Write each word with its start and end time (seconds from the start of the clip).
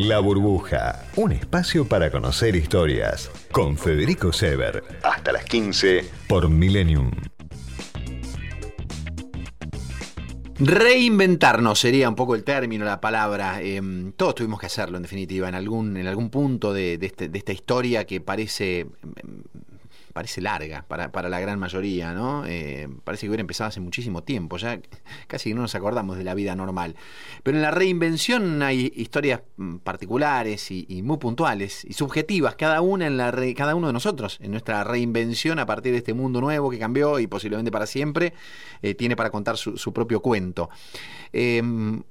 La 0.00 0.18
Burbuja, 0.18 1.04
un 1.16 1.32
espacio 1.32 1.86
para 1.86 2.10
conocer 2.10 2.56
historias. 2.56 3.30
Con 3.52 3.76
Federico 3.76 4.32
Sever. 4.32 4.82
Hasta 5.02 5.30
las 5.32 5.44
15 5.44 6.04
por 6.26 6.48
Millennium. 6.48 7.10
Reinventarnos 10.58 11.78
sería 11.78 12.08
un 12.08 12.14
poco 12.14 12.34
el 12.34 12.44
término, 12.44 12.84
la 12.84 13.00
palabra. 13.00 13.60
Em, 13.62 14.12
todos 14.12 14.34
tuvimos 14.36 14.58
que 14.60 14.66
hacerlo, 14.66 14.96
en 14.96 15.02
definitiva, 15.02 15.48
en 15.48 15.54
algún, 15.54 15.96
en 15.96 16.06
algún 16.06 16.30
punto 16.30 16.72
de, 16.72 16.96
de 16.98 17.06
este- 17.06 17.28
de 17.28 17.38
esta 17.38 17.52
historia 17.52 18.04
que 18.06 18.20
parece 18.20 18.80
em, 18.80 18.88
parece 20.12 20.40
larga 20.40 20.84
para, 20.86 21.12
para 21.12 21.28
la 21.28 21.40
gran 21.40 21.58
mayoría, 21.58 22.12
¿no? 22.12 22.44
Eh, 22.46 22.88
parece 23.04 23.26
que 23.26 23.30
hubiera 23.30 23.40
empezado 23.40 23.68
hace 23.68 23.80
muchísimo 23.80 24.22
tiempo, 24.22 24.56
ya 24.56 24.80
casi 25.26 25.54
no 25.54 25.62
nos 25.62 25.74
acordamos 25.74 26.16
de 26.16 26.24
la 26.24 26.34
vida 26.34 26.54
normal. 26.54 26.96
Pero 27.42 27.56
en 27.56 27.62
la 27.62 27.70
reinvención 27.70 28.62
hay 28.62 28.92
historias 28.96 29.42
mm, 29.56 29.76
particulares 29.78 30.70
y, 30.70 31.02
muy 31.02 31.18
puntuales 31.18 31.84
y 31.84 31.94
subjetivas, 31.94 32.56
cada 32.56 32.80
una 32.80 33.06
en 33.06 33.16
la 33.16 33.30
cada 33.56 33.74
uno 33.74 33.86
de 33.86 33.92
nosotros, 33.92 34.38
en 34.42 34.50
nuestra 34.50 34.84
reinvención 34.84 35.58
a 35.58 35.66
partir 35.66 35.92
de 35.92 35.98
este 35.98 36.14
mundo 36.14 36.40
nuevo 36.40 36.70
que 36.70 36.78
cambió 36.78 37.18
y 37.18 37.26
posiblemente 37.26 37.70
para 37.70 37.86
siempre, 37.86 38.34
eh, 38.82 38.94
tiene 38.94 39.16
para 39.16 39.30
contar 39.30 39.56
su, 39.56 39.92
propio 39.92 40.20
cuento. 40.20 40.68
Eh, 41.32 41.62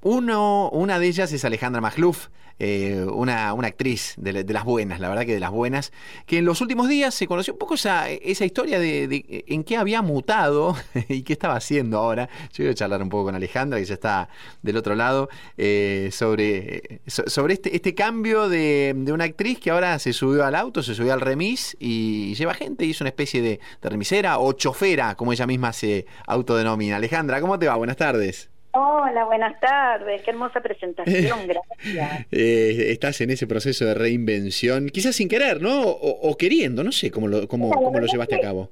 uno, 0.02 0.70
una 0.70 1.00
de 1.00 1.08
ellas 1.08 1.32
es 1.32 1.46
Alejandra 1.46 1.82
Magluf, 1.82 2.28
eh, 2.60 3.06
una, 3.12 3.54
una 3.54 3.68
actriz 3.70 4.14
de, 4.18 4.34
la- 4.34 4.44
de 4.44 4.54
las 4.54 4.64
buenas, 4.66 5.00
la 5.00 5.10
verdad 5.10 5.26
que 5.26 5.34
de 5.34 5.40
las 5.40 5.52
buenas, 5.52 5.92
que 6.26 6.38
en 6.40 6.46
los 6.46 6.62
últimos 6.62 6.88
días 6.90 7.14
se 7.16 7.26
conoció 7.28 7.54
un 7.54 7.60
poco 7.60 7.76
esa, 7.76 8.10
esa 8.10 8.46
historia 8.46 8.80
de, 8.80 9.08
de 9.08 9.46
en 9.48 9.64
qué 9.64 9.78
había 9.78 10.02
mutado 10.02 10.76
y 11.10 11.24
qué 11.24 11.34
estaba 11.34 11.56
haciendo 11.56 11.98
ahora. 11.98 12.30
Yo 12.54 12.64
voy 12.66 12.72
a 12.72 12.76
charlar 12.76 13.02
un 13.02 13.10
poco 13.10 13.26
con 13.26 13.36
Alejandra, 13.36 13.80
que 13.80 13.86
ya 13.86 13.94
está 13.96 14.30
del 14.62 14.78
otro 14.78 14.96
lado, 14.96 15.30
eh, 15.58 16.10
sobre, 16.12 17.02
so- 17.08 17.24
sobre 17.28 17.54
este, 17.56 17.76
este 17.76 17.96
cambio 17.96 18.50
de, 18.50 18.94
de 18.96 19.12
una 19.14 19.24
actriz 19.24 19.60
que 19.60 19.72
ahora 19.72 19.98
se 20.00 20.14
subió 20.14 20.46
al 20.46 20.56
auto, 20.56 20.84
se 20.84 20.94
subió 20.96 21.14
al 21.14 21.22
remis 21.22 21.76
y 21.80 22.34
lleva 22.36 22.54
gente 22.54 22.86
y 22.86 22.92
es 22.92 23.02
una 23.02 23.10
especie 23.10 23.42
de, 23.42 23.60
de 23.82 23.90
remisera 23.90 24.40
o 24.40 24.52
chofera, 24.54 25.16
como 25.16 25.32
ella 25.34 25.48
misma 25.48 25.72
se 25.74 26.06
autodenomina. 26.28 26.98
Alejandra, 26.98 27.40
¿cómo 27.42 27.58
te 27.58 27.68
va? 27.68 27.76
Buenas 27.76 27.98
tardes. 27.98 28.50
Hola, 28.82 29.26
buenas 29.26 29.60
tardes. 29.60 30.22
Qué 30.22 30.32
hermosa 30.32 30.62
presentación, 30.62 31.40
gracias. 31.48 32.28
Eh, 32.32 32.92
estás 32.92 33.20
en 33.20 33.30
ese 33.30 33.46
proceso 33.46 33.84
de 33.86 33.94
reinvención, 33.94 34.88
quizás 34.88 35.16
sin 35.18 35.28
querer, 35.28 35.62
¿no? 35.62 35.82
O, 35.82 36.30
o 36.30 36.38
queriendo, 36.38 36.82
no 36.84 36.92
sé 36.94 37.12
cómo 37.12 37.28
lo, 37.28 37.46
cómo, 37.48 37.70
Claro, 37.72 37.86
cómo 37.86 38.00
lo 38.00 38.08
llevaste 38.08 38.36
a 38.36 38.40
cabo. 38.40 38.70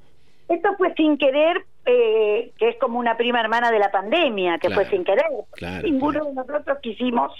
Esto 0.48 0.70
fue 0.78 0.94
sin 0.96 1.18
querer, 1.18 1.58
eh, 1.86 2.52
que 2.58 2.70
es 2.70 2.78
como 2.78 3.00
una 3.00 3.18
prima 3.18 3.42
hermana 3.42 3.70
de 3.70 3.80
la 3.80 3.92
pandemia, 3.92 4.60
que 4.60 4.68
Claro, 4.68 4.82
fue 4.82 4.90
sin 4.90 5.04
querer. 5.04 5.26
claro, 5.52 5.86
Ninguno 5.86 6.24
de 6.24 6.34
nosotros 6.36 6.78
quisimos 6.82 7.34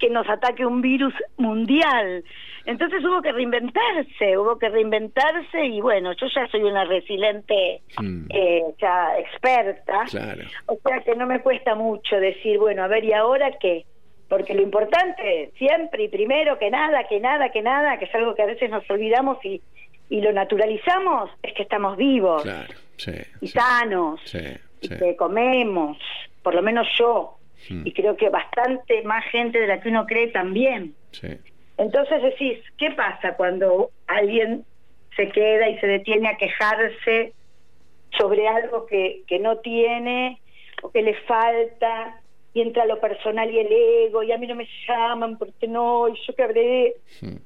que 0.00 0.10
nos 0.10 0.28
ataque 0.28 0.66
un 0.66 0.82
virus 0.82 1.14
mundial. 1.36 2.24
Entonces 2.66 3.04
hubo 3.04 3.20
que 3.22 3.32
reinventarse, 3.32 4.38
hubo 4.38 4.58
que 4.58 4.68
reinventarse 4.68 5.64
y 5.66 5.80
bueno, 5.80 6.12
yo 6.12 6.26
ya 6.34 6.46
soy 6.48 6.62
una 6.62 6.84
resiliente, 6.84 7.82
Mm. 8.00 8.26
eh, 8.30 8.62
ya 8.80 9.18
experta. 9.18 10.04
Claro. 10.10 10.42
O 10.66 10.78
sea 10.86 11.00
que 11.00 11.14
no 11.16 11.26
me 11.26 11.40
cuesta 11.40 11.74
mucho 11.74 12.16
decir, 12.16 12.58
bueno, 12.58 12.84
a 12.84 12.88
ver, 12.88 13.04
¿y 13.04 13.12
ahora 13.12 13.50
qué? 13.60 13.84
Porque 14.28 14.54
lo 14.54 14.62
importante 14.62 15.50
siempre 15.58 16.04
y 16.04 16.08
primero 16.08 16.58
que 16.58 16.70
nada, 16.70 17.04
que 17.08 17.20
nada, 17.20 17.50
que 17.50 17.62
nada, 17.62 17.98
que 17.98 18.06
es 18.06 18.14
algo 18.14 18.34
que 18.34 18.42
a 18.42 18.46
veces 18.46 18.70
nos 18.70 18.88
olvidamos 18.90 19.44
y, 19.44 19.60
y 20.08 20.20
lo 20.20 20.32
naturalizamos, 20.32 21.30
es 21.42 21.52
que 21.54 21.62
estamos 21.62 21.96
vivos 21.96 22.42
Claro, 22.42 22.72
sí. 22.96 23.12
y 23.40 23.46
sí, 23.48 23.52
sanos 23.52 24.20
sí, 24.24 24.38
y 24.80 24.88
que 24.88 25.16
comemos, 25.16 25.98
por 26.42 26.54
lo 26.54 26.62
menos 26.62 26.86
yo, 26.98 27.36
Mm. 27.70 27.86
y 27.86 27.92
creo 27.92 28.16
que 28.16 28.28
bastante 28.28 29.02
más 29.04 29.24
gente 29.26 29.60
de 29.60 29.68
la 29.68 29.80
que 29.80 29.88
uno 29.88 30.04
cree 30.04 30.28
también. 30.28 30.94
sí. 31.12 31.28
Entonces 31.82 32.22
decís, 32.22 32.58
¿qué 32.78 32.92
pasa 32.92 33.34
cuando 33.36 33.90
alguien 34.06 34.64
se 35.16 35.28
queda 35.30 35.68
y 35.68 35.78
se 35.80 35.86
detiene 35.88 36.28
a 36.28 36.36
quejarse 36.36 37.32
sobre 38.16 38.46
algo 38.46 38.86
que, 38.86 39.22
que 39.26 39.40
no 39.40 39.56
tiene 39.58 40.40
o 40.80 40.92
que 40.92 41.02
le 41.02 41.14
falta 41.22 42.20
y 42.54 42.60
entra 42.60 42.84
lo 42.86 43.00
personal 43.00 43.50
y 43.50 43.58
el 43.58 43.68
ego 44.06 44.22
y 44.22 44.30
a 44.30 44.38
mí 44.38 44.46
no 44.46 44.54
me 44.54 44.68
llaman 44.86 45.38
porque 45.38 45.66
no 45.66 46.08
y 46.08 46.14
yo 46.24 46.34
qué 46.36 46.42
habré 46.44 46.94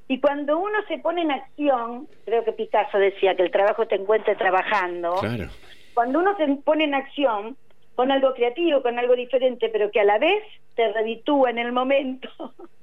y 0.09 0.21
cuando 0.21 0.59
uno 0.59 0.79
se 0.89 0.99
pone 0.99 1.23
en 1.23 1.31
acción 1.31 2.09
creo 2.25 2.45
que 2.45 2.53
Picasso 2.53 2.99
decía 2.99 3.37
que 3.37 3.43
el 3.45 3.51
trabajo 3.53 3.87
te 3.87 3.95
encuentre 3.95 4.35
trabajando 4.35 5.15
Claro. 5.21 5.49
cuando 5.95 6.19
uno 6.19 6.37
se 6.37 6.47
pone 6.65 6.85
en 6.85 6.95
acción 6.95 7.57
con 7.95 8.11
algo 8.11 8.35
creativo, 8.35 8.83
con 8.83 8.99
algo 8.99 9.17
diferente, 9.17 9.71
pero 9.71 9.91
que 9.91 10.01
a 10.01 10.05
la 10.05 10.19
vez 10.19 10.43
te 10.75 10.93
reditúa 10.93 11.49
en 11.49 11.59
el 11.59 11.73
momento. 11.73 12.29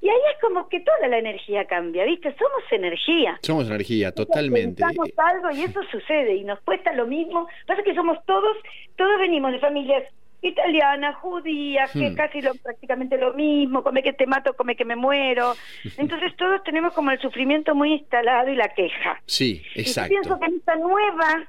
Y 0.00 0.08
ahí 0.08 0.18
es 0.34 0.40
como 0.40 0.68
que 0.68 0.80
toda 0.80 1.08
la 1.08 1.18
energía 1.18 1.64
cambia, 1.66 2.04
¿viste? 2.04 2.30
Somos 2.38 2.62
energía. 2.70 3.38
Somos 3.42 3.66
energía, 3.68 4.12
totalmente. 4.12 4.82
Pensamos 4.82 5.08
algo 5.16 5.50
y 5.50 5.62
eso 5.62 5.80
sucede 5.90 6.34
y 6.36 6.44
nos 6.44 6.60
cuesta 6.60 6.92
lo 6.92 7.06
mismo. 7.06 7.48
Pasa 7.66 7.82
que 7.82 7.94
somos 7.94 8.18
todos, 8.26 8.56
todos 8.96 9.18
venimos 9.18 9.52
de 9.52 9.58
familias 9.58 10.04
italianas, 10.42 11.16
judías, 11.16 11.90
que 11.92 12.10
Hmm. 12.10 12.14
casi 12.14 12.40
lo, 12.42 12.54
prácticamente 12.56 13.16
lo 13.18 13.32
mismo, 13.32 13.82
come 13.82 14.02
que 14.02 14.12
te 14.12 14.26
mato, 14.26 14.54
come 14.54 14.76
que 14.76 14.84
me 14.84 14.94
muero. 14.94 15.54
Entonces 15.98 16.36
todos 16.36 16.62
tenemos 16.62 16.92
como 16.92 17.10
el 17.10 17.18
sufrimiento 17.20 17.74
muy 17.74 17.94
instalado 17.94 18.50
y 18.50 18.54
la 18.56 18.68
queja. 18.68 19.20
Sí, 19.26 19.62
Y 19.74 19.76
yo 19.76 19.80
exacto. 19.82 20.08
pienso 20.10 20.38
que 20.38 20.46
en 20.46 20.56
esta 20.56 20.76
nueva, 20.76 21.48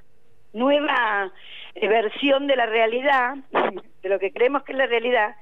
nueva 0.54 1.32
eh, 1.76 1.88
versión 1.88 2.48
de 2.48 2.56
la 2.56 2.66
realidad, 2.66 3.36
de 4.02 4.10
lo 4.10 4.20
que 4.20 4.32
creemos 4.32 4.64
que 4.64 4.72
es 4.72 4.78
la 4.78 4.88
realidad, 4.88 5.36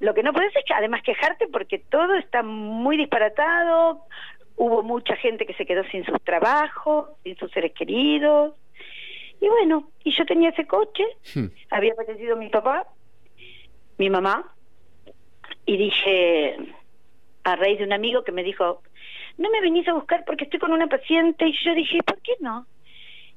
lo 0.00 0.14
que 0.14 0.22
no 0.22 0.32
puedes 0.32 0.54
es 0.54 0.64
que 0.64 0.74
además 0.74 1.02
quejarte 1.02 1.46
porque 1.48 1.78
todo 1.78 2.14
está 2.16 2.42
muy 2.42 2.96
disparatado, 2.96 4.02
hubo 4.56 4.82
mucha 4.82 5.16
gente 5.16 5.46
que 5.46 5.54
se 5.54 5.66
quedó 5.66 5.84
sin 5.84 6.04
sus 6.04 6.20
trabajos, 6.22 7.10
sin 7.22 7.36
sus 7.36 7.50
seres 7.52 7.72
queridos, 7.72 8.54
y 9.40 9.48
bueno, 9.48 9.90
y 10.02 10.12
yo 10.12 10.24
tenía 10.24 10.50
ese 10.50 10.66
coche, 10.66 11.04
Hmm. 11.34 11.46
había 11.70 11.94
fallecido 11.94 12.36
mi 12.36 12.48
papá, 12.48 12.86
mi 13.98 14.08
mamá, 14.10 14.52
y 15.66 15.76
dije, 15.76 16.56
a 17.44 17.56
raíz 17.56 17.78
de 17.78 17.84
un 17.84 17.92
amigo 17.92 18.24
que 18.24 18.32
me 18.32 18.42
dijo, 18.42 18.82
no 19.38 19.50
me 19.50 19.60
venís 19.60 19.86
a 19.88 19.92
buscar 19.94 20.24
porque 20.24 20.44
estoy 20.44 20.58
con 20.60 20.72
una 20.72 20.86
paciente, 20.86 21.46
y 21.46 21.52
yo 21.64 21.74
dije, 21.74 22.02
¿por 22.02 22.20
qué 22.22 22.32
no? 22.40 22.66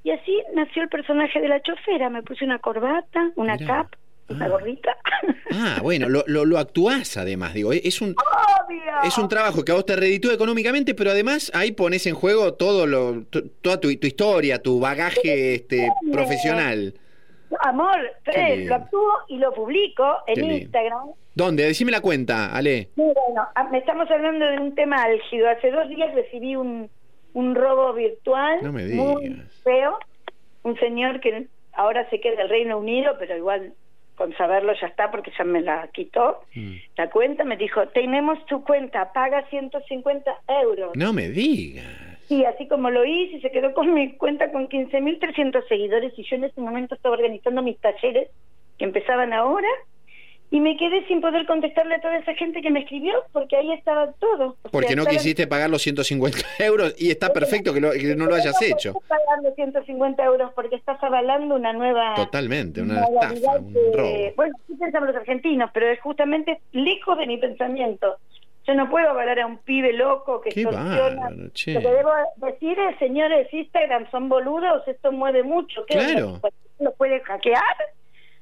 Y 0.03 0.12
así 0.12 0.41
nació 0.53 0.84
el 0.84 0.90
personaje 0.90 1.41
de 1.41 1.50
la 1.50 1.62
chofera, 1.62 2.09
me 2.09 2.24
puse 2.24 2.46
una 2.46 2.59
corbata, 2.59 3.31
una 3.36 3.56
Mirá. 3.56 3.68
cap, 3.68 3.96
una 4.29 4.45
Ah. 4.45 4.50
gorrita. 4.50 4.95
Ah, 5.51 5.79
bueno, 5.81 6.07
lo, 6.09 6.23
lo, 6.28 6.45
lo 6.45 6.57
actuás 6.59 7.17
además, 7.17 7.53
digo, 7.53 7.73
eh, 7.73 7.81
es 7.84 8.01
un, 8.01 8.12
¡Obvio! 8.12 8.79
es 9.03 9.17
un 9.17 9.28
trabajo 9.28 9.66
que 9.66 9.72
a 9.72 9.75
vos 9.75 9.85
te 9.85 9.95
reditúa 9.95 10.34
económicamente, 10.34 10.94
pero 10.95 11.12
además 11.12 11.51
ahí 11.56 11.72
pones 11.72 12.06
en 12.07 12.16
juego 12.16 12.53
todo 12.53 12.85
lo, 12.88 13.23
to- 13.23 13.44
toda 13.62 13.79
tu, 13.79 13.94
tu 13.97 14.07
historia, 14.07 14.62
tu 14.62 14.79
bagaje 14.79 15.56
este, 15.56 15.90
profesional. 16.12 16.94
Amor, 17.62 17.97
Fred, 18.23 18.57
lindo. 18.59 18.69
lo 18.69 18.75
actúo 18.84 19.12
y 19.28 19.38
lo 19.38 19.51
publico 19.53 20.06
en. 20.28 20.51
Instagram. 20.51 21.09
¿Dónde? 21.34 21.63
Decime 21.63 21.91
la 21.91 22.01
cuenta, 22.01 22.56
Ale. 22.56 22.90
Muy 22.96 23.07
bueno, 23.13 23.47
ah, 23.56 23.63
me 23.72 23.79
estamos 23.79 24.09
hablando 24.11 24.46
de 24.46 24.59
un 24.59 24.75
tema 24.75 25.01
álgido. 25.03 25.50
Hace 25.50 25.72
dos 25.72 25.90
días 25.90 26.13
recibí 26.13 26.56
un, 26.56 26.90
un 27.34 27.56
robo 27.56 27.94
virtual 27.94 28.59
No 28.61 28.72
me 28.72 28.85
muy 28.88 29.23
digas. 29.29 29.61
feo. 29.63 29.97
Un 30.63 30.78
señor 30.79 31.19
que 31.22 31.47
ahora 31.73 32.07
se 32.11 32.19
queda 32.22 32.35
del 32.35 32.50
Reino 32.50 32.78
Unido, 32.78 33.16
pero 33.17 33.35
igual 33.35 33.73
con 34.19 34.35
saberlo 34.35 34.74
ya 34.80 34.88
está 34.88 35.09
porque 35.09 35.31
ya 35.35 35.46
me 35.46 35.62
la 35.62 35.88
quitó. 35.88 36.41
Mm. 36.53 36.74
La 36.97 37.09
cuenta 37.09 37.46
me 37.46 37.56
dijo, 37.56 37.88
tenemos 37.88 38.46
tu 38.47 38.63
cuenta, 38.66 39.13
paga 39.13 39.47
150 39.50 40.41
euros. 40.62 40.91
No 40.96 41.13
me 41.13 41.30
digas. 41.30 41.85
Y 42.28 42.44
así 42.44 42.68
como 42.68 42.91
lo 42.91 43.06
hice, 43.06 43.40
se 43.40 43.50
quedó 43.50 43.74
con 43.74 43.94
mi 43.94 44.12
cuenta 44.18 44.52
con 44.52 44.68
15.300 44.68 45.68
seguidores 45.68 46.13
y 46.18 46.24
yo 46.24 46.35
en 46.35 46.44
ese 46.44 46.59
momento 46.59 46.96
estaba 46.96 47.16
organizando 47.16 47.63
mis 47.63 47.79
talleres 47.79 48.29
que 48.78 48.85
empezaban 48.85 49.31
ahora 49.31 49.68
y 50.51 50.59
me 50.59 50.75
quedé 50.77 51.05
sin 51.07 51.21
poder 51.21 51.45
contestarle 51.45 51.95
a 51.95 52.01
toda 52.01 52.17
esa 52.17 52.34
gente 52.34 52.61
que 52.61 52.72
me 52.72 52.79
escribió 52.79 53.13
porque 53.31 53.55
ahí 53.55 53.72
estaba 53.72 54.11
todo. 54.13 54.55
O 54.63 54.69
Porque 54.72 54.87
sea, 54.87 54.96
no 54.96 55.05
quisiste 55.05 55.46
pagar 55.46 55.69
los 55.69 55.81
150 55.84 56.40
euros 56.59 56.96
y 56.97 57.11
está 57.11 57.31
perfecto 57.31 57.72
que, 57.73 57.79
lo- 57.81 57.91
que 57.91 58.16
no 58.16 58.25
lo 58.25 58.35
hayas 58.35 58.59
hecho. 58.61 58.93
No 58.93 58.99
puedes 58.99 59.09
pagar 59.09 59.43
los 59.43 59.55
150 59.55 60.23
euros 60.23 60.51
porque 60.55 60.75
estás 60.75 60.97
avalando 61.03 61.55
una 61.55 61.72
nueva 61.73 62.16
Totalmente, 62.16 62.81
una 62.81 63.01
estafa, 63.03 63.57
un 63.59 63.75
robo. 63.93 64.17
Bueno, 64.35 64.55
sí 64.67 64.73
pensamos 64.79 65.07
los 65.09 65.17
argentinos, 65.17 65.69
pero 65.73 65.87
es 65.90 65.99
justamente 66.01 66.59
lejos 66.72 67.17
de 67.17 67.28
mi 67.28 67.37
pensamiento. 67.37 68.17
Yo 68.67 68.75
no 68.75 68.90
puedo 68.90 69.09
avalar 69.09 69.40
a 69.40 69.47
un 69.47 69.57
pibe 69.59 69.93
loco 69.93 70.41
que 70.41 70.49
Qué 70.49 70.61
extorsiona. 70.61 71.22
bárbaro, 71.22 71.49
che. 71.53 71.73
Lo 71.73 71.81
que 71.81 71.87
debo 71.91 72.11
decir 72.37 72.78
es, 72.79 72.99
señores, 72.99 73.52
Instagram 73.53 74.09
son 74.11 74.29
boludos, 74.29 74.87
esto 74.87 75.11
mueve 75.11 75.41
mucho. 75.43 75.85
¿Qué? 75.87 75.95
Claro. 75.97 76.40
¿Lo 76.79 76.91
puede 76.93 77.19
hackear? 77.22 77.63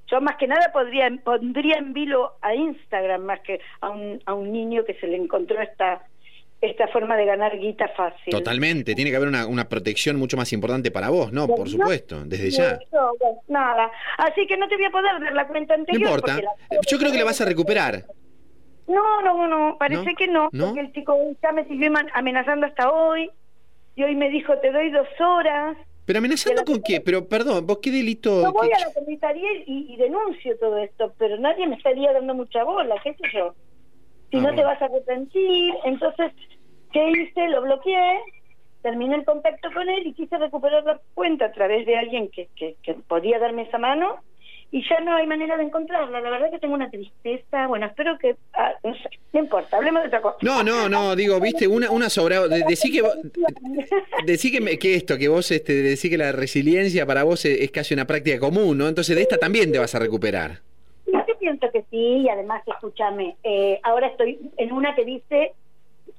Yo 0.10 0.22
más 0.22 0.38
que 0.38 0.48
nada 0.48 0.72
podría, 0.72 1.10
pondría 1.24 1.78
en 1.78 1.94
vilo 1.94 2.34
a 2.42 2.56
Instagram 2.56 3.22
más 3.24 3.42
que 3.42 3.60
a 3.82 3.90
un, 3.90 4.22
a 4.26 4.34
un 4.34 4.52
niño 4.52 4.86
que 4.86 4.94
se 4.96 5.08
le 5.08 5.18
encontró 5.18 5.62
esta 5.62 6.02
esta 6.60 6.88
forma 6.88 7.16
de 7.16 7.26
ganar 7.26 7.56
guita 7.60 7.88
fácil. 7.90 8.32
Totalmente, 8.32 8.96
tiene 8.96 9.12
que 9.12 9.18
haber 9.18 9.28
una, 9.30 9.46
una 9.46 9.70
protección 9.70 10.16
mucho 10.18 10.38
más 10.38 10.52
importante 10.54 10.90
para 10.90 11.10
vos, 11.10 11.32
¿no? 11.32 11.46
Por 11.46 11.70
supuesto, 11.70 12.24
desde 12.26 12.50
ya. 12.50 12.80
Bueno, 12.90 13.42
nada. 13.48 13.92
Así 14.18 14.48
que 14.48 14.58
no 14.58 14.68
te 14.68 14.76
voy 14.76 14.86
a 14.86 14.90
poder 14.90 15.20
dar 15.22 15.34
la 15.34 15.46
cuenta 15.48 15.76
No 15.78 15.82
anterior. 15.82 16.10
importa. 16.10 16.34
porque 16.34 16.48
la- 16.76 16.82
Yo 16.90 16.98
creo 16.98 17.12
que 17.12 17.18
la 17.20 17.26
vas 17.26 17.40
a 17.42 17.46
recuperar. 17.46 18.06
No, 18.88 19.22
no, 19.22 19.48
no, 19.48 19.78
parece 19.78 20.02
¿No? 20.04 20.16
que 20.18 20.28
no, 20.28 20.50
¿No? 20.52 20.66
porque 20.68 20.80
el 20.80 20.94
chico 20.94 21.16
ya 21.44 21.52
me 21.52 21.66
siguió 21.66 21.92
amenazando 22.16 22.66
hasta 22.66 22.90
hoy 22.90 23.30
y 23.96 24.04
hoy 24.04 24.16
me 24.16 24.30
dijo, 24.32 24.58
te 24.58 24.72
doy 24.72 24.90
dos 24.90 25.08
horas. 25.20 25.78
¿Pero 26.08 26.20
amenazando 26.20 26.64
con 26.64 26.82
qué? 26.82 27.02
Pero, 27.02 27.28
perdón, 27.28 27.68
¿vos 27.68 27.80
qué 27.82 27.92
delito...? 27.92 28.42
Yo 28.42 28.54
voy 28.54 28.72
a 28.72 28.80
la 28.80 28.94
comisaría 28.94 29.50
y, 29.66 29.94
y 29.94 29.98
denuncio 29.98 30.58
todo 30.58 30.78
esto, 30.78 31.14
pero 31.18 31.38
nadie 31.38 31.68
me 31.68 31.76
estaría 31.76 32.14
dando 32.14 32.34
mucha 32.34 32.64
bola, 32.64 32.96
qué 33.04 33.14
sé 33.14 33.24
yo. 33.34 33.54
Si 34.32 34.38
Ah, 34.38 34.42
no 34.42 34.56
te 34.56 34.64
vas 34.64 34.82
a 34.82 34.86
arrepentir, 34.86 35.74
entonces, 35.84 36.32
¿qué 36.94 37.10
hice? 37.12 37.50
Lo 37.50 37.62
bloqueé, 37.62 38.22
terminé 38.82 39.16
el 39.16 39.26
contacto 39.26 39.70
con 39.74 39.90
él 39.90 40.08
y 40.08 40.14
quise 40.14 40.38
recuperar 40.38 40.86
la 40.86 41.02
cuenta 41.14 41.48
a 41.48 41.52
través 41.52 41.86
de 41.86 41.98
alguien 41.98 42.30
que, 42.30 42.48
que, 42.56 42.78
que 42.84 42.94
podía 42.94 43.38
darme 43.38 43.64
esa 43.64 43.78
mano 43.78 44.16
y 44.72 44.84
ya 44.90 45.00
no 45.00 45.16
hay 45.16 45.26
manera 45.28 45.56
de 45.58 45.64
encontrarla. 45.64 46.20
La 46.22 46.30
verdad 46.30 46.52
que 46.52 46.60
tengo 46.60 46.74
una 46.74 46.90
tristeza. 46.90 47.68
Bueno, 47.68 47.86
espero 47.86 48.18
que... 48.18 48.36
ah, 48.54 48.74
no 48.84 48.94
sé, 48.96 49.10
no 49.34 49.40
importa, 49.40 49.78
hablemos 49.78 50.02
de 50.04 50.08
otra 50.08 50.22
cosa. 50.22 50.38
No, 50.42 50.62
no, 50.64 50.90
no, 50.90 51.16
digo, 51.16 51.40
viste, 51.40 51.68
una, 51.68 51.90
una 51.92 52.10
sobrado. 52.10 52.48
de- 52.50 52.64
Decí 52.68 52.92
que, 52.92 53.02
vos- 53.02 53.18
decí 54.26 54.52
que, 54.52 54.62
me- 54.62 54.78
que 54.78 54.96
esto, 54.96 55.18
que 55.18 55.28
vos, 55.28 55.50
este, 55.52 55.74
decí 55.74 56.10
que 56.10 56.18
la 56.18 56.32
resiliencia 56.32 57.06
para 57.06 57.24
vos 57.24 57.46
es, 57.46 57.60
es 57.62 57.72
casi 57.72 57.94
una 57.94 58.06
práctica 58.06 58.40
común, 58.40 58.78
¿no? 58.78 58.88
Entonces 58.88 59.16
de 59.16 59.22
esta 59.22 59.38
también 59.38 59.72
te 59.72 59.80
vas 59.80 59.94
a 59.96 60.00
recuperar. 60.00 60.60
Yo 61.06 61.38
pienso 61.40 61.72
que 61.72 61.82
sí, 61.90 61.98
y 62.24 62.30
además, 62.30 62.62
escúchame, 62.68 63.38
eh, 63.44 63.80
ahora 63.84 64.08
estoy 64.08 64.38
en 64.58 64.72
una 64.74 64.94
que 64.96 65.06
dice 65.06 65.54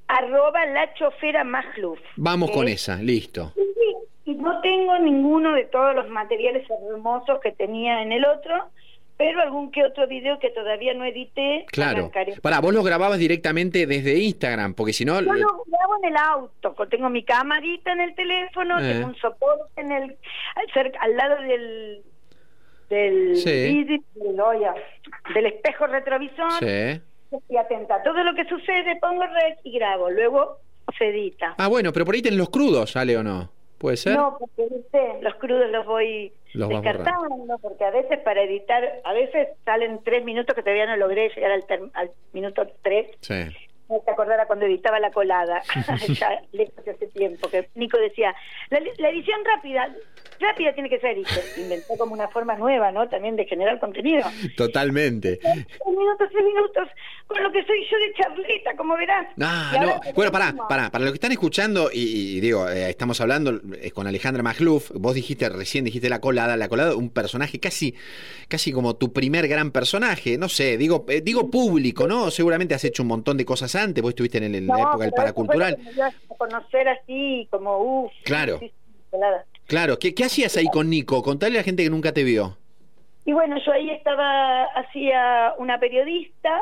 arroba 0.07 0.65
la 0.67 0.95
chofera 0.95 1.45
Magluf. 1.45 1.99
Vamos 2.17 2.51
con 2.51 2.67
esa, 2.69 2.97
listo. 3.03 3.53
Sí, 3.55 3.61
sí, 3.75 3.95
y 4.31 4.35
no 4.35 4.61
tengo 4.61 4.99
ninguno 4.99 5.53
de 5.55 5.65
todos 5.65 5.95
los 5.95 6.09
materiales 6.09 6.67
hermosos 6.71 7.41
que 7.41 7.53
tenía 7.53 8.03
en 8.03 8.13
el 8.13 8.25
otro, 8.27 8.71
pero 9.17 9.41
algún 9.41 9.71
que 9.73 9.85
otro 9.85 10.07
video 10.07 10.39
que 10.39 10.51
todavía 10.51 10.95
no 10.95 11.05
edité. 11.05 11.65
Claro. 11.73 12.11
Pará, 12.43 12.61
vos 12.61 12.73
lo 12.73 12.83
grababas 12.83 13.19
directamente 13.19 13.87
desde 13.87 14.17
Instagram, 14.19 14.75
porque 14.75 14.93
si 14.93 15.05
no... 15.05 15.21
Yo 15.21 15.33
lo 15.33 15.65
grabo 15.67 15.97
en 16.03 16.11
el 16.11 16.17
auto, 16.17 16.75
tengo 16.89 17.09
mi 17.11 17.25
camarita 17.25 17.93
en 17.93 18.01
el 18.03 18.15
teléfono, 18.15 18.79
Eh. 18.79 18.93
tengo 18.93 19.07
un 19.09 19.17
soporte 19.17 19.81
en 19.81 19.91
el 19.93 20.03
al, 20.55 20.67
cerca- 20.73 21.01
al 21.01 21.17
lado 21.17 21.37
del 21.43 22.03
del 22.91 23.37
Sí. 23.37 23.85
del, 23.85 24.01
del 25.35 25.47
espejo 25.47 25.87
retrovisor. 25.87 26.53
Sí. 26.61 27.01
Estoy 27.31 27.57
atenta 27.59 27.97
a 27.97 28.03
todo 28.03 28.23
lo 28.25 28.35
que 28.35 28.45
sucede, 28.47 28.97
pongo 29.01 29.25
rec 29.25 29.59
y 29.65 29.73
grabo, 29.79 30.09
luego 30.11 30.59
se 30.97 31.09
edita. 31.09 31.55
Ah, 31.59 31.69
bueno, 31.69 31.93
pero 31.93 32.07
por 32.07 32.15
ahí 32.15 32.23
tenés 32.23 32.39
los 32.39 32.49
crudos, 32.51 32.93
¿sale 32.93 33.17
o 33.19 33.23
no? 33.23 33.51
¿Puede 33.79 33.97
ser? 33.97 34.17
No, 34.17 34.37
porque 34.39 34.75
¿viste? 34.75 35.23
los 35.23 35.35
crudos 35.37 35.71
los 35.71 35.87
voy 35.87 36.33
Los 36.53 36.69
descartando, 36.69 37.59
porque 37.63 37.85
a 37.85 37.91
veces 37.91 38.19
para 38.21 38.43
editar, 38.43 39.01
a 39.05 39.13
veces 39.13 39.49
salen 39.65 40.01
tres 40.05 40.25
minutos 40.25 40.55
que 40.55 40.63
todavía 40.63 40.87
no 40.87 40.97
logré 40.97 41.29
llegar 41.29 41.53
al, 41.53 41.65
al 41.95 42.11
minuto 42.33 42.67
tres. 42.83 43.07
Sí. 43.21 43.47
Te 44.05 44.11
acordara 44.11 44.47
cuando 44.47 44.67
editaba 44.67 45.01
la 45.01 45.11
colada, 45.11 45.63
ya 46.09 46.43
lejos 46.53 46.85
de 46.85 46.91
hace 46.91 47.07
tiempo, 47.07 47.49
que 47.49 47.69
Nico 47.75 47.99
decía, 47.99 48.35
la, 48.71 48.81
la 48.99 49.09
edición 49.09 49.41
rápida, 49.45 49.89
rápida 50.39 50.75
tiene 50.75 50.91
que 50.91 51.01
ser, 51.01 51.17
y 51.17 51.25
se 51.25 51.63
inventó 51.63 51.97
como 51.97 52.13
una 52.13 52.29
forma 52.29 52.55
nueva, 52.57 52.93
¿no? 52.93 53.09
También 53.09 53.37
de 53.37 53.47
generar 53.47 53.81
contenido. 53.81 54.25
Totalmente. 54.57 55.39
Tres 55.39 55.67
minutos, 55.87 56.29
tres 56.31 56.45
minutos, 56.45 56.89
con 57.27 57.43
lo 57.43 57.51
que 57.51 57.65
soy 57.65 57.87
yo 57.91 57.99
de 57.99 58.13
charleta, 58.15 58.77
como 58.77 58.97
verás. 58.97 59.27
Ah, 59.41 59.79
no. 59.81 60.13
Bueno, 60.15 60.33
pará, 60.33 60.55
pará. 60.69 60.91
Para 60.91 61.05
los 61.05 61.13
que 61.13 61.17
están 61.17 61.33
escuchando, 61.33 61.91
y, 61.93 62.37
y 62.37 62.41
digo, 62.41 62.69
eh, 62.69 62.91
estamos 62.91 63.21
hablando 63.21 63.59
eh, 63.81 63.91
con 63.91 64.07
Alejandra 64.07 64.43
Magluf, 64.43 64.91
vos 64.95 65.15
dijiste 65.15 65.49
recién, 65.49 65.85
dijiste 65.85 66.09
la 66.09 66.21
colada, 66.21 66.57
la 66.57 66.69
colada, 66.69 66.95
un 66.95 67.11
personaje 67.11 67.59
casi, 67.59 67.95
casi 68.49 68.71
como 68.71 68.97
tu 68.97 69.13
primer 69.13 69.49
gran 69.49 69.71
personaje, 69.71 70.37
no 70.37 70.49
sé, 70.49 70.77
digo, 70.77 71.07
eh, 71.09 71.21
digo 71.23 71.51
público, 71.51 72.07
¿no? 72.07 72.31
Seguramente 72.31 72.75
has 72.75 72.85
hecho 72.85 73.03
un 73.03 73.09
montón 73.09 73.37
de 73.37 73.45
cosas 73.45 73.75
antes, 73.79 74.03
vos 74.03 74.11
estuviste 74.11 74.39
en, 74.39 74.45
el- 74.45 74.55
en 74.57 74.67
la 74.67 74.81
época 74.81 75.05
del 75.05 75.13
paracultural. 75.13 75.79
a 76.03 76.35
conocer 76.37 76.89
así, 76.89 77.47
como, 77.51 77.79
uff. 78.05 78.13
Claro. 78.25 78.61
Claro, 79.67 79.99
¿qué, 79.99 80.15
qué 80.15 80.25
hacías 80.25 80.57
ahí 80.57 80.67
con 80.73 80.89
Nico? 80.91 81.23
Contale 81.23 81.57
a 81.57 81.61
la 81.61 81.65
gente 81.65 81.83
que 81.83 81.91
nunca 81.91 82.13
te 82.13 82.25
vio. 82.25 82.57
Y 83.25 83.33
bueno, 83.33 83.57
yo 83.65 83.73
ahí 83.73 83.91
estaba, 83.91 84.65
hacía 84.65 85.53
una 85.59 85.79
periodista, 85.79 86.61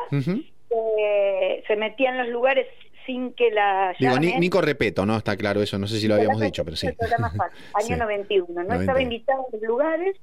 eh, 0.69 1.63
se 1.67 1.75
metía 1.75 2.09
en 2.11 2.17
los 2.17 2.27
lugares 2.29 2.67
sin 3.05 3.31
que 3.33 3.51
la 3.51 3.95
Digo, 3.97 4.15
llamen. 4.15 4.39
Nico 4.39 4.59
Repeto, 4.61 5.05
¿no? 5.05 5.15
Está 5.17 5.37
claro, 5.37 5.61
eso 5.61 5.77
no 5.77 5.87
sé 5.87 5.97
si 5.97 6.07
lo 6.09 6.15
habíamos 6.15 6.41
dicho, 6.41 6.65
pero 6.65 6.75
sí. 6.75 6.89
Programa 6.91 7.31
Fácil, 7.31 7.63
año 7.73 7.87
Sí. 7.95 7.95
91. 7.95 8.47
No 8.47 8.53
91. 8.63 8.81
estaba 8.81 9.01
invitada 9.01 9.39
a 9.39 9.45
los 9.55 9.61
lugares 9.61 10.17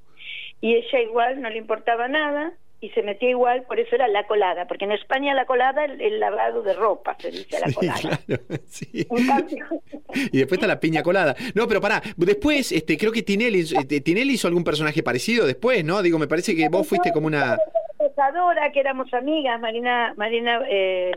y 0.61 0.75
ella 0.75 0.99
igual 1.01 1.41
no 1.41 1.49
le 1.49 1.57
importaba 1.57 2.07
nada 2.07 2.53
y 2.81 2.89
se 2.89 3.01
metía 3.01 3.29
igual, 3.29 3.63
por 3.63 3.79
eso 3.79 3.95
era 3.95 4.07
la 4.07 4.27
colada, 4.27 4.67
porque 4.67 4.85
en 4.85 4.91
España 4.91 5.33
la 5.33 5.45
colada 5.45 5.85
el, 5.85 5.99
el 6.01 6.19
lavado 6.19 6.61
de 6.61 6.73
ropa, 6.73 7.15
se 7.19 7.31
dice 7.31 7.59
la 7.59 7.67
Sí, 7.67 7.73
colada. 7.75 7.99
claro, 7.99 8.43
sí. 8.67 9.05
Cambio, 9.27 9.65
Y 10.31 10.37
después 10.37 10.57
está 10.57 10.67
la 10.67 10.79
piña 10.79 11.01
colada. 11.01 11.35
No, 11.55 11.67
pero 11.67 11.81
pará, 11.81 12.01
después, 12.17 12.71
este, 12.71 12.97
creo 12.97 13.11
que 13.11 13.23
Tinelli, 13.23 13.61
eh, 13.89 14.01
Tinelli 14.01 14.33
hizo 14.33 14.47
algún 14.47 14.63
personaje 14.63 15.01
parecido 15.03 15.45
después, 15.47 15.83
¿no? 15.83 16.01
Digo, 16.01 16.19
me 16.19 16.27
parece 16.27 16.55
que 16.55 16.69
vos 16.69 16.87
fuiste 16.87 17.11
como 17.11 17.27
una... 17.27 17.57
Pesadora, 17.97 18.71
que 18.71 18.81
éramos 18.81 19.11
amigas, 19.13 19.59
Marina, 19.59 20.13
Marina, 20.17 20.61
eh, 20.69 21.11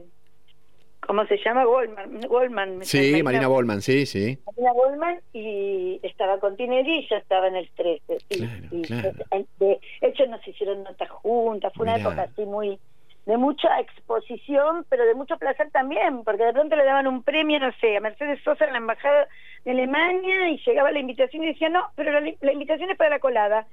¿cómo 1.08 1.26
se 1.26 1.36
llama? 1.44 1.64
Goldman, 1.64 2.20
Goldman. 2.28 2.78
me 2.78 2.84
Sí, 2.84 3.10
sale, 3.10 3.22
Marina 3.24 3.48
Bollman, 3.48 3.82
sí, 3.82 4.06
sí. 4.06 4.38
Marina 4.46 4.72
Goldman 4.72 5.20
y 5.32 5.98
estaba 6.04 6.38
con 6.38 6.56
Tinelli 6.56 6.98
y 6.98 7.08
yo 7.08 7.16
estaba 7.16 7.48
en 7.48 7.56
el 7.56 7.68
13. 7.74 8.18
y- 8.28 8.36
Claro, 8.38 8.68
y, 8.70 8.82
claro. 8.82 9.12
De 9.58 9.80
hecho 10.02 10.26
nos 10.26 10.46
hicieron 10.46 10.84
notas 10.84 11.08
juntas, 11.10 11.72
fue 11.74 11.84
una 11.84 11.96
época 11.96 12.22
así 12.30 12.44
muy 12.44 12.78
de 13.26 13.36
mucha 13.36 13.78
exposición, 13.80 14.86
pero 14.88 15.04
de 15.04 15.14
mucho 15.14 15.36
placer 15.36 15.70
también, 15.70 16.24
porque 16.24 16.44
de 16.44 16.52
pronto 16.54 16.76
le 16.76 16.84
daban 16.84 17.06
un 17.06 17.22
premio, 17.22 17.58
no 17.60 17.70
sé, 17.80 17.96
a 17.96 18.00
Mercedes 18.00 18.40
Sosa 18.42 18.64
en 18.64 18.72
la 18.72 18.78
embajada 18.78 19.28
de 19.66 19.70
Alemania 19.72 20.48
y 20.50 20.58
llegaba 20.64 20.90
la 20.92 20.98
invitación 21.00 21.42
y 21.44 21.48
decía, 21.48 21.68
no, 21.68 21.88
pero 21.94 22.12
la, 22.12 22.20
la 22.40 22.52
invitación 22.52 22.90
es 22.90 22.96
para 22.96 23.10
la 23.10 23.18
colada. 23.18 23.66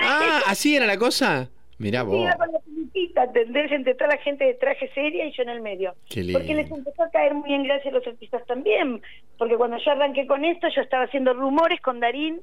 Ah, 0.00 0.40
¿así 0.46 0.76
era 0.76 0.86
la 0.86 0.96
cosa? 0.96 1.50
Mirá 1.78 2.00
Sí, 2.00 2.06
vos. 2.06 2.20
iba 2.22 2.34
con 2.36 2.52
la 2.52 2.60
filipita, 2.60 3.24
¿entendés? 3.24 3.70
Entre 3.72 3.94
toda 3.94 4.08
la 4.10 4.18
gente 4.22 4.44
de 4.44 4.54
traje 4.54 4.88
seria 4.94 5.26
y 5.26 5.32
yo 5.32 5.42
en 5.42 5.50
el 5.50 5.60
medio. 5.60 5.94
Qué 6.08 6.22
lindo. 6.22 6.38
Porque 6.38 6.54
les 6.54 6.70
empezó 6.70 7.02
a 7.02 7.10
caer 7.10 7.34
muy 7.34 7.52
en 7.52 7.64
gracia 7.64 7.90
a 7.90 7.94
los 7.94 8.06
artistas 8.06 8.44
también. 8.46 9.02
Porque 9.36 9.56
cuando 9.56 9.76
yo 9.78 9.90
arranqué 9.90 10.26
con 10.26 10.44
esto, 10.44 10.68
yo 10.74 10.80
estaba 10.80 11.04
haciendo 11.04 11.34
rumores 11.34 11.80
con 11.82 12.00
Darín, 12.00 12.40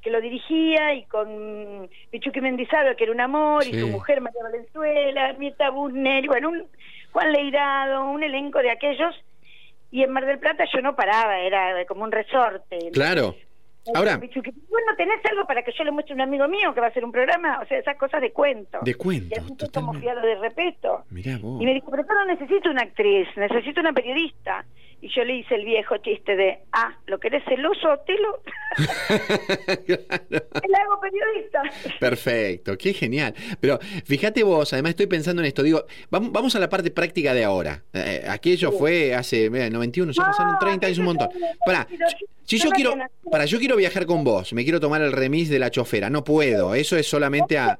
que 0.00 0.10
lo 0.10 0.20
dirigía, 0.20 0.94
y 0.94 1.02
con 1.06 1.88
Pichuque 2.10 2.40
Mendizábal, 2.40 2.94
que 2.94 3.02
era 3.04 3.12
un 3.12 3.20
amor, 3.20 3.64
Sí. 3.64 3.72
y 3.74 3.80
su 3.80 3.88
mujer 3.88 4.20
María 4.20 4.42
Valenzuela, 4.44 5.32
Mirta 5.34 5.70
Busner, 5.70 6.24
y 6.24 6.28
bueno, 6.28 6.50
un 6.50 6.64
Juan 7.10 7.32
Leirado, 7.32 8.08
un 8.08 8.22
elenco 8.22 8.60
de 8.60 8.70
aquellos. 8.70 9.12
Y 9.90 10.02
en 10.04 10.12
Mar 10.12 10.24
del 10.26 10.38
Plata 10.38 10.64
yo 10.72 10.80
no 10.82 10.94
paraba, 10.94 11.40
era 11.40 11.84
como 11.86 12.04
un 12.04 12.12
resorte. 12.12 12.78
Claro. 12.92 13.34
Ahora, 13.94 14.16
bueno, 14.16 14.96
¿tenés 14.96 15.24
algo 15.30 15.46
para 15.46 15.62
que 15.62 15.72
yo 15.72 15.84
le 15.84 15.90
muestre 15.90 16.12
a 16.12 16.16
un 16.16 16.20
amigo 16.22 16.48
mío 16.48 16.74
que 16.74 16.80
va 16.80 16.86
a 16.86 16.90
hacer 16.90 17.04
un 17.04 17.12
programa? 17.12 17.60
O 17.62 17.66
sea, 17.66 17.78
esas 17.78 17.96
cosas 17.96 18.20
de 18.20 18.32
cuento. 18.32 18.78
de 18.82 18.90
Y 18.90 18.94
cuento, 18.94 19.34
así 19.38 19.54
fue 19.58 19.68
como 19.70 19.92
lo 19.94 20.00
de 20.00 20.34
respeto. 20.36 21.04
Mirá 21.10 21.38
vos. 21.38 21.60
Y 21.62 21.64
me 21.64 21.74
dijo, 21.74 21.90
pero 21.90 22.04
yo 22.06 22.14
no 22.14 22.26
necesito 22.26 22.70
una 22.70 22.82
actriz, 22.82 23.28
necesito 23.36 23.80
una 23.80 23.92
periodista. 23.92 24.64
Y 25.00 25.08
yo 25.14 25.22
le 25.22 25.36
hice 25.36 25.54
el 25.54 25.64
viejo 25.64 25.96
chiste 25.98 26.34
de, 26.34 26.58
ah, 26.72 26.92
¿lo 27.06 27.20
querés 27.20 27.44
celoso, 27.44 28.00
Telo? 28.06 28.42
Claro. 29.86 30.08
Le 30.28 30.76
hago 30.76 31.00
periodista. 31.00 31.62
Perfecto, 31.98 32.76
qué 32.76 32.92
genial. 32.92 33.34
Pero 33.60 33.78
fíjate 34.04 34.42
vos, 34.42 34.72
además 34.72 34.90
estoy 34.90 35.06
pensando 35.06 35.40
en 35.40 35.46
esto, 35.46 35.62
digo, 35.62 35.84
vamos, 36.10 36.32
vamos 36.32 36.54
a 36.56 36.58
la 36.58 36.68
parte 36.68 36.90
práctica 36.90 37.32
de 37.32 37.44
ahora. 37.44 37.82
Eh, 37.92 38.24
aquello 38.28 38.72
fue 38.72 39.14
hace 39.14 39.50
mira, 39.50 39.70
91, 39.70 40.12
ya 40.12 40.22
pasaron 40.22 40.52
No, 40.52 40.58
30 40.58 40.86
años 40.86 40.98
un 40.98 41.04
montón. 41.06 41.28
Pará, 41.64 41.86
si 42.44 42.58
yo 42.58 42.70
quiero, 42.70 42.94
para, 43.30 43.44
yo 43.44 43.58
quiero 43.58 43.76
viajar 43.78 44.04
con 44.06 44.22
vos, 44.24 44.52
me 44.52 44.62
quiero 44.64 44.78
tomar 44.80 45.00
el 45.02 45.12
remis 45.12 45.48
de 45.48 45.58
la 45.58 45.70
chofera, 45.70 46.10
no 46.10 46.22
puedo, 46.22 46.74
eso 46.74 46.96
es 46.96 47.06
solamente 47.08 47.56
a 47.58 47.78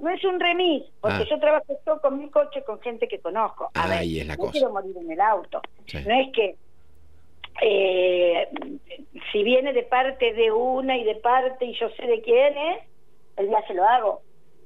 No 0.00 0.10
es 0.10 0.24
un 0.24 0.38
remis, 0.38 0.82
porque 1.00 1.22
Ah. 1.22 1.26
yo 1.30 1.38
trabajo 1.40 1.74
todo 1.84 2.00
con 2.00 2.18
mi 2.18 2.28
coche, 2.30 2.62
con 2.64 2.80
gente 2.80 3.08
que 3.08 3.18
conozco. 3.20 3.70
A 3.74 3.88
ver, 3.88 3.98
Ahí 3.98 4.20
es 4.20 4.26
la 4.26 4.34
no 4.36 4.40
cosa. 4.40 4.52
quiero 4.52 4.70
morir 4.70 4.96
en 4.98 5.10
el 5.10 5.20
auto. 5.20 5.60
Sí. 5.86 5.98
No 6.06 6.14
es 6.20 6.32
que 6.32 6.56
eh, 7.62 8.48
si 9.32 9.42
viene 9.44 9.72
de 9.72 9.84
parte 9.84 10.32
de 10.34 10.50
una 10.52 10.96
y 10.98 11.04
de 11.04 11.14
parte 11.16 11.64
y 11.64 11.78
yo 11.78 11.88
sé 11.90 12.06
de 12.06 12.20
quién 12.22 12.56
es, 12.56 12.82
el 13.36 13.48
viaje 13.48 13.74
lo 13.74 13.84
hago. 13.84 14.22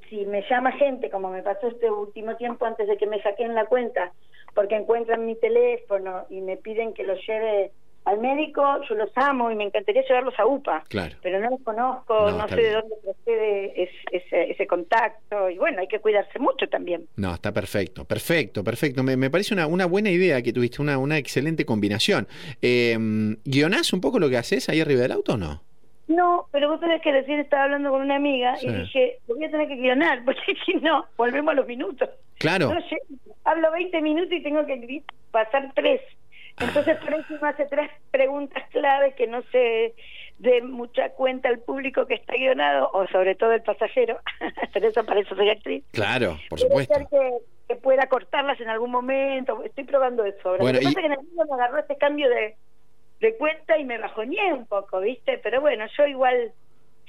Si 0.08 0.24
me 0.24 0.42
llama 0.48 0.72
gente, 0.72 1.10
como 1.10 1.28
me 1.30 1.42
pasó 1.42 1.68
este 1.68 1.90
último 1.90 2.36
tiempo 2.36 2.64
antes 2.64 2.88
de 2.88 2.96
que 2.96 3.06
me 3.06 3.20
saquen 3.22 3.54
la 3.54 3.66
cuenta, 3.66 4.12
porque 4.54 4.76
encuentran 4.76 5.26
mi 5.26 5.36
teléfono 5.36 6.24
y 6.30 6.40
me 6.40 6.56
piden 6.56 6.94
que 6.94 7.04
los 7.04 7.18
lleve 7.26 7.72
al 8.04 8.18
médico, 8.20 8.62
yo 8.88 8.94
los 8.94 9.10
amo 9.16 9.50
y 9.50 9.54
me 9.54 9.64
encantaría 9.64 10.02
llevarlos 10.02 10.32
a 10.38 10.46
UPA, 10.46 10.82
Claro. 10.88 11.16
pero 11.22 11.40
no 11.40 11.50
los 11.50 11.60
conozco, 11.62 12.30
No, 12.30 12.48
sé 12.48 12.56
de 12.56 12.72
dónde 12.72 12.94
procede 13.04 13.82
es- 13.82 13.90
ese, 14.12 14.50
ese 14.50 14.66
contacto 14.66 15.50
y 15.50 15.58
bueno, 15.58 15.80
hay 15.80 15.88
que 15.88 15.98
cuidarse 16.00 16.38
mucho 16.38 16.66
también. 16.68 17.06
No, 17.16 17.34
está 17.34 17.52
perfecto, 17.52 18.04
perfecto, 18.06 18.64
perfecto. 18.64 19.02
Me, 19.02 19.16
me 19.18 19.28
parece 19.30 19.52
una, 19.52 19.66
una 19.66 19.84
buena 19.86 20.10
idea 20.10 20.40
que 20.40 20.52
tuviste, 20.54 20.80
una, 20.80 20.96
una 20.96 21.18
excelente 21.18 21.66
combinación. 21.66 22.26
Eh, 22.62 22.96
¿Guionás 23.44 23.92
un 23.92 24.00
poco 24.00 24.18
lo 24.18 24.30
que 24.30 24.38
haces 24.38 24.68
ahí 24.70 24.80
arriba 24.80 25.02
del 25.02 25.12
auto 25.12 25.34
o 25.34 25.36
no? 25.36 25.62
No, 26.06 26.46
pero 26.50 26.70
vos 26.70 26.80
sabés 26.80 27.02
que 27.02 27.12
recién 27.12 27.38
estaba 27.40 27.64
hablando 27.64 27.90
con 27.90 28.00
una 28.00 28.16
amiga 28.16 28.56
Sí. 28.56 28.66
y 28.68 28.72
dije, 28.72 29.18
lo 29.28 29.34
voy 29.34 29.44
a 29.44 29.50
tener 29.50 29.68
que 29.68 29.76
guionar, 29.76 30.22
porque 30.24 30.54
si 30.64 30.74
no, 30.76 31.04
volvemos 31.18 31.52
a 31.52 31.54
los 31.56 31.66
minutos. 31.66 32.08
Claro. 32.38 32.72
No 32.72 32.80
hablo 33.44 33.70
20 33.72 34.00
minutos 34.00 34.32
y 34.32 34.42
tengo 34.42 34.64
que 34.64 35.02
pasar 35.30 35.72
tres. 35.74 36.00
Entonces, 36.60 36.96
por 36.98 37.14
eso 37.14 37.34
me 37.40 37.48
hace 37.48 37.66
tres 37.66 37.90
preguntas 38.10 38.62
claves 38.70 39.14
que 39.14 39.26
no 39.26 39.42
se 39.52 39.94
dé 40.38 40.62
mucha 40.62 41.10
cuenta 41.10 41.48
al 41.48 41.58
público 41.60 42.06
que 42.06 42.14
está 42.14 42.34
guionado, 42.34 42.90
o 42.92 43.06
sobre 43.08 43.34
todo 43.34 43.52
el 43.52 43.62
pasajero. 43.62 44.18
Pero 44.72 44.88
eso 44.88 45.04
para 45.04 45.20
eso 45.20 45.34
soy 45.34 45.50
actriz. 45.50 45.84
Claro, 45.92 46.36
por 46.48 46.58
supuesto. 46.60 46.94
ser 46.94 47.06
que, 47.08 47.30
que 47.68 47.76
pueda 47.76 48.06
cortarlas 48.08 48.60
en 48.60 48.68
algún 48.68 48.90
momento. 48.90 49.62
Estoy 49.64 49.84
probando 49.84 50.24
eso 50.24 50.48
ahora. 50.50 50.62
Bueno, 50.62 50.78
Lo 50.78 50.80
que 50.80 50.90
y- 50.90 50.94
pasa 50.94 51.00
es 51.00 51.02
que 51.02 51.12
en 51.14 51.20
el 51.20 51.26
mundo 51.26 51.44
me 51.48 51.54
agarró 51.62 51.78
este 51.80 51.96
cambio 51.96 52.28
de, 52.30 52.56
de 53.20 53.36
cuenta 53.36 53.78
y 53.78 53.84
me 53.84 53.98
bajoñé 53.98 54.52
un 54.52 54.66
poco, 54.66 55.00
¿viste? 55.00 55.38
Pero 55.38 55.60
bueno, 55.60 55.86
yo 55.96 56.06
igual 56.06 56.52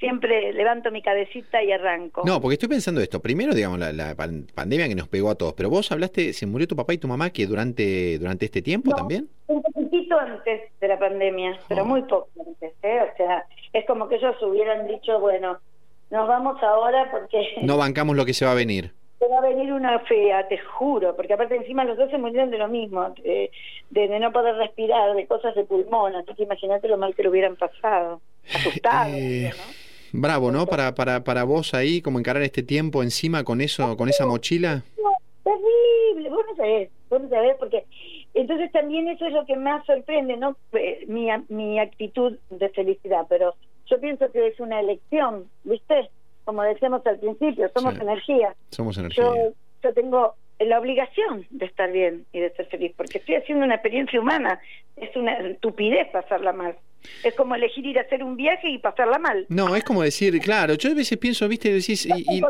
siempre 0.00 0.52
levanto 0.52 0.90
mi 0.90 1.02
cabecita 1.02 1.62
y 1.62 1.70
arranco. 1.70 2.22
No, 2.26 2.40
porque 2.40 2.54
estoy 2.54 2.68
pensando 2.68 3.00
esto. 3.00 3.20
Primero, 3.20 3.54
digamos, 3.54 3.78
la, 3.78 3.92
la 3.92 4.14
pan- 4.16 4.46
pandemia 4.52 4.88
que 4.88 4.94
nos 4.96 5.06
pegó 5.06 5.30
a 5.30 5.34
todos. 5.36 5.52
Pero 5.54 5.70
vos 5.70 5.92
hablaste, 5.92 6.32
se 6.32 6.46
murió 6.46 6.66
tu 6.66 6.74
papá 6.74 6.94
y 6.94 6.98
tu 6.98 7.06
mamá 7.06 7.30
que 7.30 7.46
durante, 7.46 8.18
durante 8.18 8.46
este 8.46 8.62
tiempo 8.62 8.90
No. 8.90 8.96
también. 8.96 9.28
Un 9.46 9.62
poquitito 9.62 10.18
antes 10.18 10.62
de 10.80 10.88
la 10.88 10.98
pandemia, 10.98 11.58
pero 11.68 11.82
Oh. 11.82 11.86
muy 11.86 12.02
poco 12.02 12.28
antes, 12.44 12.72
¿eh? 12.82 12.98
O 13.12 13.16
sea, 13.16 13.44
es 13.72 13.86
como 13.86 14.08
que 14.08 14.16
ellos 14.16 14.34
hubieran 14.42 14.88
dicho, 14.88 15.20
bueno, 15.20 15.58
nos 16.10 16.26
vamos 16.26 16.60
ahora 16.62 17.08
porque 17.12 17.38
No 17.62 17.76
bancamos 17.76 18.16
lo 18.16 18.24
que 18.24 18.34
se 18.34 18.44
va 18.44 18.52
a 18.52 18.54
venir. 18.56 18.92
te 19.18 19.28
va 19.28 19.36
a 19.38 19.42
venir 19.42 19.70
una 19.72 19.98
fea, 20.00 20.48
te 20.48 20.56
juro, 20.58 21.14
porque 21.14 21.34
aparte 21.34 21.54
encima 21.54 21.84
los 21.84 21.98
dos 21.98 22.10
se 22.10 22.16
murieron 22.16 22.50
de 22.50 22.56
lo 22.56 22.68
mismo, 22.68 23.14
de 23.22 24.18
no 24.18 24.32
poder 24.32 24.54
respirar, 24.56 25.14
de 25.14 25.26
cosas 25.26 25.54
de 25.54 25.64
pulmón, 25.64 26.14
así 26.16 26.32
que 26.34 26.44
imagínate 26.44 26.88
lo 26.88 26.96
mal 26.96 27.14
que 27.14 27.22
lo 27.22 27.28
hubieran 27.30 27.56
pasado. 27.56 28.22
Asustado, 28.54 29.12
Eh, 29.14 29.50
¿no? 29.54 29.79
Bravo, 30.12 30.50
¿no? 30.50 30.66
Para, 30.66 30.94
para, 30.94 31.22
para 31.24 31.44
vos 31.44 31.72
ahí, 31.74 32.02
como 32.02 32.18
encarar 32.18 32.42
este 32.42 32.62
tiempo 32.62 33.02
encima 33.02 33.44
con 33.44 33.60
eso, 33.60 33.96
con 33.96 34.08
esa 34.08 34.26
mochila. 34.26 34.82
terrible, 35.44 36.30
vos 36.30 36.44
no 36.48 36.56
sabés, 36.56 36.90
vos 37.08 37.20
no 37.22 37.28
sabés, 37.28 37.56
porque 37.58 37.84
entonces 38.34 38.70
también 38.72 39.08
eso 39.08 39.26
es 39.26 39.32
lo 39.32 39.44
que 39.46 39.56
más 39.56 39.84
sorprende, 39.86 40.36
¿no? 40.36 40.56
Eh, 40.72 41.04
Mi, 41.08 41.28
mi 41.48 41.78
actitud 41.78 42.36
de 42.50 42.68
felicidad, 42.70 43.26
pero 43.28 43.54
yo 43.86 44.00
pienso 44.00 44.30
que 44.30 44.46
es 44.48 44.60
una 44.60 44.80
elección, 44.80 45.46
¿viste? 45.64 46.10
Como 46.44 46.62
decíamos 46.62 47.06
al 47.06 47.18
principio, 47.18 47.70
somos 47.74 47.94
Sí. 47.94 48.00
energía. 48.02 48.54
Somos 48.70 48.98
energía. 48.98 49.24
Yo, 49.24 49.52
yo 49.82 49.94
tengo 49.94 50.34
la 50.58 50.78
obligación 50.78 51.46
de 51.50 51.66
estar 51.66 51.90
bien 51.90 52.26
y 52.32 52.40
de 52.40 52.50
ser 52.50 52.66
feliz, 52.66 52.92
porque 52.96 53.18
estoy 53.18 53.36
haciendo 53.36 53.64
una 53.64 53.76
experiencia 53.76 54.20
humana, 54.20 54.60
es 54.96 55.14
una 55.16 55.32
estupidez 55.38 56.08
pasarla 56.12 56.52
mal. 56.52 56.76
Es 57.24 57.34
como 57.34 57.54
elegir 57.54 57.84
ir 57.86 57.98
a 57.98 58.02
hacer 58.02 58.22
un 58.22 58.36
viaje 58.36 58.68
y 58.70 58.78
pasarla 58.78 59.18
mal. 59.18 59.46
No, 59.48 59.74
es 59.76 59.84
como 59.84 60.02
decir, 60.02 60.38
claro, 60.40 60.74
yo 60.74 60.90
a 60.90 60.94
veces 60.94 61.18
pienso, 61.18 61.48
viste, 61.48 61.72
decís, 61.72 62.06
y, 62.06 62.12
y- 62.30 62.42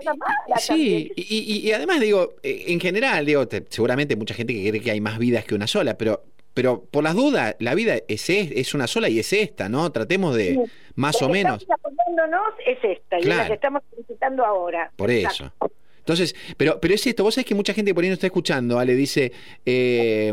sí, 0.59 1.13
y, 1.17 1.23
y- 1.25 1.69
y 1.69 1.73
además 1.73 2.01
digo, 2.01 2.35
eh, 2.43 2.65
en 2.69 2.81
general, 2.81 3.25
digo, 3.27 3.47
te- 3.49 3.65
seguramente 3.69 4.17
mucha 4.17 4.35
gente 4.35 4.53
que 4.55 4.69
cree 4.69 4.81
que 4.81 4.91
hay 4.91 5.01
más 5.01 5.19
vidas 5.19 5.45
que 5.45 5.55
una 5.55 5.67
sola, 5.67 5.97
pero, 5.97 6.25
pero 6.55 6.85
por 6.85 7.05
las 7.05 7.15
dudas, 7.15 7.57
la 7.61 7.75
vida 7.75 7.97
es, 8.09 8.29
es, 8.31 8.75
una 8.75 8.87
sola 8.87 9.09
y 9.09 9.19
es 9.19 9.33
esta, 9.33 9.69
¿no? 9.69 9.91
Tratemos 9.93 10.35
de, 10.37 10.55
Sí. 10.55 10.61
más 10.97 11.21
La 11.21 11.27
o 11.27 11.31
que 11.31 11.33
menos, 11.33 11.63
Estamos 11.63 11.81
acordándonos 11.85 12.55
es 12.67 12.79
esta, 12.83 13.17
y 13.17 13.21
es 13.21 13.27
Claro. 13.27 13.43
la 13.43 13.47
que 13.49 13.55
estamos 13.55 13.83
visitando 13.97 14.45
ahora. 14.45 14.91
por 14.97 15.11
Exacto. 15.11 15.53
eso. 15.61 15.73
Entonces, 16.01 16.35
pero, 16.57 16.81
pero 16.81 16.95
es 16.95 17.07
esto, 17.07 17.23
vos 17.23 17.35
sabés 17.35 17.47
que 17.47 17.55
mucha 17.55 17.73
gente 17.73 17.95
por 17.95 18.03
ahí 18.03 18.09
no 18.11 18.15
está 18.15 18.27
escuchando, 18.27 18.79
Ale, 18.79 18.95
dice, 18.95 19.31
eh, 19.65 20.33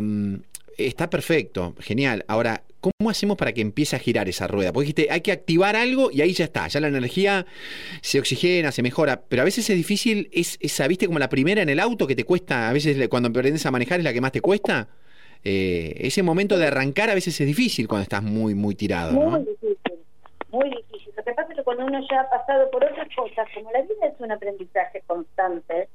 está 0.77 1.09
perfecto, 1.09 1.75
genial, 1.79 2.23
ahora, 2.27 2.63
¿cómo 2.79 3.09
hacemos 3.09 3.37
para 3.37 3.53
que 3.53 3.61
empiece 3.61 3.95
a 3.95 3.99
girar 3.99 4.27
esa 4.29 4.47
rueda? 4.47 4.71
Porque 4.71 4.85
dijiste, 4.85 5.07
hay 5.11 5.21
que 5.21 5.31
activar 5.31 5.75
algo 5.75 6.09
y 6.11 6.21
ahí 6.21 6.33
ya 6.33 6.45
está, 6.45 6.67
ya 6.67 6.79
la 6.79 6.87
energía 6.87 7.45
se 8.01 8.19
oxigena, 8.19 8.71
se 8.71 8.81
mejora, 8.81 9.21
pero 9.27 9.41
a 9.41 9.45
veces 9.45 9.69
es 9.69 9.75
difícil, 9.75 10.29
es 10.31 10.57
esa, 10.61 10.87
viste, 10.87 11.07
como 11.07 11.19
la 11.19 11.29
primera 11.29 11.61
en 11.61 11.69
el 11.69 11.79
auto 11.79 12.07
que 12.07 12.15
te 12.15 12.23
cuesta, 12.23 12.69
a 12.69 12.73
veces 12.73 13.07
cuando 13.09 13.29
aprendes 13.29 13.65
a 13.65 13.71
manejar 13.71 13.99
es 13.99 14.03
la 14.03 14.13
que 14.13 14.21
más 14.21 14.31
te 14.31 14.41
cuesta. 14.41 14.87
Eh, 15.43 15.93
ese 15.99 16.23
momento 16.23 16.57
de 16.57 16.67
arrancar 16.67 17.09
a 17.09 17.13
veces 17.13 17.39
es 17.39 17.47
difícil 17.47 17.87
cuando 17.87 18.03
estás 18.03 18.23
muy, 18.23 18.55
muy 18.55 18.75
tirado, 18.75 19.13
Muy 19.13 19.39
difícil, 19.41 19.99
muy 20.51 20.69
difícil. 20.69 21.13
Lo 21.15 21.23
que 21.23 21.33
pasa 21.33 21.51
es 21.51 21.57
que 21.57 21.63
cuando 21.63 21.85
uno 21.85 21.99
ya 22.09 22.21
ha 22.21 22.29
pasado 22.29 22.69
por 22.71 22.83
otras 22.83 23.07
cosas, 23.15 23.47
como 23.53 23.71
la 23.71 23.81
vida 23.81 24.07
es 24.07 24.19
un 24.19 24.31
aprendizaje 24.31 25.03
constante, 25.05 25.89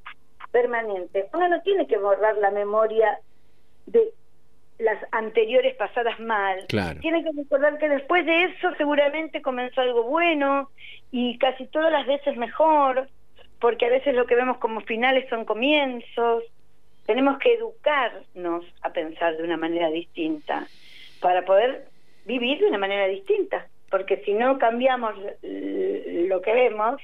permanente, 0.52 1.28
uno 1.34 1.48
no 1.48 1.62
tiene 1.62 1.86
que 1.86 1.98
borrar 1.98 2.36
la 2.38 2.50
memoria 2.50 3.18
de 3.86 4.12
las 4.82 4.98
anteriores 5.12 5.74
pasadas 5.76 6.18
mal. 6.20 6.64
Claro. 6.68 7.00
Tiene 7.00 7.22
que 7.24 7.30
recordar 7.36 7.78
que 7.78 7.88
después 7.88 8.26
de 8.26 8.44
eso 8.44 8.68
seguramente 8.76 9.40
comenzó 9.42 9.80
algo 9.80 10.02
bueno 10.04 10.70
y 11.10 11.38
casi 11.38 11.66
todas 11.66 11.92
las 11.92 12.06
veces 12.06 12.36
mejor, 12.36 13.08
porque 13.60 13.86
a 13.86 13.90
veces 13.90 14.14
lo 14.14 14.26
que 14.26 14.34
vemos 14.34 14.58
como 14.58 14.80
finales 14.82 15.28
son 15.30 15.44
comienzos. 15.44 16.44
Tenemos 17.06 17.38
que 17.38 17.54
educarnos 17.54 18.64
a 18.82 18.90
pensar 18.92 19.36
de 19.36 19.42
una 19.42 19.56
manera 19.56 19.88
distinta 19.90 20.66
para 21.20 21.44
poder 21.44 21.86
vivir 22.24 22.58
de 22.60 22.66
una 22.66 22.78
manera 22.78 23.06
distinta, 23.06 23.66
porque 23.90 24.18
si 24.24 24.32
no 24.34 24.58
cambiamos 24.58 25.14
lo 25.42 26.40
que 26.42 26.52
vemos, 26.52 27.00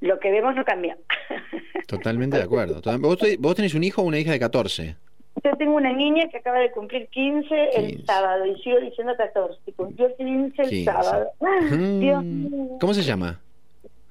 lo 0.00 0.18
que 0.18 0.30
vemos 0.30 0.54
no 0.56 0.64
cambia. 0.64 0.96
Totalmente 1.86 2.36
de 2.36 2.42
acuerdo. 2.44 2.74
Total- 2.74 2.98
¿Vos, 2.98 3.18
te- 3.18 3.36
vos 3.38 3.54
tenés 3.54 3.74
un 3.74 3.84
hijo 3.84 4.02
o 4.02 4.04
una 4.04 4.18
hija 4.18 4.32
de 4.32 4.38
14? 4.40 4.96
Yo 5.42 5.50
tengo 5.56 5.76
una 5.76 5.92
niña 5.92 6.28
que 6.28 6.38
acaba 6.38 6.58
de 6.58 6.70
cumplir 6.72 7.08
15, 7.08 7.70
el 7.76 7.86
15. 7.88 8.06
sábado 8.06 8.44
y 8.46 8.60
sigo 8.62 8.78
diciendo 8.80 9.14
14, 9.16 9.58
y 9.66 9.72
cumplió 9.72 10.14
15 10.16 10.62
el 10.62 10.68
15. 10.68 10.84
sábado. 10.84 11.28
¡Ah, 11.40 11.58
Dios 12.00 12.22
Mm. 12.24 12.44
mío. 12.50 12.78
¿Cómo 12.80 12.94
se 12.94 13.02
llama? 13.02 13.40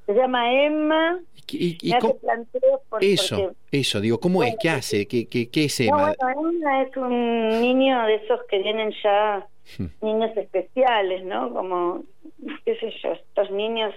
Se 0.08 0.14
llama 0.14 0.52
Emma, 0.66 1.20
¿Y, 1.54 1.78
y- 1.82 1.94
cómo- 2.00 2.18
por, 2.90 3.04
Eso, 3.04 3.36
porque... 3.38 3.56
eso, 3.80 4.02
digo, 4.02 4.20
¿cómo 4.20 4.44
es? 4.44 4.56
¿Qué 4.60 4.70
hace? 4.70 5.08
¿Qué, 5.08 5.28
qué, 5.28 5.50
qué 5.50 5.66
es 5.66 5.80
No, 5.82 5.86
Emma? 5.86 6.16
bueno, 6.20 6.50
Emma 6.50 6.82
es 6.84 6.98
un 6.98 7.62
niño 7.62 8.02
de 8.08 8.16
esos 8.16 8.40
que 8.50 8.60
vienen 8.60 8.92
ya 9.04 9.46
Hmm. 9.78 9.86
niños 10.02 10.36
especiales, 10.36 11.24
¿no? 11.24 11.54
Como, 11.54 12.04
qué 12.66 12.76
sé 12.78 12.92
yo, 13.04 13.12
estos 13.14 13.52
niños 13.52 13.94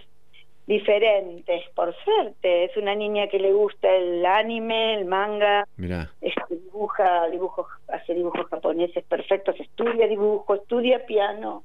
diferentes, 0.67 1.63
por 1.75 1.95
suerte. 2.05 2.65
Es 2.65 2.77
una 2.77 2.95
niña 2.95 3.29
que 3.29 3.39
le 3.39 3.53
gusta 3.53 3.89
el 3.95 4.25
anime, 4.25 4.95
el 4.95 5.05
manga, 5.05 5.67
Mirá, 5.77 6.11
es 6.21 6.35
dibuja, 6.49 7.29
dibujos, 7.29 7.67
hace 7.89 8.15
dibujos 8.15 8.47
japoneses 8.49 9.05
perfectos, 9.05 9.59
estudia 9.61 10.07
dibujo, 10.09 10.55
estudia 10.55 11.05
piano. 11.07 11.63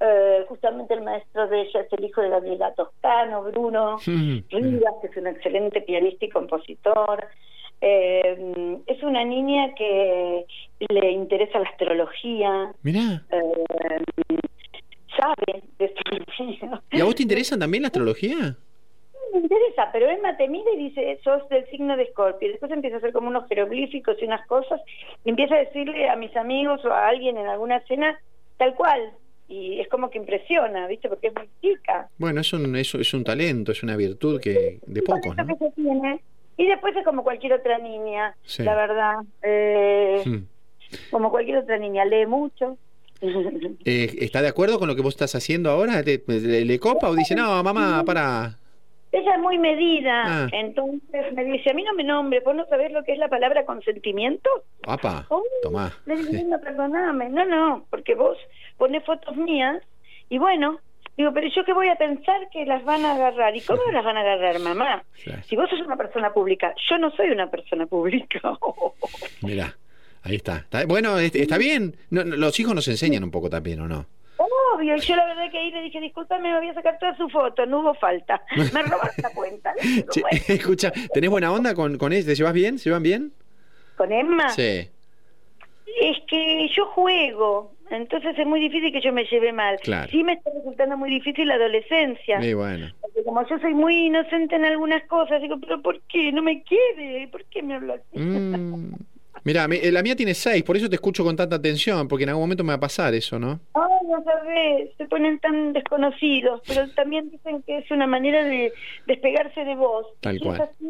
Eh, 0.00 0.44
justamente 0.48 0.94
el 0.94 1.02
maestro 1.02 1.46
de 1.48 1.60
ella 1.60 1.80
es 1.80 1.92
el 1.92 2.04
hijo 2.04 2.22
de 2.22 2.30
Gabriela 2.30 2.72
Toscano, 2.74 3.42
Bruno 3.42 3.98
Rivas, 4.06 4.94
que 5.02 5.08
es 5.08 5.16
un 5.16 5.26
excelente 5.26 5.82
pianista 5.82 6.24
y 6.24 6.30
compositor. 6.30 7.26
Eh, 7.82 8.78
es 8.86 9.02
una 9.02 9.24
niña 9.24 9.74
que 9.74 10.44
le 10.88 11.10
interesa 11.10 11.58
la 11.58 11.68
astrología, 11.68 12.72
mirá. 12.82 13.22
eh, 13.30 14.04
sabe 15.16 15.62
de 15.78 15.84
astrología. 15.86 16.82
¿Y 16.92 17.00
a 17.00 17.04
vos 17.04 17.14
te 17.14 17.22
interesa 17.22 17.58
también 17.58 17.82
la 17.82 17.88
astrología? 17.88 18.56
me 19.32 19.38
interesa, 19.38 19.90
pero 19.92 20.10
Emma 20.10 20.36
te 20.36 20.48
mira 20.48 20.68
y 20.74 20.88
dice, 20.88 21.20
sos 21.22 21.48
del 21.50 21.64
signo 21.70 21.96
de 21.96 22.02
Escorpio. 22.02 22.48
Después 22.48 22.72
empieza 22.72 22.96
a 22.96 22.98
hacer 22.98 23.12
como 23.12 23.28
unos 23.28 23.46
jeroglíficos 23.48 24.16
y 24.20 24.24
unas 24.24 24.44
cosas, 24.48 24.80
y 25.24 25.30
empieza 25.30 25.54
a 25.54 25.58
decirle 25.58 26.08
a 26.08 26.16
mis 26.16 26.34
amigos 26.36 26.84
o 26.84 26.90
a 26.90 27.06
alguien 27.06 27.36
en 27.38 27.46
alguna 27.46 27.78
cena, 27.86 28.18
tal 28.56 28.74
cual. 28.74 29.12
Y 29.46 29.78
es 29.80 29.88
como 29.88 30.10
que 30.10 30.18
impresiona, 30.18 30.86
¿viste? 30.88 31.08
Porque 31.08 31.28
es 31.28 31.34
muy 31.36 31.48
chica. 31.60 32.08
Bueno, 32.18 32.40
es 32.40 32.52
un, 32.52 32.74
es, 32.74 32.92
es 32.96 33.14
un 33.14 33.22
talento, 33.22 33.70
es 33.70 33.82
una 33.84 33.94
virtud 33.96 34.40
que 34.40 34.80
de 34.84 35.02
pocos, 35.02 35.36
¿no? 35.36 35.46
que 35.46 35.54
se 35.56 35.70
tiene. 35.72 36.20
Y 36.56 36.66
después 36.66 36.96
es 36.96 37.04
como 37.04 37.22
cualquier 37.22 37.52
otra 37.52 37.78
niña, 37.78 38.34
Sí. 38.42 38.64
la 38.64 38.74
verdad. 38.74 39.14
Eh, 39.42 40.22
Mm. 40.26 40.44
Como 41.12 41.30
cualquier 41.30 41.58
otra 41.58 41.78
niña, 41.78 42.04
lee 42.04 42.26
mucho. 42.26 42.76
Eh, 43.84 44.16
¿Está 44.20 44.42
de 44.42 44.48
acuerdo 44.48 44.78
con 44.78 44.88
lo 44.88 44.94
que 44.96 45.02
vos 45.02 45.14
estás 45.14 45.34
haciendo 45.34 45.70
ahora? 45.70 46.02
¿Te- 46.02 46.22
le, 46.26 46.64
le 46.64 46.78
copa 46.78 47.08
o 47.08 47.14
dice, 47.14 47.34
no, 47.34 47.62
mamá, 47.62 48.02
para... 48.04 48.56
Ella 49.12 49.34
es 49.34 49.40
muy 49.40 49.58
medida, 49.58 50.22
Ah. 50.24 50.48
entonces 50.52 51.32
me 51.34 51.42
dice, 51.44 51.70
a 51.70 51.74
mí 51.74 51.82
no 51.82 51.94
me 51.94 52.04
nombres, 52.04 52.44
¿vos 52.44 52.54
no 52.54 52.64
sabés 52.66 52.92
lo 52.92 53.02
que 53.02 53.12
es 53.12 53.18
la 53.18 53.26
palabra 53.28 53.64
consentimiento? 53.66 54.48
Oh, 54.86 55.42
tomá. 55.62 55.92
Le 56.06 56.14
digo, 56.16 56.30
no, 56.48 56.60
perdoname. 56.60 57.28
No, 57.30 57.44
no, 57.44 57.86
porque 57.90 58.14
vos 58.14 58.36
ponés 58.78 59.04
fotos 59.04 59.36
mías 59.36 59.82
y 60.28 60.38
bueno, 60.38 60.78
digo, 61.16 61.32
pero 61.34 61.48
yo 61.48 61.64
qué 61.64 61.72
voy 61.72 61.88
a 61.88 61.96
pensar 61.96 62.48
que 62.52 62.64
las 62.66 62.84
van 62.84 63.04
a 63.04 63.14
agarrar. 63.16 63.56
¿Y 63.56 63.62
cómo 63.62 63.82
las 63.92 64.04
van 64.04 64.16
a 64.16 64.20
agarrar, 64.20 64.60
mamá? 64.60 65.02
Claro. 65.24 65.42
Si 65.42 65.56
vos 65.56 65.68
sos 65.68 65.80
una 65.80 65.96
persona 65.96 66.32
pública, 66.32 66.72
yo 66.88 66.96
no 66.98 67.10
soy 67.10 67.30
una 67.30 67.50
persona 67.50 67.86
pública. 67.86 68.40
Mirá, 69.42 69.74
ahí 70.22 70.36
está. 70.36 70.56
Está- 70.58 70.84
Bueno, 70.86 71.18
est- 71.18 71.36
está 71.36 71.58
bien. 71.58 71.96
No, 72.10 72.24
no, 72.24 72.36
los 72.36 72.58
hijos 72.60 72.74
nos 72.74 72.86
enseñan 72.88 73.24
un 73.24 73.30
poco 73.30 73.48
también, 73.50 73.80
¿o 73.80 73.88
no? 73.88 74.06
Obvio, 74.74 74.96
y 74.96 75.00
yo 75.00 75.16
la 75.16 75.26
verdad 75.26 75.50
que 75.50 75.58
ahí 75.58 75.70
le 75.70 75.82
dije, 75.82 76.00
discúlpame, 76.00 76.50
me 76.50 76.58
voy 76.58 76.68
a 76.68 76.74
sacar 76.74 76.98
toda 76.98 77.14
su 77.16 77.28
foto, 77.28 77.66
no 77.66 77.80
hubo 77.80 77.94
falta. 77.94 78.40
Me 78.56 78.82
robaron 78.82 79.14
la 79.22 79.30
cuenta. 79.34 79.74
Che, 80.10 80.20
bueno, 80.22 80.38
escucha, 80.48 80.92
¿tenés 81.12 81.28
buena 81.30 81.52
onda 81.52 81.74
con, 81.74 81.98
con 81.98 82.12
él? 82.12 82.24
¿Te 82.24 82.34
llevas 82.34 82.52
bien? 82.54 82.78
¿Se 82.78 82.88
llevan 82.88 83.02
bien? 83.02 83.32
Con 83.96 84.10
Emma, 84.12 84.48
Sí. 84.50 84.88
es 86.00 86.16
que 86.28 86.68
yo 86.74 86.86
juego. 86.86 87.74
Entonces 87.90 88.38
es 88.38 88.46
muy 88.46 88.60
difícil 88.60 88.92
que 88.92 89.00
yo 89.02 89.12
me 89.12 89.24
lleve 89.24 89.52
mal. 89.52 89.76
Claro. 89.82 90.08
Sí 90.10 90.22
me 90.22 90.34
está 90.34 90.50
resultando 90.56 90.96
muy 90.96 91.10
difícil 91.10 91.48
la 91.48 91.54
adolescencia. 91.54 92.40
Y 92.42 92.54
bueno. 92.54 92.86
Porque 93.00 93.24
como 93.24 93.46
yo 93.48 93.58
soy 93.58 93.74
muy 93.74 94.06
inocente 94.06 94.54
en 94.54 94.64
algunas 94.64 95.02
cosas, 95.08 95.42
digo, 95.42 95.58
pero 95.60 95.82
¿por 95.82 96.00
qué? 96.02 96.30
No 96.30 96.40
me 96.40 96.62
quiere. 96.62 97.26
¿Por 97.28 97.44
qué 97.46 97.62
me 97.64 97.74
habla 97.74 97.94
así? 97.94 98.18
Mm. 98.20 98.94
Mira, 99.44 99.66
la 99.68 100.02
mía 100.02 100.16
tiene 100.16 100.34
seis, 100.34 100.62
por 100.62 100.76
eso 100.76 100.88
te 100.88 100.96
escucho 100.96 101.24
con 101.24 101.36
tanta 101.36 101.56
atención, 101.56 102.08
porque 102.08 102.24
en 102.24 102.30
algún 102.30 102.42
momento 102.44 102.62
me 102.64 102.68
va 102.70 102.74
a 102.76 102.80
pasar 102.80 103.14
eso, 103.14 103.38
¿no? 103.38 103.60
Ay, 103.74 104.06
no 104.08 104.22
sabes, 104.24 104.90
se 104.98 105.06
ponen 105.06 105.38
tan 105.40 105.72
desconocidos, 105.72 106.60
pero 106.66 106.88
también 106.90 107.30
dicen 107.30 107.62
que 107.62 107.78
es 107.78 107.90
una 107.90 108.06
manera 108.06 108.44
de 108.44 108.72
despegarse 109.06 109.64
de 109.64 109.74
vos. 109.76 110.06
Tal 110.20 110.38
Si 110.38 110.44
cual. 110.44 110.56
Es 110.56 110.60
así, 110.68 110.86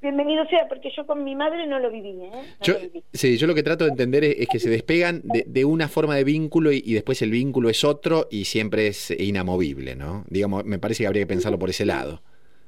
bienvenido 0.00 0.44
sea, 0.46 0.66
porque 0.68 0.90
yo 0.96 1.06
con 1.06 1.22
mi 1.22 1.36
madre 1.36 1.66
no 1.68 1.78
lo 1.78 1.90
viví, 1.90 2.10
¿eh? 2.10 2.30
No 2.32 2.42
Yo, 2.60 2.72
lo 2.74 2.80
viví. 2.80 3.04
sí, 3.12 3.36
yo 3.38 3.46
lo 3.46 3.54
que 3.54 3.62
trato 3.62 3.84
de 3.84 3.90
entender 3.90 4.24
es, 4.24 4.36
es 4.40 4.48
que 4.48 4.58
se 4.58 4.68
despegan 4.68 5.20
de, 5.24 5.44
de 5.46 5.64
una 5.64 5.86
forma 5.88 6.16
de 6.16 6.24
vínculo 6.24 6.72
y, 6.72 6.82
y 6.84 6.94
después 6.94 7.22
el 7.22 7.30
vínculo 7.30 7.68
es 7.70 7.84
otro 7.84 8.26
y 8.30 8.46
siempre 8.46 8.88
es 8.88 9.10
inamovible, 9.12 9.94
¿no? 9.94 10.24
Digamos, 10.28 10.64
me 10.64 10.78
parece 10.80 11.04
que 11.04 11.06
habría 11.06 11.22
que 11.22 11.28
pensarlo 11.28 11.58
por 11.58 11.70
ese 11.70 11.86
lado. 11.86 12.20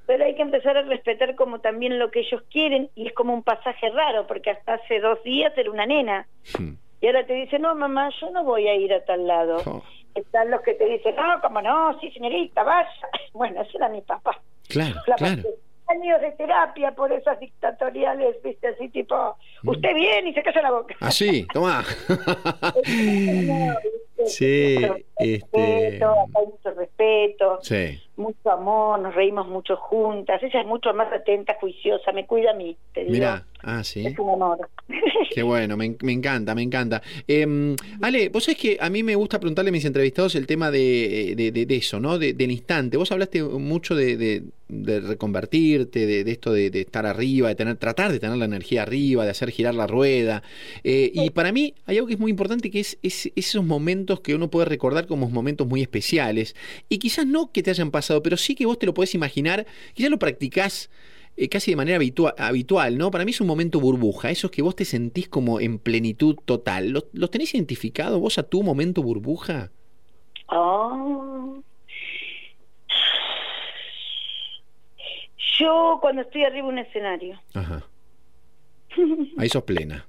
Pero 0.07 0.25
hay 0.25 0.35
que 0.35 0.43
empezar 0.43 0.77
a 0.77 0.83
respetar 0.83 1.35
como 1.35 1.61
también 1.61 1.99
lo 1.99 2.11
que 2.11 2.21
ellos 2.21 2.43
quieren 2.51 2.91
y 2.95 3.07
es 3.07 3.15
como 3.15 3.33
un 3.33 3.43
pasaje 3.43 3.89
raro, 3.91 4.27
porque 4.27 4.51
hasta 4.51 4.75
hace 4.75 5.01
dos 5.01 5.23
días 5.25 5.53
era 5.57 5.71
una 5.71 5.87
nena. 5.87 6.27
Hmm. 6.59 6.75
Y 7.01 7.07
ahora 7.07 7.27
te 7.27 7.33
dice, 7.35 7.59
no, 7.59 7.75
mamá, 7.75 8.11
yo 8.21 8.31
no 8.31 8.45
voy 8.45 8.69
a 8.69 8.75
ir 8.75 8.93
a 8.93 9.05
tal 9.05 9.27
lado. 9.27 9.63
Oh, 9.67 9.83
Están 10.15 10.51
los 10.51 10.61
que 10.63 10.75
te 10.75 10.85
dicen, 10.87 11.17
no, 11.17 11.41
como 11.41 11.61
no, 11.63 11.99
sí, 12.01 12.11
señorita, 12.11 12.63
vaya. 12.63 12.89
Bueno, 13.33 13.63
ese 13.63 13.77
era 13.79 13.89
mi 13.89 14.01
papá. 14.03 14.41
claro, 14.69 14.95
La 15.07 15.17
claro. 15.17 15.37
parte- 15.43 15.49
años 15.87 16.19
de 16.23 16.31
terapia 16.33 16.93
por 16.93 17.13
esas 17.13 17.39
dictatoriales, 17.41 18.37
viste, 18.43 18.69
así 18.69 18.89
tipo, 18.89 19.37
usted 19.65 19.95
viene 19.95 20.31
y 20.31 20.33
se 20.35 20.43
calla 20.43 20.63
la 20.63 20.71
boca. 20.71 20.95
Así, 21.01 21.47
toma. 21.53 21.85
No, 22.87 23.75
¿viste? 23.83 24.27
Sí, 24.27 24.77
este- 25.19 25.59
respeto, 25.59 26.15
hay 26.37 26.47
mucho 26.47 26.71
respeto, 26.75 27.59
Sí. 27.63 28.01
Mucho 28.17 28.51
amor, 28.51 29.01
nos 29.01 29.15
reímos 29.15 29.49
mucho 29.49 29.77
juntas. 29.77 30.43
Ella 30.43 30.61
es 30.61 30.67
mucho 30.67 30.93
más 30.95 31.13
atenta, 31.13 31.57
juiciosa, 31.61 32.13
me 32.13 32.27
cuida 32.27 32.53
a 32.53 32.55
mí, 32.55 32.77
te 32.93 33.01
digo. 33.01 33.13
Mira, 33.13 33.45
ah, 33.63 33.83
sí. 33.85 34.07
Es 34.07 34.19
un 34.19 34.31
amor. 34.31 34.69
Qué 35.35 35.43
bueno, 35.43 35.77
me, 35.77 35.97
me 36.03 36.13
encanta, 36.13 36.55
me 36.55 36.63
encanta. 36.63 37.03
Eh, 37.27 37.75
Ale, 38.03 38.29
vos 38.29 38.45
sabés 38.45 38.59
que 38.59 38.77
a 38.81 38.89
mí 38.91 39.03
me 39.03 39.15
gusta 39.17 39.41
preguntarle 39.41 39.71
a 39.71 39.73
mis 39.73 39.85
entrevistados 39.85 40.35
el 40.37 40.47
tema 40.47 40.71
de, 40.71 41.35
de- 41.37 41.51
de- 41.51 41.67
de 41.67 41.77
eso, 41.77 41.99
¿no? 41.99 42.19
De- 42.19 42.35
del 42.35 42.51
instante. 42.53 42.97
Vos 42.97 43.11
hablaste 43.11 43.43
mucho 43.43 43.95
de, 43.97 44.43
reconvertirte, 44.69 46.07
de, 46.07 46.25
de 46.25 46.31
esto 46.31 46.53
de, 46.53 46.71
de 46.71 46.81
estar 46.83 47.07
arriba, 47.07 47.49
de 47.49 47.55
tener, 47.55 47.77
tratar 47.77 48.13
de 48.13 48.21
tener 48.21 48.37
la 48.37 48.45
energía 48.45 48.83
arriba, 48.83 49.25
de 49.25 49.31
hacer 49.31 49.51
girar 49.51 49.75
la 49.75 49.87
rueda. 49.87 50.43
Eh, 50.83 51.11
y 51.15 51.31
para 51.31 51.53
mí 51.53 51.75
hay 51.87 51.97
algo 51.97 52.09
que 52.09 52.15
es 52.15 52.21
muy 52.21 52.31
importante, 52.31 52.71
que 52.71 52.81
es, 52.81 52.99
es 53.03 53.31
esos 53.37 53.65
momentos 53.65 54.21
que 54.21 54.35
uno 54.35 54.49
puede 54.51 54.67
recordar 54.67 55.07
como 55.07 55.29
momentos 55.29 55.67
muy 55.67 55.83
especiales. 55.83 56.55
Y 56.89 56.99
quizás 56.99 57.27
no 57.27 57.51
que 57.53 57.63
te 57.63 57.71
hayan 57.71 57.91
pasado, 57.91 58.04
pero 58.23 58.37
sí 58.37 58.55
que 58.55 58.67
vos 58.67 58.79
te 58.79 58.87
lo 58.87 58.95
podés 58.95 59.15
imaginar, 59.15 59.67
quizás 59.95 60.11
lo 60.11 60.19
practicás 60.19 60.91
eh, 61.37 61.49
casi 61.49 61.73
de 61.73 61.77
manera 61.77 61.99
habitua- 61.99 62.35
habitual, 62.39 62.97
¿no? 62.97 63.11
Para 63.11 63.25
mí 63.25 63.31
es 63.33 63.41
un 63.41 63.47
momento 63.49 63.81
burbuja, 63.81 64.31
esos 64.31 64.51
que 64.51 64.63
vos 64.63 64.77
te 64.77 64.85
sentís 64.85 65.29
como 65.29 65.61
en 65.61 65.79
plenitud 65.79 66.37
total. 66.45 66.91
¿Los, 66.91 67.07
los 67.13 67.31
tenés 67.31 67.53
identificado 67.55 68.21
vos 68.21 68.39
a 68.39 68.43
tu 68.45 68.63
momento 68.63 69.03
burbuja? 69.03 69.71
Oh. 70.49 71.61
Yo 75.59 75.99
cuando 76.01 76.23
estoy 76.23 76.45
arriba 76.45 76.67
de 76.67 76.73
un 76.73 76.79
escenario, 76.79 77.41
Ajá. 77.55 77.85
Ahí 79.39 79.49
sos 79.49 79.63
plena, 79.65 80.07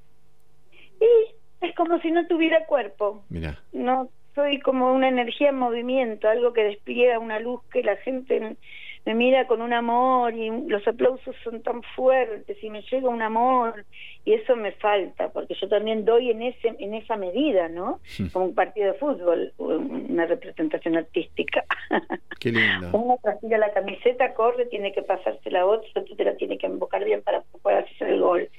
y 1.00 1.66
es 1.66 1.76
como 1.76 2.00
si 2.02 2.12
no 2.12 2.26
tuviera 2.28 2.66
cuerpo. 2.68 3.24
mirá. 3.30 3.62
No 3.74 4.10
soy 4.36 4.60
como 4.60 4.94
una 4.94 5.08
energía 5.08 5.50
en 5.50 5.58
movimiento, 5.58 6.28
algo 6.28 6.54
que 6.54 6.66
despliega 6.66 7.18
una 7.18 7.40
luz 7.40 7.62
que 7.72 7.82
la 7.82 7.96
gente 7.98 8.58
me 9.06 9.14
mira 9.14 9.46
con 9.46 9.62
un 9.62 9.72
amor 9.72 10.34
y 10.34 10.50
los 10.68 10.86
aplausos 10.88 11.36
son 11.44 11.62
tan 11.62 11.84
fuertes 11.96 12.58
y 12.64 12.70
me 12.72 12.82
llega 12.82 13.08
un 13.08 13.22
amor 13.22 13.86
y 14.26 14.34
eso 14.34 14.56
me 14.56 14.72
falta 14.74 15.30
porque 15.30 15.56
yo 15.62 15.70
también 15.70 16.06
doy 16.06 16.32
en 16.32 16.42
ese 16.42 16.76
en 16.80 16.96
esa 16.96 17.16
medida, 17.16 17.70
¿no? 17.70 18.00
Como 18.34 18.46
un 18.46 18.56
partido 18.56 18.92
de 18.92 18.98
fútbol, 18.98 19.54
una 19.58 20.26
representación 20.26 20.98
artística. 20.98 21.64
Qué 22.40 22.52
lindo. 22.52 22.90
Uno 22.94 23.20
transpira 23.22 23.60
la 23.60 23.72
camiseta, 23.72 24.34
corre, 24.34 24.66
tiene 24.66 24.92
que 24.92 25.04
pasarse 25.04 25.52
la 25.52 25.66
otra, 25.66 25.88
otro 25.96 26.16
te 26.16 26.26
la 26.26 26.36
tiene 26.36 26.58
que 26.58 26.66
embocar 26.66 27.04
bien 27.06 27.22
para 27.22 27.42
poder 27.62 27.86
hacer 27.86 28.10
el 28.10 28.20
gol. 28.20 28.50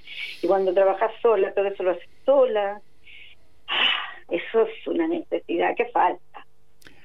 Y 0.42 0.46
cuando 0.46 0.72
trabajas 0.72 1.10
sola, 1.20 1.52
todo 1.52 1.66
eso 1.66 1.82
lo 1.82 1.90
haces 1.90 2.08
sola. 2.24 2.80
Eso 4.28 4.62
es 4.62 4.86
una 4.86 5.06
necesidad 5.08 5.74
que 5.76 5.86
falta. 5.86 6.46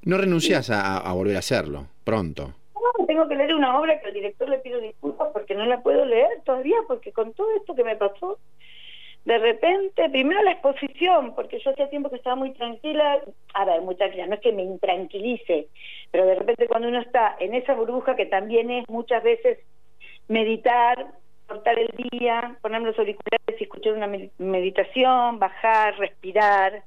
No 0.04 0.18
renunciás 0.18 0.70
a, 0.70 0.98
a 0.98 1.14
volver 1.14 1.36
a 1.36 1.40
hacerlo, 1.40 1.86
pronto. 2.04 2.54
No, 2.74 3.06
tengo 3.06 3.28
que 3.28 3.36
leer 3.36 3.54
una 3.54 3.80
obra 3.80 4.00
que 4.00 4.08
al 4.08 4.14
director 4.14 4.50
le 4.50 4.58
pido 4.60 4.80
disculpas 4.80 5.30
porque 5.32 5.54
no 5.54 5.66
la 5.66 5.82
puedo 5.82 6.06
leer 6.06 6.42
todavía, 6.44 6.78
porque 6.88 7.12
con 7.12 7.34
todo 7.34 7.48
esto 7.56 7.76
que 7.76 7.84
me 7.84 7.96
pasó, 7.96 8.40
de 9.26 9.38
repente, 9.38 10.10
primero 10.10 10.42
la 10.42 10.54
exposición, 10.54 11.36
porque 11.36 11.60
yo 11.60 11.70
hacía 11.70 11.92
tiempo 11.92 12.10
que 12.10 12.16
estaba 12.16 12.36
muy 12.36 12.54
tranquila, 12.54 13.22
a 13.54 13.66
ver, 13.66 13.82
muy 13.82 13.94
tranquila, 13.96 14.26
no 14.26 14.34
es 14.34 14.42
que 14.42 14.52
me 14.52 14.64
intranquilice, 14.64 15.68
pero 16.10 16.26
de 16.26 16.34
repente 16.34 16.68
cuando 16.68 16.88
uno 16.88 17.00
está 17.00 17.36
en 17.40 17.54
esa 17.54 17.76
burbuja 17.76 18.16
que 18.16 18.26
también 18.26 18.72
es 18.72 18.90
muchas 18.90 19.22
veces 19.22 19.60
meditar, 20.28 21.06
cortar 21.48 21.78
el 21.78 21.90
día, 22.12 22.58
ponerme 22.64 22.88
los 22.88 22.98
auriculares 22.98 23.60
y 23.60 23.64
escuchar 23.64 23.94
una 23.94 24.08
med- 24.08 24.32
meditación, 24.40 25.38
bajar, 25.38 25.98
respirar, 26.00 26.84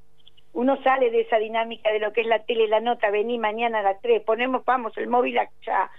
uno 0.55 0.81
sale 0.83 1.11
de 1.11 1.23
esa 1.23 1.39
dinámica 1.39 1.93
de 1.93 1.99
lo 1.99 2.13
que 2.13 2.23
es 2.23 2.27
la 2.27 2.39
tele, 2.41 2.69
la 2.69 2.81
nota, 2.81 3.11
vení 3.11 3.39
mañana 3.39 3.81
a 3.81 3.83
las 3.83 4.01
3, 4.01 4.23
ponemos, 4.23 4.65
vamos, 4.65 4.97
el 4.97 5.09
móvil 5.09 5.39
allá. 5.39 5.91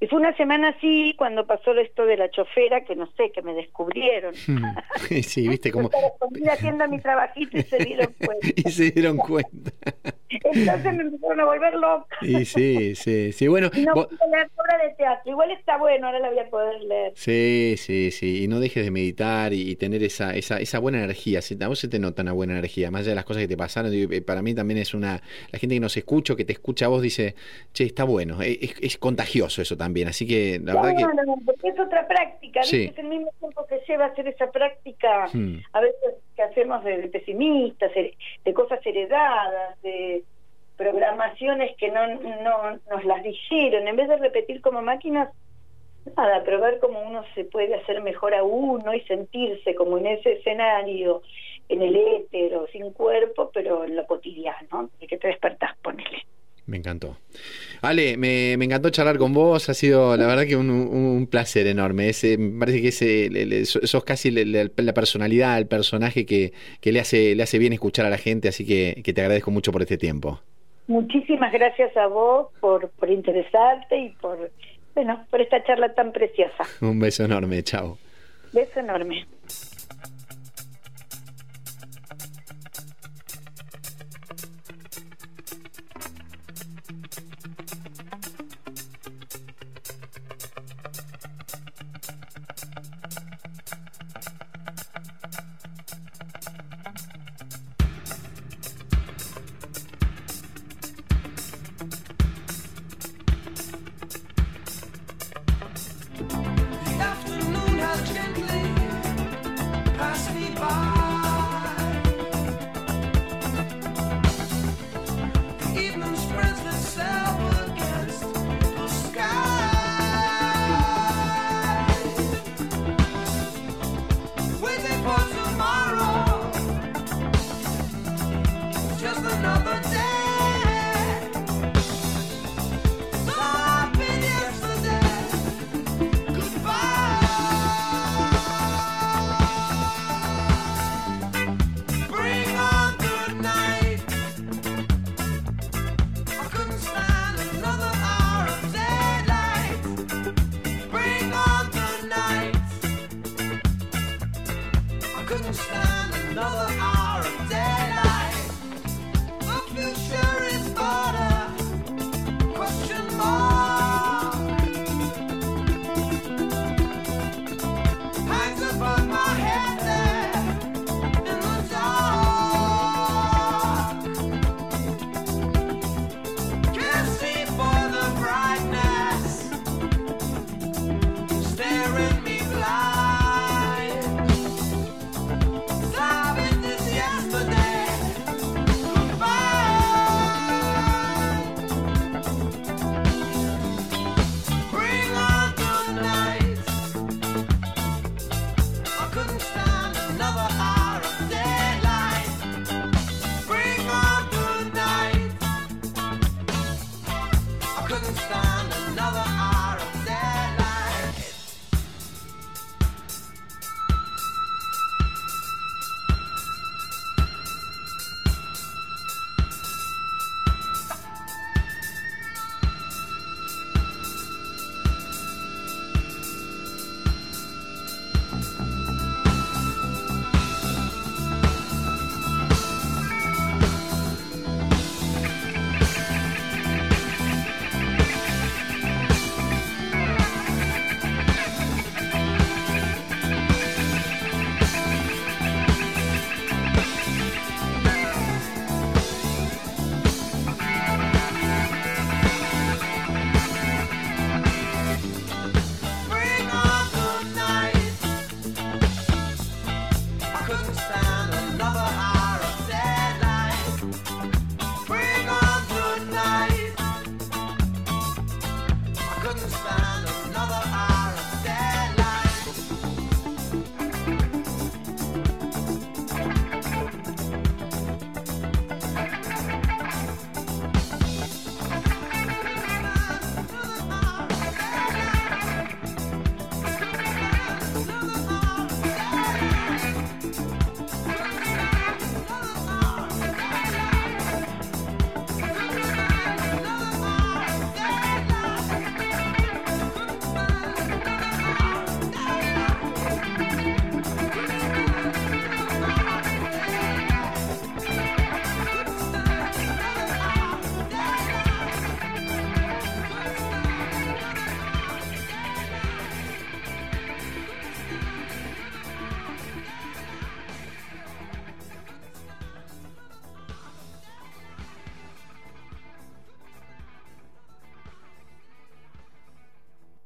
Y 0.00 0.06
fue 0.06 0.20
una 0.20 0.36
semana 0.36 0.68
así 0.68 1.14
cuando 1.18 1.44
pasó 1.46 1.72
esto 1.72 2.06
de 2.06 2.16
la 2.16 2.30
chofera, 2.30 2.84
que 2.84 2.94
no 2.94 3.06
sé, 3.16 3.32
que 3.32 3.42
me 3.42 3.52
descubrieron. 3.52 4.32
sí, 5.22 5.48
viste 5.48 5.72
cómo... 5.72 5.90
Yo 5.90 5.96
estaba 5.96 6.06
escondida 6.06 6.52
haciendo 6.52 6.88
mi 6.88 7.00
trabajito 7.00 7.58
y 7.58 7.62
se 7.62 7.78
dieron 7.78 8.14
cuenta. 8.24 8.46
y 8.56 8.70
se 8.70 8.90
dieron 8.92 9.16
cuenta. 9.16 9.72
Entonces 10.30 10.94
me 10.94 11.02
empezaron 11.02 11.40
a 11.40 11.44
volver 11.44 11.74
loca. 11.74 12.16
y 12.22 12.44
sí, 12.44 12.94
sí, 12.94 13.32
sí. 13.32 13.48
Bueno, 13.48 13.70
Y 13.74 13.82
no 13.82 13.94
vos- 13.94 14.06
pude 14.08 14.18
leer 14.30 14.50
obra 14.56 14.78
de 14.86 14.94
teatro. 14.94 15.30
Igual 15.30 15.50
está 15.52 15.78
bueno, 15.78 16.06
ahora 16.06 16.18
la 16.20 16.28
voy 16.30 16.38
a 16.38 16.48
poder 16.50 16.80
leer. 16.82 17.12
Sí, 17.14 17.74
sí, 17.78 18.10
sí. 18.10 18.44
Y 18.44 18.48
no 18.48 18.60
dejes 18.60 18.84
de 18.84 18.90
meditar 18.90 19.52
y, 19.52 19.70
y 19.70 19.76
tener 19.76 20.02
esa, 20.02 20.34
esa, 20.34 20.58
esa 20.60 20.78
buena 20.78 20.98
energía. 20.98 21.40
Si- 21.42 21.56
A 21.62 21.68
vos 21.68 21.78
se 21.78 21.88
te 21.88 21.98
nota 21.98 22.22
una 22.22 22.32
buena 22.32 22.52
energía, 22.54 22.90
más 22.90 23.00
allá 23.02 23.10
de 23.10 23.14
las 23.16 23.24
cosas 23.24 23.42
que 23.42 23.48
te 23.48 23.56
pasaron. 23.56 23.90
eh, 23.94 24.20
Para 24.22 24.42
mí 24.42 24.54
también 24.54 24.78
es 24.78 24.94
una. 24.94 25.20
La 25.52 25.58
gente 25.58 25.74
que 25.76 25.80
nos 25.80 25.96
escucha, 25.96 26.36
que 26.36 26.44
te 26.44 26.52
escucha 26.52 26.86
a 26.86 26.88
vos, 26.88 27.02
dice, 27.02 27.34
che, 27.72 27.84
está 27.84 28.04
bueno. 28.04 28.40
Eh, 28.42 28.58
Es, 28.60 28.74
es 28.80 28.98
contagioso 28.98 29.62
eso 29.62 29.76
también. 29.76 30.08
Así 30.08 30.26
que 30.26 30.60
la 30.62 30.74
verdad 30.74 30.90
que. 30.96 31.02
Claro, 31.04 31.34
porque 31.44 31.68
es 31.68 31.78
otra 31.80 32.06
práctica. 32.06 32.62
Sí. 32.62 32.90
es 32.92 32.98
el 32.98 33.06
mismo 33.08 33.30
tiempo 33.40 33.64
que 33.66 33.80
lleva 33.88 34.06
hacer 34.06 34.26
esa 34.28 34.50
práctica, 34.50 35.26
Hmm. 35.32 35.58
a 35.72 35.80
veces 35.80 36.14
que 36.34 36.42
hacemos 36.42 36.82
de, 36.84 36.98
de 36.98 37.08
pesimistas, 37.08 37.90
de 38.44 38.52
cosas 38.54 38.78
heredadas, 38.86 39.80
de 39.82 40.17
programaciones 40.78 41.76
que 41.76 41.90
no, 41.90 42.06
no 42.06 42.80
nos 42.90 43.04
las 43.04 43.22
dijeron, 43.22 43.86
en 43.86 43.96
vez 43.96 44.08
de 44.08 44.16
repetir 44.16 44.62
como 44.62 44.80
máquinas, 44.80 45.28
nada, 46.16 46.42
pero 46.44 46.60
ver 46.60 46.78
cómo 46.80 47.02
uno 47.02 47.22
se 47.34 47.44
puede 47.44 47.74
hacer 47.74 48.00
mejor 48.00 48.32
a 48.34 48.42
uno 48.44 48.94
y 48.94 49.00
sentirse 49.02 49.74
como 49.74 49.98
en 49.98 50.06
ese 50.06 50.32
escenario, 50.34 51.20
en 51.68 51.82
el 51.82 51.96
éter 51.96 52.52
sin 52.72 52.92
cuerpo, 52.92 53.50
pero 53.52 53.84
en 53.84 53.96
lo 53.96 54.06
cotidiano, 54.06 54.88
de 55.00 55.06
que 55.06 55.18
te 55.18 55.28
despertás, 55.28 55.76
ponele. 55.82 56.24
Me 56.64 56.76
encantó. 56.76 57.16
Ale, 57.80 58.18
me, 58.18 58.56
me 58.58 58.66
encantó 58.66 58.90
charlar 58.90 59.16
con 59.16 59.32
vos. 59.32 59.70
Ha 59.70 59.74
sido, 59.74 60.14
la 60.18 60.26
verdad, 60.26 60.44
que 60.46 60.54
un, 60.54 60.68
un- 60.70 61.26
placer 61.26 61.66
enorme. 61.66 62.10
Ese, 62.10 62.36
me 62.36 62.58
parece 62.60 62.82
que 62.82 62.88
ese, 62.88 63.30
le- 63.30 63.46
le- 63.46 63.64
sos 63.64 64.04
casi 64.04 64.30
le- 64.30 64.44
la 64.76 64.92
personalidad, 64.92 65.56
el 65.56 65.66
personaje 65.66 66.26
que, 66.26 66.52
que 66.82 66.92
le, 66.92 67.00
hace, 67.00 67.34
le 67.34 67.42
hace 67.42 67.56
bien 67.58 67.72
escuchar 67.72 68.04
a 68.04 68.10
la 68.10 68.18
gente. 68.18 68.48
Así 68.48 68.66
que, 68.66 69.00
que 69.02 69.14
te 69.14 69.22
agradezco 69.22 69.50
mucho 69.50 69.72
por 69.72 69.80
este 69.80 69.96
tiempo. 69.96 70.42
Muchísimas 70.88 71.52
gracias 71.52 71.94
a 71.98 72.06
vos 72.06 72.48
por, 72.60 72.88
por 72.88 73.10
interesarte 73.10 73.98
y 73.98 74.08
por, 74.20 74.50
bueno, 74.94 75.26
por 75.30 75.40
esta 75.42 75.62
charla 75.62 75.94
tan 75.94 76.12
preciosa. 76.12 76.64
Un 76.80 76.98
beso 76.98 77.24
enorme. 77.24 77.62
Chao. 77.62 77.98
Beso 78.52 78.80
enorme. 78.80 79.26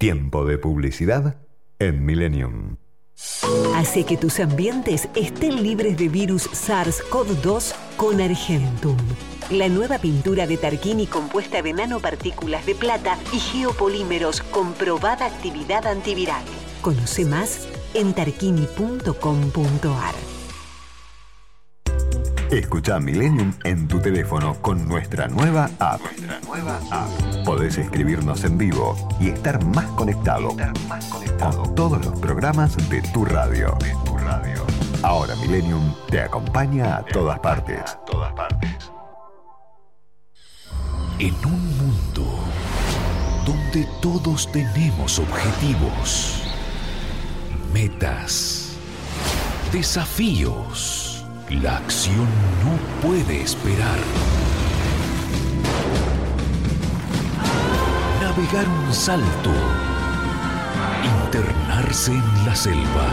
Tiempo 0.03 0.45
de 0.45 0.59
publicidad 0.59 1.37
en 1.79 2.05
Millennium. 2.05 2.77
Hace 3.77 4.03
que 4.03 4.17
tus 4.17 4.41
ambientes 4.41 5.09
estén 5.15 5.63
libres 5.63 5.97
de 5.97 6.09
virus 6.09 6.51
SARS-CoV-2 6.51 7.73
con 7.97 8.21
Argentum. 8.21 8.97
La 9.53 9.69
nueva 9.69 10.01
pintura 10.01 10.49
de 10.49 10.57
Tarquini 10.57 11.07
compuesta 11.07 11.63
de 11.63 11.73
nanopartículas 11.73 12.67
de 12.67 12.75
plata 12.75 13.17
y 13.33 13.39
geopolímeros 13.39 14.43
con 14.43 14.73
probada 14.73 15.27
actividad 15.27 15.87
antiviral. 15.87 16.43
Conoce 16.81 17.25
más 17.25 17.69
en 17.95 18.13
tarquini.com.ar. 18.13 20.15
Escucha 22.53 23.01
Millennium 23.01 23.55
en 23.65 23.89
tu 23.89 23.99
teléfono 23.99 24.55
con 24.61 24.87
nuestra 24.87 25.27
nueva 25.27 25.71
app. 25.79 26.03
Nuestra 26.03 26.39
nueva 26.41 26.79
app. 26.91 27.09
Podés 27.47 27.79
escribirnos 27.79 28.45
en 28.45 28.59
vivo 28.59 29.09
y 29.19 29.29
estar 29.29 29.65
más 29.65 29.87
conectado, 29.93 30.55
con 31.39 31.75
todos 31.75 32.05
los 32.05 32.21
programas 32.21 32.77
de 32.91 33.01
tu 33.15 33.25
radio. 33.25 33.75
De 33.81 33.97
tu 34.05 34.19
radio. 34.19 34.67
Ahora 35.03 35.35
Millennium 35.37 35.95
te 36.11 36.21
acompaña 36.21 36.99
a 36.99 37.05
todas 37.07 37.39
partes. 37.39 37.81
A 37.91 38.05
todas 38.05 38.35
partes. 38.35 38.93
En 41.19 41.35
un 41.47 41.79
mundo 41.79 42.39
donde 43.47 43.89
todos 44.03 44.53
tenemos 44.53 45.19
objetivos, 45.19 46.43
metas, 47.73 48.77
desafíos 49.73 51.12
la 51.61 51.77
acción 51.77 52.27
no 52.65 53.07
puede 53.07 53.43
esperar. 53.43 53.99
Navegar 58.21 58.67
un 58.69 58.95
salto. 58.95 59.51
Internarse 61.25 62.13
en 62.13 62.47
la 62.47 62.55
selva. 62.55 63.07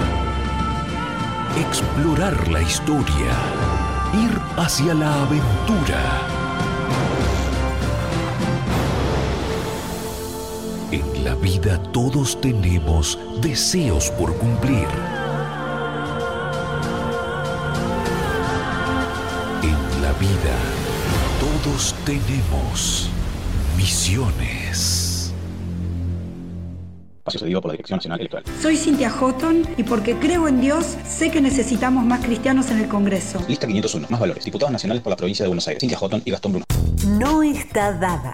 Explorar 1.58 2.48
la 2.50 2.62
historia. 2.62 3.34
Ir 4.14 4.40
hacia 4.58 4.94
la 4.94 5.24
aventura. 5.24 6.02
En 10.92 11.24
la 11.24 11.36
vida 11.36 11.82
todos 11.92 12.40
tenemos 12.40 13.20
deseos 13.42 14.10
por 14.12 14.36
cumplir 14.38 15.19
vida, 20.20 20.58
todos 21.40 21.96
tenemos 22.06 23.10
misiones. 23.78 25.34
Cedido 27.30 27.62
por 27.62 27.70
la 27.70 27.74
Dirección 27.74 27.98
Nacional 27.98 28.20
Electoral. 28.20 28.44
Soy 28.60 28.76
Cintia 28.76 29.12
Houghton 29.12 29.68
y 29.78 29.84
porque 29.84 30.18
creo 30.18 30.48
en 30.48 30.62
Dios, 30.62 30.98
sé 31.08 31.30
que 31.30 31.40
necesitamos 31.42 32.04
más 32.04 32.26
cristianos 32.26 32.72
en 32.72 32.80
el 32.80 32.88
Congreso. 32.88 33.40
Lista 33.48 33.68
501, 33.68 34.08
más 34.10 34.20
valores. 34.20 34.44
Diputados 34.44 34.72
nacionales 34.72 35.04
por 35.04 35.12
la 35.12 35.16
provincia 35.16 35.44
de 35.44 35.50
Buenos 35.50 35.68
Aires. 35.68 35.80
Cintia 35.80 35.98
Houghton 36.00 36.24
y 36.26 36.32
Gastón 36.32 36.54
Bruno. 36.54 36.66
No 37.20 37.44
está 37.44 37.94
dada. 37.94 38.34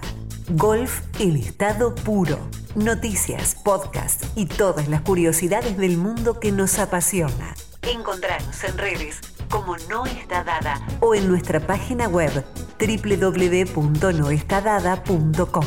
Golf 0.52 1.02
en 1.20 1.36
estado 1.36 1.94
puro. 1.94 2.40
Noticias, 2.76 3.56
podcast 3.66 4.24
y 4.38 4.46
todas 4.46 4.88
las 4.88 5.02
curiosidades 5.02 5.78
del 5.78 5.98
mundo 5.98 6.40
que 6.40 6.54
nos 6.54 6.80
apasiona. 6.80 7.54
Encontrarnos 7.82 8.64
en 8.64 8.78
redes 8.78 9.20
como 9.50 9.76
No 9.90 10.06
Está 10.06 10.44
Dada 10.44 10.80
o 11.00 11.16
en 11.16 11.28
nuestra 11.28 11.60
página 11.60 12.08
web 12.08 12.46
www.noestadada.com, 12.80 15.66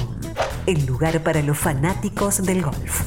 el 0.66 0.86
lugar 0.86 1.20
para 1.22 1.42
los 1.42 1.58
fanáticos 1.58 2.44
del 2.44 2.62
golf. 2.62 3.02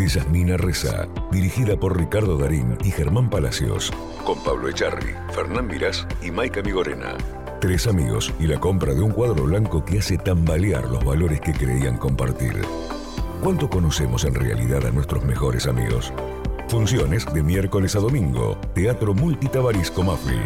de 0.00 0.08
Yasmina 0.08 0.56
Reza, 0.56 1.08
dirigida 1.30 1.78
por 1.78 1.96
Ricardo 1.96 2.38
Darín 2.38 2.78
y 2.82 2.90
Germán 2.90 3.28
Palacios, 3.28 3.92
con 4.24 4.42
Pablo 4.42 4.68
Echarri, 4.68 5.14
Fernán 5.32 5.66
Mirás 5.66 6.06
y 6.22 6.30
Maika 6.30 6.62
Migorena. 6.62 7.16
Tres 7.60 7.86
amigos 7.86 8.32
y 8.40 8.46
la 8.46 8.58
compra 8.58 8.94
de 8.94 9.02
un 9.02 9.10
cuadro 9.10 9.44
blanco 9.44 9.84
que 9.84 9.98
hace 9.98 10.16
tambalear 10.16 10.88
los 10.88 11.04
valores 11.04 11.40
que 11.40 11.52
creían 11.52 11.98
compartir. 11.98 12.62
¿Cuánto 13.42 13.70
conocemos 13.70 14.24
en 14.26 14.34
realidad 14.34 14.84
a 14.86 14.90
nuestros 14.90 15.24
mejores 15.24 15.66
amigos? 15.66 16.12
Funciones 16.68 17.24
de 17.32 17.42
miércoles 17.42 17.96
a 17.96 17.98
domingo. 17.98 18.58
Teatro 18.74 19.14
Multitabarisco 19.14 20.02
Mafli. 20.02 20.38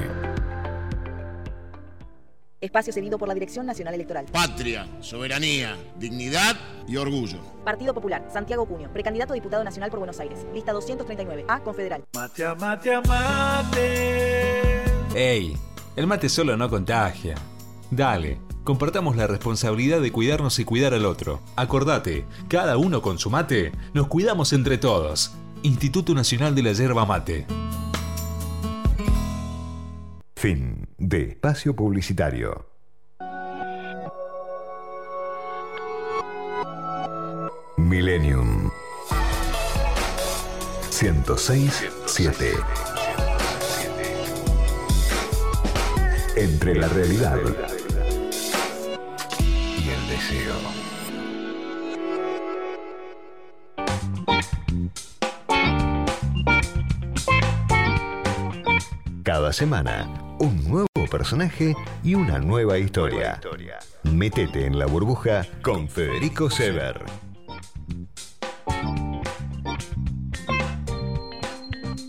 Espacio 2.60 2.92
cedido 2.92 3.18
por 3.18 3.26
la 3.26 3.34
Dirección 3.34 3.66
Nacional 3.66 3.94
Electoral. 3.94 4.26
Patria, 4.32 4.86
soberanía, 5.00 5.76
dignidad 5.98 6.56
y 6.86 6.96
orgullo. 6.96 7.40
Partido 7.64 7.92
Popular, 7.92 8.28
Santiago 8.32 8.64
Cunio, 8.64 8.88
precandidato 8.92 9.32
a 9.32 9.34
diputado 9.34 9.64
nacional 9.64 9.90
por 9.90 9.98
Buenos 9.98 10.20
Aires. 10.20 10.46
Lista 10.54 10.72
239, 10.72 11.46
A, 11.48 11.60
Confederal. 11.64 12.04
Mate, 12.14 12.54
mate, 12.54 13.00
mate. 13.08 14.82
¡Ey! 15.16 15.56
El 15.96 16.06
mate 16.06 16.28
solo 16.28 16.56
no 16.56 16.70
contagia. 16.70 17.34
Dale, 17.90 18.38
compartamos 18.64 19.14
la 19.14 19.26
responsabilidad 19.26 20.00
de 20.00 20.10
cuidarnos 20.10 20.58
y 20.58 20.64
cuidar 20.64 20.94
al 20.94 21.04
otro. 21.04 21.40
Acordate, 21.54 22.24
cada 22.48 22.76
uno 22.78 23.02
con 23.02 23.18
su 23.18 23.30
mate, 23.30 23.72
nos 23.92 24.08
cuidamos 24.08 24.52
entre 24.52 24.78
todos. 24.78 25.32
Instituto 25.62 26.14
Nacional 26.14 26.54
de 26.54 26.62
la 26.62 26.72
Yerba 26.72 27.06
Mate. 27.06 27.46
Fin 30.34 30.88
de 30.98 31.22
espacio 31.30 31.76
publicitario. 31.76 32.66
Millennium 37.76 38.70
106.7 40.90 42.54
Entre 46.36 46.74
la 46.74 46.88
realidad 46.88 47.38
Cada 59.22 59.52
semana, 59.52 60.36
un 60.38 60.68
nuevo 60.68 60.86
personaje 61.10 61.74
y 62.02 62.14
una 62.14 62.38
nueva 62.38 62.78
historia. 62.78 63.40
Métete 64.02 64.66
en 64.66 64.78
la 64.78 64.86
burbuja 64.86 65.46
con 65.62 65.88
Federico 65.88 66.50
Sever. 66.50 67.04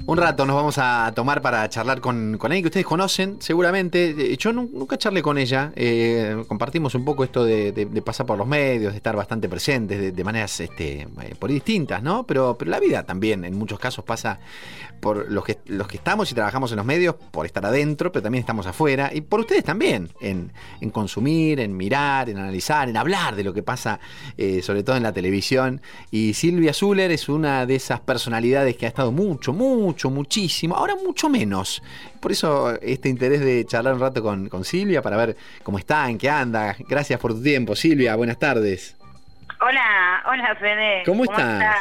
Un 0.08 0.18
rato 0.18 0.46
nos 0.46 0.56
vamos 0.56 0.78
a 0.78 1.12
tomar 1.16 1.42
para 1.42 1.68
charlar 1.68 2.00
con, 2.00 2.38
con 2.38 2.52
alguien 2.52 2.62
que 2.64 2.68
ustedes 2.68 2.86
conocen, 2.86 3.38
seguramente. 3.42 4.12
Eh, 4.34 4.38
Yo 4.38 4.54
nu- 4.54 4.70
nunca 4.72 5.00
charlé 5.00 5.24
con 5.24 5.40
ella. 5.40 5.72
eh, 5.76 6.44
compartimos 6.48 6.94
un 6.94 7.04
poco 7.04 7.24
esto 7.24 7.44
de, 7.44 8.02
pasar 8.06 8.28
por 8.28 8.38
los 8.38 8.46
medios, 8.46 8.94
de 8.94 8.98
estar 8.98 9.16
bastante 9.16 9.50
presentes, 9.50 10.16
de, 10.16 10.24
maneras 10.24 10.60
este, 10.60 11.02
eh, 11.02 11.36
por 11.40 11.50
distintas, 11.50 12.04
¿no? 12.04 12.24
Pero, 12.24 12.56
pero 12.56 12.70
la 12.70 12.80
vida 12.80 13.02
también, 13.04 13.46
en 13.46 13.58
muchos 13.58 13.80
casos, 13.80 14.06
pasa 14.06 14.40
por 15.06 15.32
los 15.32 15.46
que, 15.46 15.60
los 15.68 15.88
que 15.88 15.98
estamos 15.98 16.32
y 16.32 16.34
trabajamos 16.34 16.72
en 16.72 16.78
los 16.78 16.86
medios, 16.86 17.14
por 17.14 17.46
estar 17.46 17.64
adentro, 17.64 18.12
pero 18.12 18.24
también 18.24 18.40
estamos 18.40 18.66
afuera. 18.66 19.12
Y 19.14 19.22
por 19.22 19.40
ustedes 19.40 19.64
también, 19.64 20.10
en, 20.20 20.52
en 20.82 20.90
consumir, 20.90 21.60
en 21.60 21.78
mirar, 21.78 22.28
en 22.28 22.40
analizar, 22.40 22.90
en 22.90 22.98
hablar 22.98 23.36
de 23.36 23.44
lo 23.44 23.54
que 23.54 23.62
pasa, 23.62 24.00
eh, 24.36 24.64
sobre 24.64 24.82
todo 24.82 24.98
en 24.98 25.04
la 25.04 25.14
televisión. 25.14 25.80
Y 26.10 26.34
Silvia 26.34 26.74
Zuller 26.74 27.12
es 27.12 27.30
una 27.30 27.68
de 27.68 27.76
esas 27.76 28.00
personalidades 28.00 28.78
que 28.78 28.88
ha 28.88 28.90
estado 28.90 29.12
mucho, 29.12 29.54
mucho, 29.54 30.10
muchísimo, 30.10 30.76
ahora 30.76 30.96
mucho 30.96 31.30
menos. 31.30 31.84
Por 32.20 32.32
eso 32.32 32.74
este 32.82 33.08
interés 33.08 33.42
de 33.42 33.64
charlar 33.68 33.94
un 33.94 34.00
rato 34.00 34.24
con, 34.24 34.50
con 34.50 34.66
Silvia 34.66 35.04
para 35.04 35.18
ver 35.18 35.38
cómo 35.62 35.78
está, 35.78 36.10
en 36.10 36.18
qué 36.18 36.32
anda. 36.32 36.76
Gracias 36.80 37.20
por 37.20 37.32
tu 37.32 37.44
tiempo, 37.44 37.76
Silvia. 37.76 38.16
Buenas 38.16 38.40
tardes. 38.40 38.98
Hola, 39.62 40.24
hola 40.26 40.56
Fede. 40.56 41.04
¿Cómo 41.06 41.26
estás? 41.26 41.76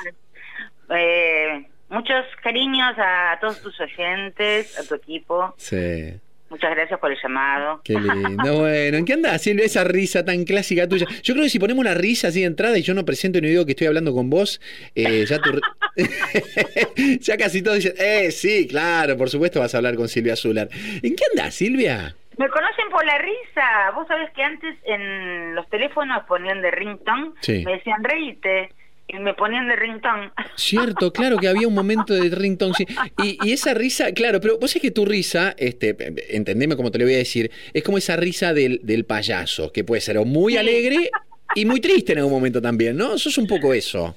Eh, 0.90 1.66
muchos 1.94 2.24
cariños 2.42 2.94
a 2.98 3.38
todos 3.40 3.60
tus 3.62 3.78
oyentes, 3.80 4.78
a 4.78 4.86
tu 4.86 4.94
equipo. 4.96 5.54
Sí. 5.56 6.12
Muchas 6.50 6.70
gracias 6.76 7.00
por 7.00 7.10
el 7.10 7.18
llamado. 7.20 7.80
Qué 7.82 7.94
lindo. 7.94 8.58
Bueno, 8.60 8.98
¿en 8.98 9.04
qué 9.04 9.14
andas 9.14 9.42
Silvia? 9.42 9.64
Esa 9.64 9.82
risa 9.82 10.24
tan 10.24 10.44
clásica 10.44 10.86
tuya. 10.88 11.06
Yo 11.22 11.34
creo 11.34 11.44
que 11.44 11.50
si 11.50 11.58
ponemos 11.58 11.80
una 11.80 11.94
risa 11.94 12.28
así 12.28 12.40
de 12.40 12.46
entrada 12.46 12.78
y 12.78 12.82
yo 12.82 12.94
no 12.94 13.04
presento 13.04 13.40
ni 13.40 13.48
digo 13.48 13.64
que 13.64 13.72
estoy 13.72 13.86
hablando 13.88 14.14
con 14.14 14.30
vos, 14.30 14.60
eh, 14.94 15.24
ya 15.26 15.38
tu... 15.40 15.50
ya 17.20 17.36
casi 17.36 17.62
todos 17.62 17.78
dicen, 17.78 17.94
eh, 17.98 18.30
sí, 18.30 18.66
claro, 18.68 19.16
por 19.16 19.30
supuesto 19.30 19.60
vas 19.60 19.74
a 19.74 19.78
hablar 19.78 19.96
con 19.96 20.08
Silvia 20.08 20.36
Zular. 20.36 20.68
¿En 21.02 21.16
qué 21.16 21.24
andás, 21.32 21.54
Silvia? 21.54 22.14
Me 22.36 22.48
conocen 22.48 22.88
por 22.90 23.04
la 23.04 23.18
risa. 23.18 23.90
Vos 23.94 24.06
sabés 24.06 24.30
que 24.32 24.42
antes 24.42 24.76
en 24.84 25.54
los 25.54 25.68
teléfonos 25.70 26.24
ponían 26.26 26.62
de 26.62 26.70
ringtone, 26.70 27.32
Sí. 27.40 27.64
me 27.64 27.72
decían 27.72 28.02
reíte 28.04 28.70
y 28.70 28.83
me 29.20 29.34
ponían 29.34 29.68
de 29.68 29.76
ringtone. 29.76 30.30
Cierto, 30.56 31.12
claro 31.12 31.36
que 31.38 31.48
había 31.48 31.66
un 31.68 31.74
momento 31.74 32.14
de 32.14 32.28
ringtone. 32.34 32.74
sí. 32.74 32.86
Y, 33.22 33.38
y 33.42 33.52
esa 33.52 33.74
risa, 33.74 34.12
claro, 34.12 34.40
pero 34.40 34.58
vos 34.58 34.74
es 34.74 34.80
que 34.82 34.90
tu 34.90 35.04
risa, 35.04 35.54
este, 35.58 35.96
entendeme 36.36 36.76
como 36.76 36.90
te 36.90 36.98
lo 36.98 37.04
voy 37.04 37.14
a 37.14 37.18
decir, 37.18 37.50
es 37.72 37.82
como 37.82 37.98
esa 37.98 38.16
risa 38.16 38.52
del, 38.52 38.80
del 38.82 39.04
payaso, 39.04 39.72
que 39.72 39.84
puede 39.84 40.00
ser 40.00 40.18
o 40.18 40.24
muy 40.24 40.56
alegre 40.56 41.10
y 41.54 41.64
muy 41.64 41.80
triste 41.80 42.12
en 42.12 42.18
algún 42.18 42.32
momento 42.34 42.60
también, 42.60 42.96
¿no? 42.96 43.16
Sos 43.18 43.38
un 43.38 43.46
poco 43.46 43.72
eso. 43.74 44.16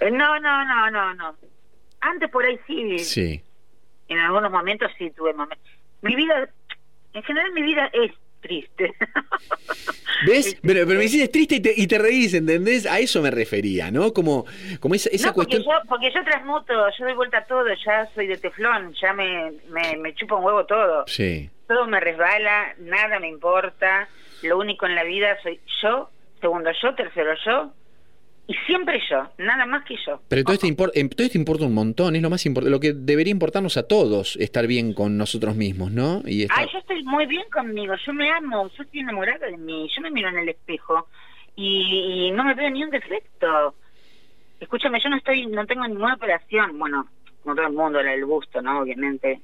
Eh, 0.00 0.10
No, 0.10 0.38
no, 0.40 0.64
no, 0.64 0.90
no, 0.90 1.14
no. 1.14 1.36
Antes 2.00 2.30
por 2.30 2.44
ahí 2.44 2.58
sí. 2.66 2.98
Sí. 2.98 3.40
En 4.08 4.18
algunos 4.18 4.50
momentos 4.50 4.90
sí 4.98 5.10
tuve 5.16 5.32
momentos. 5.32 5.66
Mi 6.02 6.16
vida, 6.16 6.48
en 7.14 7.22
general 7.22 7.52
mi 7.52 7.62
vida 7.62 7.88
es 7.92 8.10
triste. 8.42 8.92
¿Ves? 10.26 10.56
Pero, 10.62 10.86
pero 10.86 10.98
me 10.98 11.04
dices 11.04 11.30
triste 11.32 11.56
y 11.56 11.60
te, 11.60 11.72
y 11.74 11.86
te 11.86 11.98
reís, 11.98 12.34
¿entendés? 12.34 12.86
A 12.86 12.98
eso 12.98 13.22
me 13.22 13.30
refería, 13.30 13.90
¿no? 13.90 14.12
Como, 14.12 14.44
como 14.80 14.94
esa, 14.94 15.08
esa 15.10 15.28
no, 15.28 15.34
porque 15.34 15.56
cuestión. 15.56 15.74
yo, 15.82 15.88
porque 15.88 16.12
yo 16.12 16.22
transmuto, 16.24 16.72
yo 16.98 17.04
doy 17.04 17.14
vuelta 17.14 17.38
a 17.38 17.44
todo, 17.46 17.66
ya 17.84 18.06
soy 18.14 18.26
de 18.26 18.36
teflón, 18.36 18.94
ya 19.00 19.12
me, 19.14 19.52
me, 19.70 19.96
me 19.96 20.14
chupa 20.14 20.36
un 20.36 20.44
huevo 20.44 20.66
todo. 20.66 21.04
Sí. 21.06 21.48
Todo 21.66 21.86
me 21.86 21.98
resbala, 22.00 22.74
nada 22.78 23.18
me 23.18 23.28
importa, 23.28 24.08
lo 24.42 24.58
único 24.58 24.86
en 24.86 24.94
la 24.94 25.04
vida 25.04 25.36
soy 25.42 25.60
yo, 25.82 26.10
segundo 26.40 26.70
yo, 26.82 26.94
tercero 26.94 27.32
yo, 27.46 27.72
y 28.52 28.66
siempre 28.66 29.00
yo, 29.08 29.30
nada 29.38 29.64
más 29.64 29.84
que 29.84 29.96
yo. 30.06 30.20
Pero 30.28 30.44
todo, 30.44 30.58
te 30.58 30.66
importa, 30.66 31.00
todo 31.16 31.28
te 31.28 31.38
importa 31.38 31.64
un 31.64 31.72
montón, 31.72 32.16
es 32.16 32.22
lo 32.22 32.28
más 32.28 32.44
importante, 32.44 32.70
lo 32.70 32.80
que 32.80 32.92
debería 32.92 33.30
importarnos 33.30 33.78
a 33.78 33.88
todos, 33.88 34.36
estar 34.36 34.66
bien 34.66 34.92
con 34.92 35.16
nosotros 35.16 35.56
mismos, 35.56 35.90
¿no? 35.90 36.22
Y 36.26 36.42
estar... 36.42 36.58
Ay, 36.58 36.68
yo 36.70 36.78
estoy 36.80 37.02
muy 37.02 37.24
bien 37.24 37.44
conmigo, 37.50 37.94
yo 38.04 38.12
me 38.12 38.30
amo, 38.30 38.70
yo 38.76 38.82
estoy 38.82 39.00
enamorada 39.00 39.46
de 39.46 39.56
mí, 39.56 39.88
yo 39.94 40.02
me 40.02 40.10
miro 40.10 40.28
en 40.28 40.38
el 40.38 40.50
espejo 40.50 41.08
y, 41.56 42.26
y 42.26 42.30
no 42.32 42.44
me 42.44 42.54
veo 42.54 42.70
ni 42.70 42.84
un 42.84 42.90
defecto. 42.90 43.74
Escúchame, 44.60 45.00
yo 45.00 45.08
no 45.08 45.16
estoy, 45.16 45.46
no 45.46 45.64
tengo 45.66 45.88
ninguna 45.88 46.14
operación, 46.14 46.78
bueno, 46.78 47.08
como 47.42 47.54
todo 47.54 47.66
el 47.66 47.72
mundo, 47.72 48.00
era 48.00 48.12
el 48.12 48.26
busto, 48.26 48.60
¿no? 48.60 48.80
Obviamente, 48.80 49.40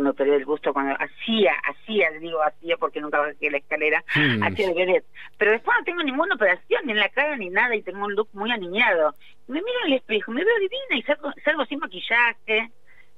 me 0.00 0.10
operé 0.10 0.34
el 0.36 0.44
busto 0.44 0.72
cuando 0.72 0.94
hacía, 0.98 1.52
hacía, 1.68 2.10
digo 2.20 2.42
hacía 2.42 2.76
porque 2.76 3.00
nunca 3.00 3.18
bajé 3.20 3.50
la 3.50 3.58
escalera, 3.58 4.02
Mm. 4.16 4.42
hacía 4.42 4.68
de 4.68 4.74
vedette. 4.74 5.06
Pero 5.38 5.52
después 5.52 5.76
no 5.78 5.84
tengo 5.84 6.02
ninguna 6.02 6.34
operación, 6.34 6.82
ni 6.86 6.92
en 6.92 6.98
la 6.98 7.08
cara 7.10 7.36
ni 7.36 7.50
nada, 7.50 7.74
y 7.76 7.82
tengo 7.82 8.04
un 8.04 8.14
look 8.14 8.28
muy 8.32 8.50
aniñado. 8.50 9.14
Me 9.48 9.60
miro 9.62 9.78
en 9.86 9.92
el 9.92 9.98
espejo, 9.98 10.32
me 10.32 10.44
veo 10.44 10.54
divina 10.58 10.96
y 10.96 11.02
salgo, 11.02 11.30
salgo 11.44 11.64
sin 11.66 11.78
maquillaje, 11.78 12.70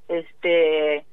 este, 0.08 1.04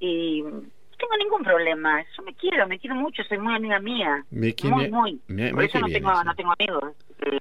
y 0.00 0.42
no 0.42 0.60
tengo 0.98 1.16
ningún 1.18 1.42
problema. 1.44 2.04
Yo 2.16 2.22
me 2.24 2.34
quiero, 2.34 2.66
me 2.66 2.78
quiero 2.78 2.96
mucho, 2.96 3.22
soy 3.24 3.38
muy 3.38 3.54
amiga 3.54 3.78
mía. 3.80 4.24
Me- 4.30 4.54
muy, 4.64 4.84
me- 4.84 4.90
muy. 4.90 5.20
me- 5.28 5.50
Por 5.50 5.58
me 5.60 5.64
eso 5.66 5.78
no 5.80 5.86
tengo, 5.88 6.10
eso. 6.12 6.24
no 6.24 6.34
tengo 6.34 6.52
amigos. 6.58 6.84
Eh, 7.20 7.38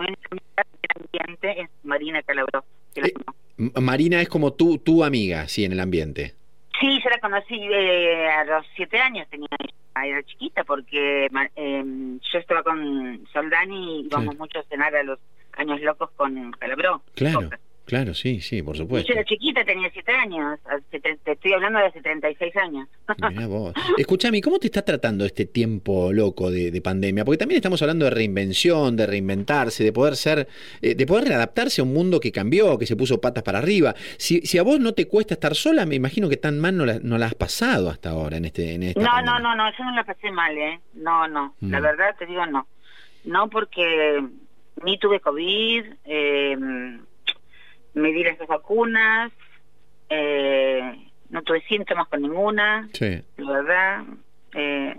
mi 0.00 0.06
única 0.06 0.28
amiga 0.30 0.64
del 0.82 1.02
ambiente 1.26 1.60
es 1.62 1.70
Marina 1.84 2.22
Calabró. 2.22 2.64
que 2.94 3.02
la 3.02 3.08
amo. 3.26 3.36
M- 3.58 3.70
Marina 3.80 4.20
es 4.20 4.28
como 4.28 4.52
tú, 4.54 4.78
tu 4.78 5.04
amiga, 5.04 5.46
sí, 5.48 5.64
en 5.64 5.72
el 5.72 5.80
ambiente. 5.80 6.34
Sí, 6.80 6.98
yo 7.04 7.10
la 7.10 7.18
conocí 7.18 7.54
eh, 7.54 8.28
a 8.28 8.44
los 8.44 8.66
siete 8.74 8.98
años, 8.98 9.28
tenía 9.28 9.48
era 10.02 10.22
chiquita, 10.22 10.64
porque 10.64 11.28
eh, 11.56 11.84
yo 12.32 12.38
estaba 12.38 12.62
con 12.62 13.26
Soldani 13.32 14.00
y 14.00 14.06
íbamos 14.06 14.38
mucho 14.38 14.60
a 14.60 14.62
cenar 14.64 14.94
a 14.96 15.02
los 15.02 15.18
años 15.56 15.80
locos 15.82 16.10
con 16.16 16.52
Calabró. 16.52 17.02
Claro, 17.14 17.50
claro, 17.90 18.14
sí, 18.14 18.40
sí, 18.40 18.62
por 18.62 18.74
Y 18.74 18.78
supuesto. 18.78 19.08
yo 19.08 19.14
era 19.14 19.24
chiquita, 19.24 19.64
tenía 19.64 19.90
siete 19.92 20.12
años, 20.12 20.58
hace 20.64 21.02
tre- 21.02 21.18
te 21.22 21.32
estoy 21.32 21.52
hablando 21.52 21.78
de 21.78 21.86
hace 21.86 22.00
36 22.00 22.56
años. 22.56 22.88
Mirá 23.30 23.46
vos. 23.46 23.74
Escuchame, 23.98 24.40
¿cómo 24.40 24.58
te 24.58 24.68
está 24.68 24.82
tratando 24.82 25.24
este 25.26 25.44
tiempo 25.44 26.12
loco 26.12 26.50
de, 26.50 26.70
de 26.70 26.80
pandemia? 26.80 27.24
Porque 27.24 27.36
también 27.38 27.56
estamos 27.56 27.82
hablando 27.82 28.06
de 28.06 28.12
reinvención, 28.12 28.96
de 28.96 29.06
reinventarse, 29.06 29.84
de 29.84 29.92
poder 29.92 30.16
ser, 30.16 30.48
eh, 30.80 30.94
de 30.94 31.06
poder 31.06 31.24
readaptarse 31.28 31.80
a 31.80 31.84
un 31.84 31.92
mundo 31.92 32.20
que 32.20 32.32
cambió, 32.32 32.78
que 32.78 32.86
se 32.86 32.96
puso 32.96 33.20
patas 33.20 33.42
para 33.42 33.58
arriba. 33.58 33.94
Si, 34.16 34.40
si 34.42 34.56
a 34.58 34.62
vos 34.62 34.80
no 34.80 34.94
te 34.94 35.06
cuesta 35.08 35.34
estar 35.34 35.54
sola, 35.54 35.84
me 35.84 35.96
imagino 35.96 36.28
que 36.28 36.36
tan 36.38 36.58
mal 36.58 36.76
no 36.76 36.86
la, 36.86 36.98
no 37.02 37.18
la 37.18 37.26
has 37.26 37.34
pasado 37.34 37.90
hasta 37.90 38.10
ahora 38.10 38.36
en 38.38 38.46
este, 38.46 38.74
en 38.74 38.84
esta 38.84 39.00
No, 39.00 39.06
pandemia. 39.10 39.38
no, 39.40 39.54
no, 39.56 39.64
no, 39.64 39.76
yo 39.76 39.84
no 39.84 39.94
la 39.94 40.04
pasé 40.04 40.30
mal, 40.30 40.56
¿eh? 40.56 40.80
No, 40.94 41.28
no, 41.28 41.54
la 41.60 41.78
Mm. 41.78 41.82
verdad 41.82 42.16
te 42.18 42.26
digo 42.26 42.46
no. 42.46 42.66
No 43.24 43.50
porque 43.50 44.22
ni 44.84 44.98
tuve 44.98 45.20
COVID, 45.20 45.84
eh, 46.06 46.56
me 47.94 48.12
di 48.12 48.22
las 48.24 48.38
dos 48.38 48.48
vacunas, 48.48 49.32
eh, 50.08 51.06
no 51.30 51.42
tuve 51.42 51.60
síntomas 51.62 52.08
con 52.08 52.22
ninguna, 52.22 52.88
Sí. 52.92 53.22
la 53.36 53.52
verdad, 53.52 54.02
eh, 54.54 54.96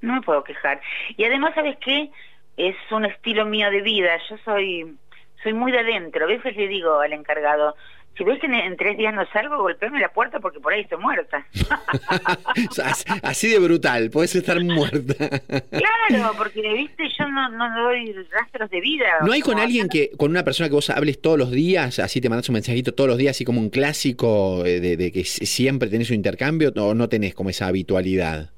no 0.00 0.14
me 0.14 0.22
puedo 0.22 0.44
quejar. 0.44 0.80
Y 1.16 1.24
además, 1.24 1.54
¿sabes 1.54 1.76
qué? 1.78 2.10
Es 2.56 2.76
un 2.90 3.04
estilo 3.04 3.44
mío 3.46 3.70
de 3.70 3.80
vida, 3.82 4.18
yo 4.28 4.36
soy 4.44 4.96
soy 5.42 5.52
muy 5.52 5.72
de 5.72 5.80
adentro, 5.80 6.24
a 6.24 6.28
veces 6.28 6.56
le 6.56 6.68
digo 6.68 7.00
al 7.00 7.12
encargado, 7.12 7.76
si 8.16 8.24
que 8.40 8.46
en, 8.46 8.76
tres 8.76 8.96
días 8.96 9.12
no 9.14 9.24
salgo, 9.32 9.58
golpeame 9.58 9.98
la 10.00 10.08
puerta 10.08 10.38
porque 10.40 10.60
por 10.60 10.72
ahí 10.72 10.82
estoy 10.82 10.98
muerta. 10.98 11.44
Así- 13.22 13.48
de 13.48 13.58
brutal, 13.58 14.10
podés 14.10 14.34
estar 14.36 14.62
muerta. 14.62 15.14
claro, 15.40 16.32
porque, 16.38 16.62
viste, 16.74 17.08
yo 17.18 17.26
no, 17.28 17.48
no 17.50 17.82
doy 17.84 18.12
rastros 18.30 18.70
de 18.70 18.80
vida. 18.80 19.04
¿No 19.24 19.32
hay 19.32 19.40
con 19.40 19.58
alguien 19.58 19.88
que, 19.88 20.10
con 20.16 20.30
una 20.30 20.42
persona 20.44 20.68
que 20.68 20.74
vos 20.74 20.90
hables 20.90 21.20
todos 21.20 21.38
los 21.38 21.50
días, 21.50 21.98
así 21.98 22.20
te 22.20 22.28
mandas 22.28 22.48
un 22.48 22.54
mensajito 22.54 22.94
todos 22.94 23.08
los 23.08 23.18
días, 23.18 23.36
así 23.36 23.44
como 23.44 23.60
un 23.60 23.70
clásico 23.70 24.64
eh, 24.64 24.80
de, 24.80 24.96
de 24.96 25.12
que 25.12 25.24
siempre 25.24 25.88
tenés 25.88 26.10
un 26.10 26.16
intercambio 26.16 26.72
o 26.76 26.94
no 26.94 27.08
tenés 27.08 27.34
como 27.34 27.50
esa 27.50 27.66
habitualidad? 27.66 28.50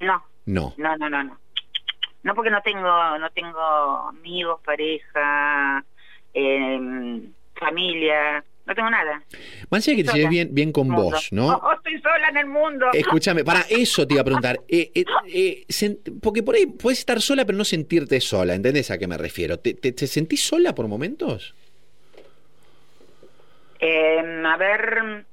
No, 0.00 0.22
No. 0.46 0.74
no, 0.76 0.96
no, 0.96 1.08
no, 1.08 1.22
no. 1.24 1.38
No 2.22 2.34
porque 2.34 2.50
no 2.50 2.60
tengo, 2.62 3.18
no 3.18 3.30
tengo 3.30 3.60
amigos, 4.08 4.60
pareja, 4.64 5.84
eh, 6.34 7.20
familia, 7.54 8.44
no 8.66 8.74
tengo 8.74 8.90
nada. 8.90 9.22
Más 9.70 9.86
allá 9.86 9.96
que 9.96 10.04
te 10.04 10.12
lleves 10.12 10.30
bien, 10.30 10.48
bien 10.52 10.72
con 10.72 10.88
vos, 10.88 11.28
¿no? 11.32 11.56
Oh, 11.62 11.72
estoy 11.72 12.00
sola 12.00 12.28
en 12.28 12.36
el 12.36 12.46
mundo. 12.46 12.86
Escúchame, 12.92 13.44
para 13.44 13.60
eso 13.70 14.06
te 14.06 14.14
iba 14.14 14.22
a 14.22 14.24
preguntar. 14.24 14.60
Eh, 14.68 14.90
eh, 14.94 15.04
eh, 15.32 15.96
porque 16.20 16.42
por 16.42 16.56
ahí 16.56 16.66
puedes 16.66 16.98
estar 16.98 17.20
sola, 17.20 17.44
pero 17.44 17.56
no 17.56 17.64
sentirte 17.64 18.20
sola. 18.20 18.54
¿Entendés 18.54 18.90
a 18.90 18.98
qué 18.98 19.06
me 19.06 19.16
refiero? 19.16 19.58
¿Te, 19.58 19.74
te, 19.74 19.92
te 19.92 20.06
sentís 20.06 20.42
sola 20.44 20.74
por 20.74 20.88
momentos? 20.88 21.54
Eh, 23.78 24.42
a 24.44 24.56
ver, 24.56 25.24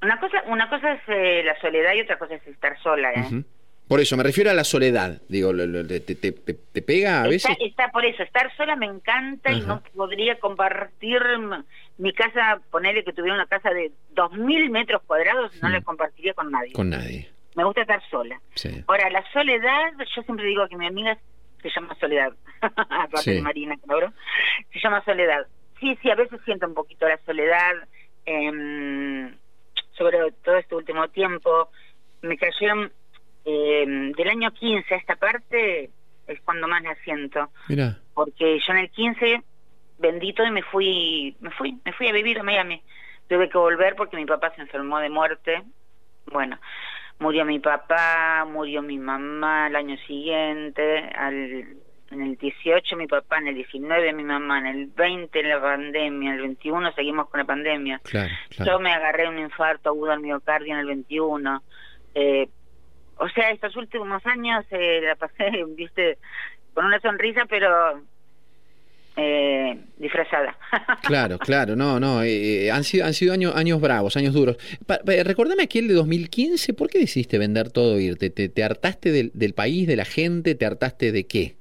una 0.00 0.20
cosa, 0.20 0.42
una 0.46 0.70
cosa 0.70 0.92
es 0.94 1.02
eh, 1.08 1.42
la 1.44 1.58
soledad 1.60 1.92
y 1.94 2.00
otra 2.00 2.18
cosa 2.18 2.34
es 2.34 2.46
estar 2.46 2.80
sola. 2.82 3.12
¿eh? 3.12 3.20
Ujú. 3.20 3.44
Por 3.88 4.00
eso, 4.00 4.16
me 4.16 4.22
refiero 4.22 4.50
a 4.50 4.54
la 4.54 4.64
soledad. 4.64 5.20
Digo, 5.28 5.52
lo- 5.52 5.66
lo- 5.66 5.86
te, 5.86 6.00
te- 6.00 6.14
te- 6.14 6.82
pega 6.82 7.22
a 7.22 7.28
veces? 7.28 7.56
está 7.60 7.88
por 7.88 8.04
eso, 8.04 8.22
estar 8.22 8.54
sola 8.56 8.76
me 8.76 8.86
encanta 8.86 9.50
y 9.50 9.62
no 9.62 9.82
podría 9.94 10.38
compartir 10.38 11.20
mi 11.96 12.12
casa, 12.12 12.60
ponerle 12.70 13.02
que 13.02 13.12
tuviera 13.12 13.34
una 13.34 13.46
casa 13.46 13.70
de 13.70 13.90
2.000 14.14 14.70
metros 14.70 15.02
cuadrados, 15.06 15.52
no 15.62 15.68
Mm. 15.68 15.72
la 15.72 15.80
compartiría 15.80 16.34
con 16.34 16.50
nadie. 16.50 16.72
Con 16.72 16.90
nadie. 16.90 17.28
Me 17.56 17.64
gusta 17.64 17.80
estar 17.80 18.00
sola. 18.10 18.40
Sí. 18.54 18.84
Ahora, 18.86 19.10
la 19.10 19.24
soledad, 19.32 19.92
yo 20.14 20.22
siempre 20.22 20.46
digo 20.46 20.68
que 20.68 20.76
mi 20.76 20.86
amiga 20.86 21.18
se 21.62 21.70
llama 21.74 21.96
Soledad, 21.98 22.32
aparte 22.62 23.22
Sí. 23.22 23.30
de 23.32 23.42
Marina, 23.42 23.74
claro, 23.84 24.12
se 24.72 24.78
llama 24.80 25.02
Soledad. 25.04 25.46
Sí, 25.80 25.98
sí, 26.02 26.10
a 26.10 26.14
veces 26.14 26.40
siento 26.44 26.66
un 26.68 26.74
poquito 26.74 27.08
la 27.08 27.18
soledad, 27.26 27.72
em, 28.26 29.34
sobre 29.96 30.18
todo 30.44 30.56
este 30.56 30.74
último 30.74 31.08
tiempo, 31.08 31.70
me 32.22 32.36
cayeron 32.36 32.92
em, 33.48 34.12
del 34.12 34.28
año 34.28 34.50
15 34.52 34.94
a 34.94 34.98
esta 34.98 35.16
parte, 35.16 35.90
es 36.26 36.40
cuando 36.42 36.68
más 36.68 36.82
la 36.82 36.94
siento, 36.96 37.50
Mira. 37.68 37.98
porque 38.14 38.58
yo 38.58 38.72
en 38.72 38.78
el 38.80 38.90
15 38.90 39.42
vendí 39.98 40.32
todo 40.32 40.46
y 40.46 40.50
me 40.50 40.62
fui, 40.62 41.36
me 41.40 41.50
fui, 41.50 41.78
me 41.84 41.92
fui 41.92 42.08
a 42.08 42.12
vivir 42.12 42.38
a 42.38 42.42
Miami. 42.42 42.82
Tuve 43.28 43.48
que 43.48 43.58
volver 43.58 43.96
porque 43.96 44.16
mi 44.16 44.26
papá 44.26 44.52
se 44.54 44.62
enfermó 44.62 44.98
de 44.98 45.10
muerte. 45.10 45.62
Bueno, 46.26 46.58
murió 47.18 47.44
mi 47.44 47.58
papá, 47.58 48.46
murió 48.46 48.82
mi 48.82 48.98
mamá 48.98 49.68
el 49.68 49.76
año 49.76 49.96
siguiente, 50.06 50.98
al, 51.14 51.76
en 52.10 52.22
el 52.22 52.36
18 52.36 52.96
mi 52.96 53.06
papá, 53.06 53.38
en 53.38 53.48
el 53.48 53.54
19 53.54 54.12
mi 54.12 54.24
mamá, 54.24 54.58
en 54.58 54.66
el 54.66 54.86
20 54.86 55.42
la 55.42 55.60
pandemia, 55.60 56.30
en 56.30 56.36
el 56.36 56.42
21 56.42 56.92
seguimos 56.92 57.28
con 57.28 57.38
la 57.40 57.46
pandemia. 57.46 58.00
Claro, 58.04 58.32
Yo 58.50 58.78
me 58.78 58.92
agarré 58.92 59.28
un 59.28 59.38
infarto 59.38 59.90
agudo 59.90 60.12
al 60.12 60.20
miocardio 60.20 60.74
en 60.74 60.80
el 60.80 60.86
21. 60.86 61.62
Eh, 62.14 62.48
o 63.18 63.28
sea, 63.30 63.50
estos 63.50 63.76
últimos 63.76 64.24
años 64.26 64.64
eh, 64.70 65.00
la 65.02 65.16
pasé, 65.16 65.50
viste, 65.76 66.18
con 66.74 66.84
una 66.86 67.00
sonrisa, 67.00 67.44
pero 67.48 68.02
eh, 69.16 69.78
disfrazada. 69.96 70.56
Claro, 71.02 71.38
claro, 71.38 71.74
no, 71.76 71.98
no, 71.98 72.22
eh, 72.22 72.66
eh, 72.66 72.70
han 72.70 72.84
sido, 72.84 73.06
han 73.06 73.14
sido 73.14 73.32
años, 73.32 73.54
años 73.56 73.80
bravos, 73.80 74.16
años 74.16 74.34
duros. 74.34 74.56
Pa- 74.86 74.98
pa- 74.98 75.22
recordame 75.24 75.62
aquel 75.62 75.88
de 75.88 75.94
2015, 75.94 76.74
¿por 76.74 76.88
qué 76.90 76.98
decidiste 76.98 77.38
vender 77.38 77.70
todo 77.70 77.96
e 77.96 78.02
irte? 78.02 78.30
¿Te, 78.30 78.48
te 78.48 78.62
hartaste 78.64 79.10
del, 79.10 79.30
del 79.34 79.54
país, 79.54 79.86
de 79.86 79.96
la 79.96 80.04
gente? 80.04 80.54
¿Te 80.54 80.66
hartaste 80.66 81.10
de 81.12 81.26
qué? 81.26 81.56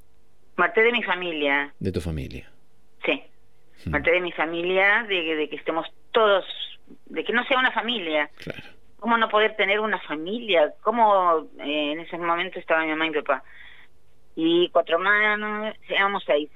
Marté 0.58 0.82
de 0.82 0.92
mi 0.92 1.02
familia, 1.04 1.74
De 1.80 1.92
tu 1.92 2.02
familia. 2.02 2.50
sí. 3.06 3.22
Mm. 3.86 3.92
Marté 3.92 4.12
de 4.12 4.22
mi 4.22 4.32
familia, 4.34 5.06
de, 5.08 5.36
de 5.36 5.50
que 5.50 5.56
estemos 5.56 5.86
todos, 6.12 6.44
de 7.06 7.24
que 7.24 7.32
no 7.32 7.44
sea 7.46 7.60
una 7.60 7.72
familia. 7.72 8.30
Claro. 8.38 8.64
¿Cómo 9.00 9.18
no 9.18 9.30
poder 9.30 9.56
tener 9.56 9.80
una 9.80 10.00
familia? 10.00 10.74
¿Cómo 10.82 11.48
eh, 11.60 11.92
en 11.94 12.00
ese 12.00 12.18
momento 12.18 12.60
estaba 12.60 12.82
mi 12.84 12.90
mamá 12.90 13.06
y 13.06 13.10
mi 13.12 13.22
papá? 13.22 13.44
Y 14.36 14.70
cuatro 14.70 15.00
manos, 15.00 15.76
éramos 15.88 16.24
seis, 16.26 16.50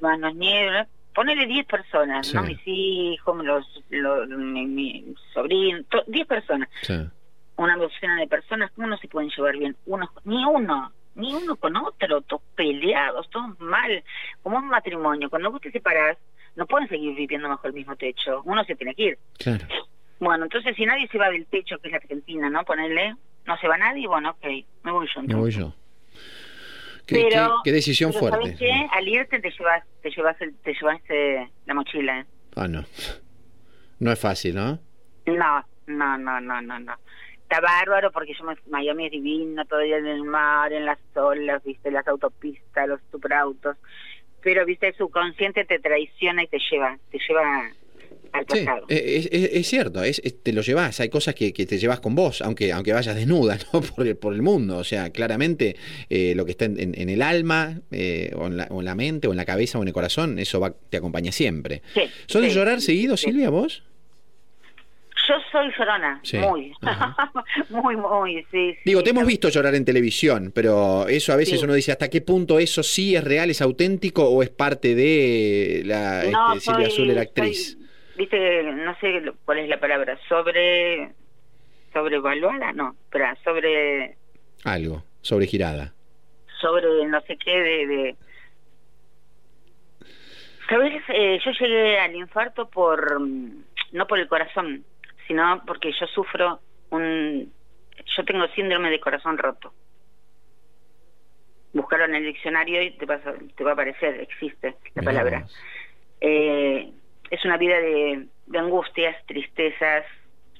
más 0.00 0.18
los 0.18 0.34
nietos, 0.34 0.86
ponele 1.14 1.46
diez 1.46 1.66
personas, 1.66 2.26
Sí. 2.26 2.36
¿no? 2.36 2.42
Mis 2.42 2.60
hijos, 2.64 3.44
los, 3.44 3.84
los, 3.90 4.28
mi, 4.28 4.66
mi 4.66 5.14
sobrino, 5.32 5.82
to- 5.84 6.04
diez 6.06 6.26
personas. 6.26 6.68
Sí. 6.82 6.94
Una 7.56 7.76
docena 7.76 8.16
de 8.20 8.26
personas, 8.26 8.70
¿cómo 8.72 8.88
no 8.88 8.96
se 8.98 9.08
pueden 9.08 9.30
llevar 9.30 9.56
bien? 9.56 9.76
Uno, 9.86 10.10
ni 10.24 10.44
uno, 10.44 10.92
ni 11.14 11.32
uno 11.32 11.54
con 11.56 11.76
otro, 11.76 12.22
todos 12.22 12.42
peleados, 12.56 13.30
todos 13.30 13.58
mal, 13.60 14.02
como 14.42 14.56
un 14.58 14.66
matrimonio. 14.68 15.30
Cuando 15.30 15.52
vos 15.52 15.60
te 15.60 15.70
separás, 15.70 16.18
no 16.56 16.66
pueden 16.66 16.88
seguir 16.88 17.14
viviendo 17.14 17.48
bajo 17.48 17.66
el 17.68 17.72
mismo 17.72 17.94
techo, 17.96 18.42
uno 18.44 18.64
se 18.64 18.74
tiene 18.74 18.94
que 18.96 19.02
ir. 19.04 19.18
Claro. 19.38 19.64
Bueno, 20.20 20.44
entonces 20.44 20.74
si 20.76 20.86
nadie 20.86 21.08
se 21.08 21.18
va 21.18 21.28
del 21.30 21.46
techo, 21.46 21.78
que 21.78 21.88
es 21.88 21.92
la 21.92 21.98
Argentina, 21.98 22.48
¿no? 22.50 22.64
Ponerle, 22.64 23.14
no 23.46 23.56
se 23.58 23.68
va 23.68 23.76
nadie, 23.76 24.06
bueno, 24.06 24.30
ok, 24.30 24.44
me 24.84 24.92
voy 24.92 25.06
yo. 25.14 25.22
Me 25.22 25.34
voy 25.34 25.50
entonces. 25.52 25.56
yo. 25.56 25.74
¿Qué, 27.06 27.16
Pero, 27.28 27.60
qué- 27.62 27.70
qué 27.70 27.72
decisión 27.72 28.10
pero 28.12 28.20
fuerte? 28.20 28.38
¿sabes 28.38 28.58
qué? 28.58 28.86
Al 28.92 29.06
irte 29.08 29.38
te 29.40 29.50
llevas, 29.50 29.84
te 30.02 30.10
llevas, 30.10 30.40
el- 30.40 30.56
te 30.58 30.72
llevas 30.72 31.00
eh, 31.10 31.48
la 31.66 31.74
mochila, 31.74 32.20
¿eh? 32.20 32.26
Ah, 32.56 32.66
no. 32.68 32.84
No 33.98 34.12
es 34.12 34.18
fácil, 34.18 34.54
¿no? 34.54 34.78
No, 35.26 35.64
no, 35.86 36.18
no, 36.18 36.40
no, 36.40 36.62
no, 36.62 36.78
no. 36.80 36.94
Está 37.42 37.60
bárbaro 37.60 38.10
porque 38.10 38.32
yo 38.38 38.44
me, 38.44 38.56
Miami 38.70 39.06
es 39.06 39.12
divino, 39.12 39.64
día 39.82 39.98
en 39.98 40.06
el 40.06 40.24
mar, 40.24 40.72
en 40.72 40.86
las 40.86 40.98
olas, 41.14 41.62
viste, 41.62 41.90
las 41.90 42.06
autopistas, 42.08 42.88
los 42.88 43.00
superautos. 43.10 43.76
Pero, 44.40 44.64
viste, 44.64 44.88
el 44.88 44.94
subconsciente 44.96 45.64
te 45.66 45.78
traiciona 45.78 46.42
y 46.42 46.48
te 46.48 46.58
lleva, 46.70 46.98
te 47.10 47.18
lleva 47.28 47.70
al 48.34 48.44
Sí, 48.52 48.64
pasado. 48.64 48.86
eh, 48.88 49.04
es, 49.16 49.28
es- 49.32 49.50
es 49.54 49.66
cierto, 49.68 50.02
es, 50.04 50.20
te 50.42 50.52
lo 50.52 50.60
llevas, 50.62 51.00
hay 51.00 51.08
cosas 51.08 51.34
que, 51.34 51.52
que 51.52 51.66
te 51.66 51.78
llevas 51.78 52.00
con 52.00 52.14
vos, 52.14 52.42
aunque, 52.42 52.72
aunque 52.72 52.92
vayas 52.92 53.14
desnuda 53.16 53.56
¿no? 53.72 53.80
por, 53.80 54.06
el, 54.06 54.16
por 54.16 54.34
el 54.34 54.42
mundo, 54.42 54.76
o 54.78 54.84
sea, 54.84 55.10
claramente 55.10 55.76
eh, 56.10 56.34
lo 56.36 56.44
que 56.44 56.50
está 56.50 56.66
en, 56.66 56.78
en- 56.80 57.00
en 57.00 57.08
el 57.08 57.22
alma, 57.22 57.80
eh, 57.90 58.30
o, 58.36 58.46
en 58.48 58.56
la, 58.58 58.66
o 58.70 58.80
en 58.80 58.84
la 58.84 58.94
mente, 58.94 59.28
o 59.28 59.30
en 59.30 59.36
la 59.36 59.44
cabeza, 59.44 59.78
o 59.78 59.82
en 59.82 59.88
el 59.88 59.94
corazón, 59.94 60.38
eso 60.38 60.60
va, 60.60 60.74
te 60.90 60.96
acompaña 60.96 61.32
siempre. 61.32 61.80
Sí, 61.94 62.02
¿Sos 62.26 62.42
de 62.42 62.48
sí, 62.50 62.54
llorar 62.54 62.80
seguido. 62.80 63.16
Silvia, 63.16 63.48
vos? 63.50 63.82
Yo 65.26 65.34
soy 65.50 65.70
llorona, 65.78 66.20
Sí, 66.22 66.36
muy, 66.36 66.72
muy, 67.70 67.96
muy, 67.96 68.34
sí. 68.50 68.72
sí. 68.74 68.78
Digo, 68.84 69.02
te 69.02 69.10
hemos 69.10 69.24
visto 69.24 69.48
llorar 69.48 69.74
en 69.74 69.84
televisión, 69.84 70.52
pero 70.54 71.08
eso 71.08 71.32
a 71.32 71.36
veces 71.36 71.60
Sí. 71.60 71.64
uno 71.64 71.72
dice, 71.72 71.92
¿hasta 71.92 72.10
qué 72.10 72.20
punto 72.20 72.58
eso 72.58 72.82
sí 72.82 73.16
es 73.16 73.24
real, 73.24 73.48
es 73.48 73.62
auténtico, 73.62 74.28
o 74.28 74.42
es 74.42 74.50
parte 74.50 74.94
de 74.94 75.82
la 75.86 76.24
No, 76.30 76.52
este, 76.54 76.66
Silvia 76.72 76.90
soy- 76.90 76.92
Azul, 77.06 77.14
la 77.14 77.22
actriz? 77.22 77.72
soy, 77.72 77.83
viste, 78.16 78.62
no 78.62 78.96
sé 78.98 79.22
cuál 79.44 79.58
es 79.58 79.68
la 79.68 79.78
palabra, 79.80 80.18
sobre, 80.28 81.12
sobrevaluada, 81.92 82.72
no, 82.72 82.94
espera, 83.04 83.36
sobre, 83.44 84.16
Algo, 84.64 85.02
sobregirada. 85.22 85.92
sobre 86.60 87.06
no 87.06 87.20
sé 87.22 87.36
qué 87.36 87.50
de, 87.58 87.86
de... 87.86 88.16
¿Sabes? 90.68 91.02
Eh, 91.08 91.38
yo 91.44 91.50
llegué 91.52 91.98
al 91.98 92.14
infarto 92.14 92.68
por, 92.70 93.20
mm, 93.20 93.64
no 93.92 94.06
por 94.06 94.18
el 94.18 94.28
corazón, 94.28 94.84
sino 95.26 95.62
porque 95.66 95.92
yo 95.92 96.06
sufro 96.06 96.60
un, 96.90 97.52
yo 98.16 98.24
tengo 98.24 98.46
síndrome 98.48 98.90
de 98.90 99.00
corazón 99.00 99.36
roto. 99.36 99.72
Buscarlo 101.74 102.06
en 102.06 102.14
el 102.14 102.24
diccionario 102.24 102.82
y 102.82 102.92
te 102.96 103.04
va, 103.04 103.16
a- 103.16 103.34
te 103.56 103.64
va 103.64 103.70
a 103.70 103.74
aparecer, 103.74 104.20
existe 104.20 104.68
la 104.94 105.02
Mirá 105.02 105.04
palabra. 105.04 105.46
Eh, 106.20 106.92
es 107.30 107.44
una 107.44 107.56
vida 107.56 107.78
de, 107.78 108.26
de 108.46 108.58
angustias, 108.58 109.16
tristezas, 109.26 110.04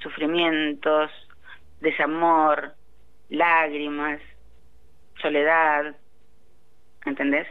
sufrimientos, 0.01 1.11
desamor, 1.81 2.75
lágrimas, 3.31 4.21
soledad, 5.21 5.95
¿entendés? 7.05 7.47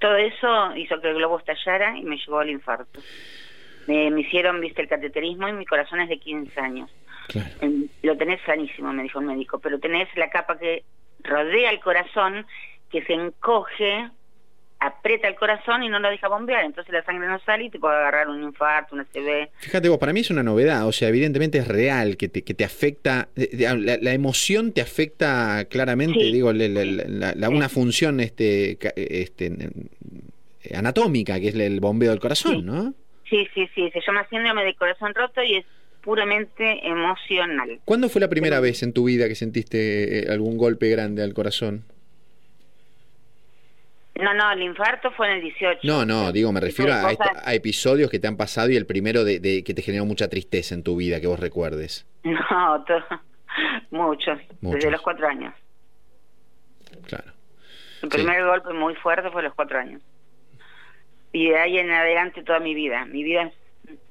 Todo 0.00 0.16
eso 0.16 0.76
hizo 0.76 1.00
que 1.00 1.10
el 1.10 1.16
globo 1.16 1.38
estallara 1.38 1.96
y 1.96 2.02
me 2.04 2.16
llevó 2.16 2.40
al 2.40 2.50
infarto. 2.50 3.00
Me, 3.86 4.10
me 4.10 4.22
hicieron, 4.22 4.60
viste, 4.60 4.82
el 4.82 4.88
cateterismo 4.88 5.48
y 5.48 5.52
mi 5.52 5.66
corazón 5.66 6.00
es 6.00 6.08
de 6.08 6.18
15 6.18 6.60
años. 6.60 6.90
Claro. 7.28 7.48
Lo 8.02 8.16
tenés 8.16 8.40
sanísimo, 8.42 8.92
me 8.92 9.02
dijo 9.02 9.20
el 9.20 9.26
médico, 9.26 9.58
pero 9.58 9.78
tenés 9.78 10.08
la 10.16 10.28
capa 10.28 10.58
que 10.58 10.84
rodea 11.22 11.70
el 11.70 11.80
corazón 11.80 12.46
que 12.90 13.02
se 13.02 13.14
encoge 13.14 14.10
aprieta 14.84 15.28
el 15.28 15.34
corazón 15.34 15.82
y 15.82 15.88
no 15.88 15.98
lo 15.98 16.10
deja 16.10 16.28
bombear, 16.28 16.64
entonces 16.64 16.92
la 16.92 17.02
sangre 17.04 17.26
no 17.26 17.38
sale 17.40 17.64
y 17.64 17.70
te 17.70 17.78
puede 17.78 17.96
agarrar 17.96 18.28
un 18.28 18.42
infarto, 18.42 18.94
una 18.94 19.04
CB. 19.04 19.48
Fíjate 19.58 19.88
vos, 19.88 19.98
para 19.98 20.12
mí 20.12 20.20
es 20.20 20.30
una 20.30 20.42
novedad, 20.42 20.86
o 20.86 20.92
sea, 20.92 21.08
evidentemente 21.08 21.58
es 21.58 21.68
real, 21.68 22.16
que 22.16 22.28
te, 22.28 22.42
que 22.42 22.54
te 22.54 22.64
afecta, 22.64 23.28
la, 23.34 24.12
emoción 24.12 24.72
te 24.72 24.80
afecta 24.80 25.64
claramente, 25.70 26.18
digo, 26.18 26.52
la, 26.52 27.48
una 27.48 27.68
función 27.68 28.20
este, 28.20 28.78
este, 28.96 29.70
anatómica, 30.74 31.40
que 31.40 31.48
es 31.48 31.54
el 31.54 31.80
bombeo 31.80 32.10
del 32.10 32.20
corazón, 32.20 32.66
¿no? 32.66 32.94
Sí, 33.28 33.48
sí, 33.54 33.68
sí, 33.74 33.90
se 33.90 34.00
llama 34.06 34.26
síndrome 34.28 34.64
de 34.64 34.74
corazón 34.74 35.14
roto 35.14 35.42
y 35.42 35.56
es 35.56 35.64
puramente 36.02 36.86
emocional. 36.86 37.80
¿Cuándo 37.86 38.10
fue 38.10 38.20
la 38.20 38.28
primera 38.28 38.60
vez 38.60 38.82
en 38.82 38.92
tu 38.92 39.04
vida 39.04 39.26
que 39.28 39.34
sentiste 39.34 40.18
eh, 40.18 40.30
algún 40.30 40.58
golpe 40.58 40.90
grande 40.90 41.22
al 41.22 41.32
corazón? 41.32 41.84
No, 44.20 44.32
no, 44.32 44.52
el 44.52 44.62
infarto 44.62 45.10
fue 45.12 45.28
en 45.28 45.36
el 45.36 45.42
18. 45.42 45.80
No, 45.82 46.04
no, 46.04 46.30
digo, 46.30 46.52
me 46.52 46.60
refiero 46.60 46.92
a, 46.92 47.52
episodios 47.52 48.10
que 48.10 48.20
te 48.20 48.28
han 48.28 48.36
pasado 48.36 48.70
y 48.70 48.76
el 48.76 48.86
primero 48.86 49.24
de, 49.24 49.64
que 49.64 49.74
te 49.74 49.82
generó 49.82 50.04
mucha 50.04 50.28
tristeza 50.28 50.74
en 50.74 50.84
tu 50.84 50.96
vida, 50.96 51.20
que 51.20 51.26
vos 51.26 51.40
recuerdes. 51.40 52.06
No, 52.22 52.84
muchos, 53.90 54.38
desde 54.60 54.90
los 54.90 55.00
cuatro 55.02 55.26
años. 55.26 55.52
Claro. 57.06 57.32
El 58.02 58.08
primer 58.08 58.44
golpe 58.44 58.72
muy 58.72 58.94
fuerte 58.96 59.30
fue 59.30 59.40
a 59.40 59.44
los 59.44 59.54
cuatro 59.54 59.78
años. 59.78 60.00
Y 61.32 61.48
de 61.48 61.58
ahí 61.58 61.78
en 61.78 61.90
adelante 61.90 62.44
toda 62.44 62.60
mi 62.60 62.74
vida. 62.74 63.04
Mi 63.06 63.24
vida 63.24 63.50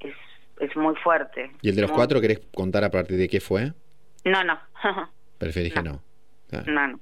es, 0.01 0.15
es, 0.59 0.75
muy 0.75 0.95
fuerte. 0.97 1.51
¿Y 1.61 1.69
el 1.69 1.75
de 1.75 1.83
los 1.83 1.91
cuatro 1.91 2.19
querés 2.19 2.41
contar 2.53 2.83
a 2.83 2.91
partir 2.91 3.17
de 3.17 3.29
qué 3.29 3.39
fue? 3.39 3.71
No, 4.25 4.43
no. 4.43 4.59
Preferís 5.37 5.73
que 5.73 5.81
no. 5.81 6.01
No, 6.67 6.87
no. 6.87 6.99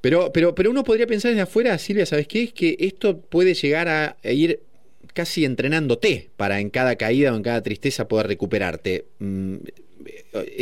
Pero, 0.00 0.32
pero, 0.32 0.54
pero 0.54 0.70
uno 0.70 0.84
podría 0.84 1.06
pensar 1.06 1.30
desde 1.30 1.42
afuera, 1.42 1.76
Silvia, 1.78 2.06
¿sabes 2.06 2.28
qué? 2.28 2.44
Es 2.44 2.52
que 2.52 2.76
esto 2.78 3.20
puede 3.20 3.54
llegar 3.54 3.88
a 3.88 4.16
ir 4.22 4.60
casi 5.14 5.44
entrenándote 5.44 6.30
para 6.36 6.60
en 6.60 6.70
cada 6.70 6.96
caída 6.96 7.32
o 7.32 7.36
en 7.36 7.42
cada 7.42 7.62
tristeza 7.62 8.08
poder 8.08 8.26
recuperarte. 8.26 9.06
Mm, 9.18 9.56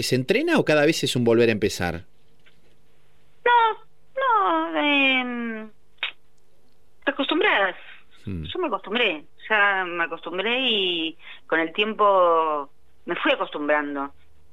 ¿Se 0.03 0.15
entrena 0.15 0.59
o 0.59 0.65
cada 0.65 0.87
vez 0.87 1.03
es 1.03 1.17
un 1.17 1.25
volver 1.25 1.49
a 1.49 1.53
empezar? 1.53 2.05
No, 3.45 3.73
no, 4.17 4.79
eh, 4.79 5.67
te 7.05 7.11
acostumbras. 7.11 7.77
Hmm. 8.25 8.45
Yo 8.45 8.59
me 8.61 8.67
acostumbré, 8.69 9.25
ya 9.49 9.85
me 9.85 10.05
acostumbré 10.05 10.61
y 10.61 11.17
con 11.47 11.59
el 11.59 11.73
tiempo 11.73 12.71
me 13.07 13.17
fui 13.17 13.33
acostumbrando. 13.33 14.13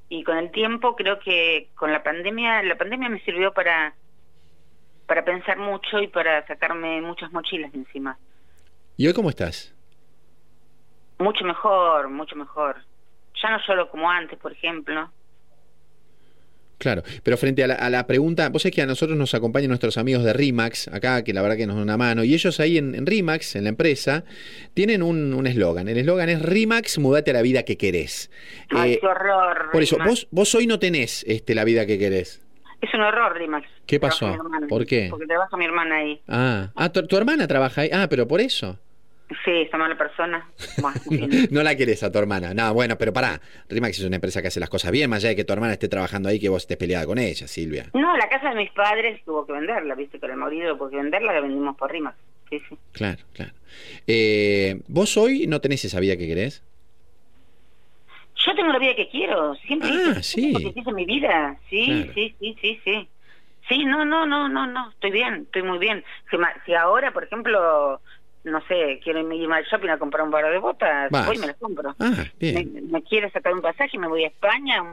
Y 0.09 0.23
con 0.23 0.37
el 0.37 0.51
tiempo 0.51 0.95
creo 0.95 1.19
que 1.19 1.69
con 1.75 1.91
la 1.91 2.03
pandemia, 2.03 2.63
la 2.63 2.75
pandemia 2.75 3.09
me 3.09 3.21
sirvió 3.21 3.53
para 3.53 3.93
para 5.09 5.25
pensar 5.25 5.57
mucho 5.57 5.99
y 5.99 6.07
para 6.07 6.45
sacarme 6.45 7.01
muchas 7.01 7.31
mochilas 7.31 7.73
encima. 7.73 8.19
¿Y 8.95 9.07
hoy 9.07 9.13
cómo 9.13 9.29
estás? 9.29 9.73
Mucho 11.17 11.43
mejor, 11.45 12.09
mucho 12.09 12.35
mejor. 12.35 12.77
Ya 13.41 13.49
no 13.49 13.59
solo 13.61 13.89
como 13.89 14.09
antes, 14.09 14.37
por 14.37 14.51
ejemplo. 14.51 15.09
Claro, 16.79 17.03
pero 17.23 17.37
frente 17.37 17.63
a 17.63 17.89
la, 17.89 18.07
pregunta, 18.07 18.49
vos 18.49 18.63
sabés 18.63 18.73
que 18.73 18.81
a 18.81 18.87
nosotros 18.87 19.17
nos 19.17 19.35
acompañan 19.35 19.67
nuestros 19.67 19.97
amigos 19.97 20.23
de 20.23 20.33
RIMAX, 20.33 20.87
acá, 20.87 21.23
que 21.23 21.33
la 21.33 21.41
verdad 21.41 21.57
que 21.57 21.67
nos 21.67 21.75
dan 21.75 21.83
una 21.83 21.97
mano, 21.97 22.23
y 22.23 22.33
ellos 22.33 22.59
ahí 22.59 22.77
en, 22.77 23.05
RIMAX, 23.05 23.57
en 23.57 23.65
la 23.65 23.69
empresa, 23.69 24.23
tienen 24.73 25.03
un 25.03 25.45
eslogan. 25.45 25.87
el 25.87 25.97
eslogan 25.97 26.29
es 26.29 26.41
RIMAX, 26.41 26.97
mudate 26.97 27.31
a 27.31 27.33
la 27.33 27.41
vida 27.41 27.63
que 27.63 27.77
querés. 27.77 28.31
Ay, 28.69 28.93
eh, 28.93 28.99
qué 28.99 29.07
horror. 29.07 29.69
Por 29.71 29.83
eso, 29.83 29.97
vos, 30.03 30.27
vos 30.31 30.55
hoy 30.55 30.67
no 30.67 30.79
tenés 30.79 31.23
este, 31.27 31.53
la 31.53 31.65
vida 31.65 31.85
que 31.85 31.99
querés. 31.99 32.41
Es 32.81 32.93
un 32.93 33.01
horror, 33.01 33.37
Rimax. 33.37 33.67
¿Qué 33.85 33.99
pasó? 33.99 34.37
¿Por 34.69 34.85
qué? 34.85 35.07
Porque 35.09 35.25
trabaja 35.25 35.57
mi 35.57 35.65
hermana 35.65 35.97
ahí. 35.97 36.21
Ah, 36.27 36.69
ah 36.75 36.89
tu, 36.89 37.17
hermana 37.17 37.47
trabaja 37.47 37.81
ahí. 37.81 37.89
Ah, 37.91 38.07
pero 38.09 38.27
por 38.27 38.39
eso. 38.39 38.79
Sí, 39.45 39.51
esa 39.51 39.77
mala 39.77 39.95
persona. 39.95 40.49
no, 41.51 41.61
la 41.61 41.75
querés 41.75 42.01
a 42.01 42.11
tu 42.11 42.17
hermana. 42.17 42.53
No, 42.53 42.73
bueno, 42.73 42.97
pero 42.97 43.13
pará. 43.13 43.39
Rimax 43.69 43.99
es 43.99 44.05
una 44.05 44.15
empresa 44.15 44.41
que 44.41 44.47
hace 44.47 44.59
las 44.59 44.69
cosas 44.69 44.91
bien, 44.91 45.09
más 45.09 45.19
allá 45.19 45.29
de 45.29 45.35
que 45.35 45.43
tu 45.43 45.53
hermana 45.53 45.73
esté 45.73 45.87
trabajando 45.87 46.29
ahí, 46.29 46.39
que 46.39 46.49
vos 46.49 46.63
estés 46.63 46.77
peleada 46.77 47.05
con 47.05 47.19
ella, 47.19 47.47
Silvia. 47.47 47.85
No, 47.93 48.17
la 48.17 48.27
casa 48.27 48.49
de 48.49 48.55
mis 48.55 48.71
padres 48.71 49.23
tuvo 49.23 49.45
que 49.45 49.53
venderla, 49.53 49.93
viste, 49.93 50.19
con 50.19 50.31
el 50.31 50.37
marido 50.37 50.75
tuvo 50.75 50.89
que 50.89 50.95
venderla, 50.95 51.33
la 51.33 51.41
vendimos 51.41 51.77
por 51.77 51.91
Rimax. 51.91 52.17
Sí, 52.49 52.59
sí. 52.67 52.77
Claro, 52.91 53.19
claro. 53.33 53.51
Eh, 54.07 54.81
¿Vos 54.87 55.15
hoy 55.17 55.45
no 55.45 55.61
tenés 55.61 55.85
esa 55.85 55.99
vida 55.99 56.17
que 56.17 56.27
querés? 56.27 56.63
Yo 58.45 58.55
tengo 58.55 58.71
la 58.71 58.79
vida 58.79 58.95
que 58.95 59.09
quiero, 59.09 59.53
siempre 59.55 59.89
ah, 59.91 60.23
sí. 60.23 60.53
que 60.53 60.79
en 60.79 60.95
mi 60.95 61.05
vida, 61.05 61.57
sí, 61.69 62.09
sí, 62.15 62.35
sí, 62.39 62.57
sí, 62.61 62.79
sí. 62.83 63.07
Sí, 63.67 63.85
no, 63.85 64.03
no, 64.03 64.25
no, 64.25 64.49
no, 64.49 64.65
no, 64.65 64.89
estoy 64.89 65.11
bien, 65.11 65.43
estoy 65.43 65.61
muy 65.61 65.77
bien. 65.77 66.03
Si, 66.65 66.73
ahora, 66.73 67.11
por 67.11 67.23
ejemplo, 67.23 68.01
no 68.43 68.61
sé, 68.67 68.99
quiero 69.03 69.19
irme 69.19 69.55
al 69.55 69.65
shopping 69.65 69.89
a 69.89 69.97
comprar 69.97 70.23
un 70.23 70.31
par 70.31 70.49
de 70.49 70.57
botas, 70.59 71.09
voy 71.11 71.35
y 71.35 71.39
me 71.39 71.47
las 71.47 71.57
compro. 71.57 71.95
Ah, 71.99 72.25
bien. 72.39 72.89
Me, 72.89 73.03
quiero 73.03 73.29
sacar 73.31 73.53
un 73.53 73.61
pasaje, 73.61 73.97
me 73.97 74.07
voy 74.07 74.23
a 74.23 74.27
España, 74.27 74.83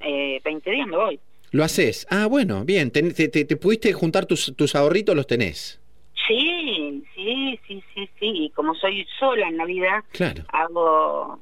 eh, 0.00 0.40
20 0.44 0.70
días 0.70 0.86
me 0.86 0.96
voy. 0.96 1.20
¿Lo 1.52 1.64
haces? 1.64 2.06
Ah, 2.10 2.26
bueno, 2.26 2.64
bien. 2.64 2.90
¿Te, 2.90 3.02
te, 3.12 3.56
pudiste 3.56 3.92
juntar 3.92 4.26
tus, 4.26 4.54
tus 4.56 4.74
ahorritos? 4.74 5.14
¿Los 5.14 5.26
tenés? 5.26 5.80
Sí, 6.26 7.04
sí, 7.14 7.60
sí, 7.66 7.84
sí, 7.94 8.10
sí. 8.18 8.32
Y 8.34 8.50
como 8.50 8.74
soy 8.74 9.06
sola 9.18 9.46
en 9.48 9.56
la 9.56 9.64
vida, 9.64 10.04
claro. 10.10 10.42
hago, 10.48 11.38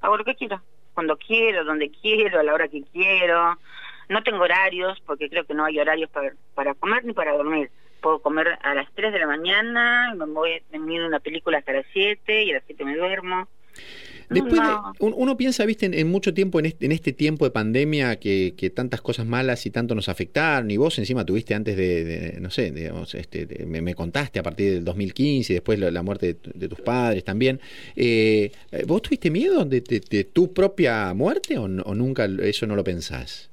hago 0.00 0.16
lo 0.16 0.24
que 0.24 0.36
quiero 0.36 0.62
cuando 0.94 1.16
quiero, 1.16 1.64
donde 1.64 1.90
quiero, 1.90 2.40
a 2.40 2.42
la 2.42 2.54
hora 2.54 2.68
que 2.68 2.82
quiero. 2.92 3.56
No 4.08 4.22
tengo 4.22 4.42
horarios, 4.42 5.00
porque 5.06 5.30
creo 5.30 5.44
que 5.44 5.54
no 5.54 5.64
hay 5.64 5.78
horarios 5.78 6.10
para, 6.10 6.34
para 6.54 6.74
comer 6.74 7.04
ni 7.04 7.12
para 7.12 7.32
dormir. 7.32 7.70
Puedo 8.00 8.20
comer 8.20 8.58
a 8.62 8.74
las 8.74 8.90
3 8.94 9.12
de 9.12 9.18
la 9.18 9.26
mañana, 9.26 10.14
me 10.14 10.26
voy, 10.26 10.62
miro 10.72 11.06
una 11.06 11.20
película 11.20 11.58
hasta 11.58 11.72
las 11.72 11.86
7 11.92 12.44
y 12.44 12.50
a 12.50 12.54
las 12.54 12.64
7 12.66 12.84
me 12.84 12.96
duermo. 12.96 13.48
Después, 14.30 14.60
uno 15.00 15.36
piensa, 15.36 15.66
viste, 15.66 15.86
en, 15.86 16.08
mucho 16.08 16.32
tiempo, 16.32 16.60
en 16.60 16.66
este, 16.66 16.86
en 16.86 16.92
este, 16.92 17.12
tiempo 17.12 17.44
de 17.44 17.50
pandemia, 17.50 18.14
que, 18.20 18.72
tantas 18.74 19.00
cosas 19.00 19.26
malas 19.26 19.66
y 19.66 19.70
tanto 19.70 19.96
nos 19.96 20.08
afectaron, 20.08 20.70
y 20.70 20.76
vos 20.76 20.96
encima 21.00 21.24
tuviste 21.24 21.52
antes 21.52 21.76
de, 21.76 22.38
no 22.40 22.48
sé, 22.50 22.70
digamos, 22.70 23.12
este, 23.16 23.66
me, 23.66 23.94
contaste 23.94 24.38
a 24.38 24.44
partir 24.44 24.74
del 24.74 24.84
2015 24.84 25.52
y 25.52 25.54
después 25.54 25.80
la, 25.80 26.02
muerte 26.02 26.36
de, 26.54 26.68
tus 26.68 26.80
padres 26.80 27.24
también. 27.24 27.60
Eh, 27.96 28.52
¿Vos 28.86 29.02
tuviste 29.02 29.32
miedo 29.32 29.64
de, 29.64 29.80
tu 30.32 30.54
propia 30.54 31.12
muerte 31.12 31.58
o, 31.58 31.66
nunca 31.66 32.26
eso 32.42 32.66
no 32.68 32.76
lo 32.76 32.84
pensás? 32.84 33.50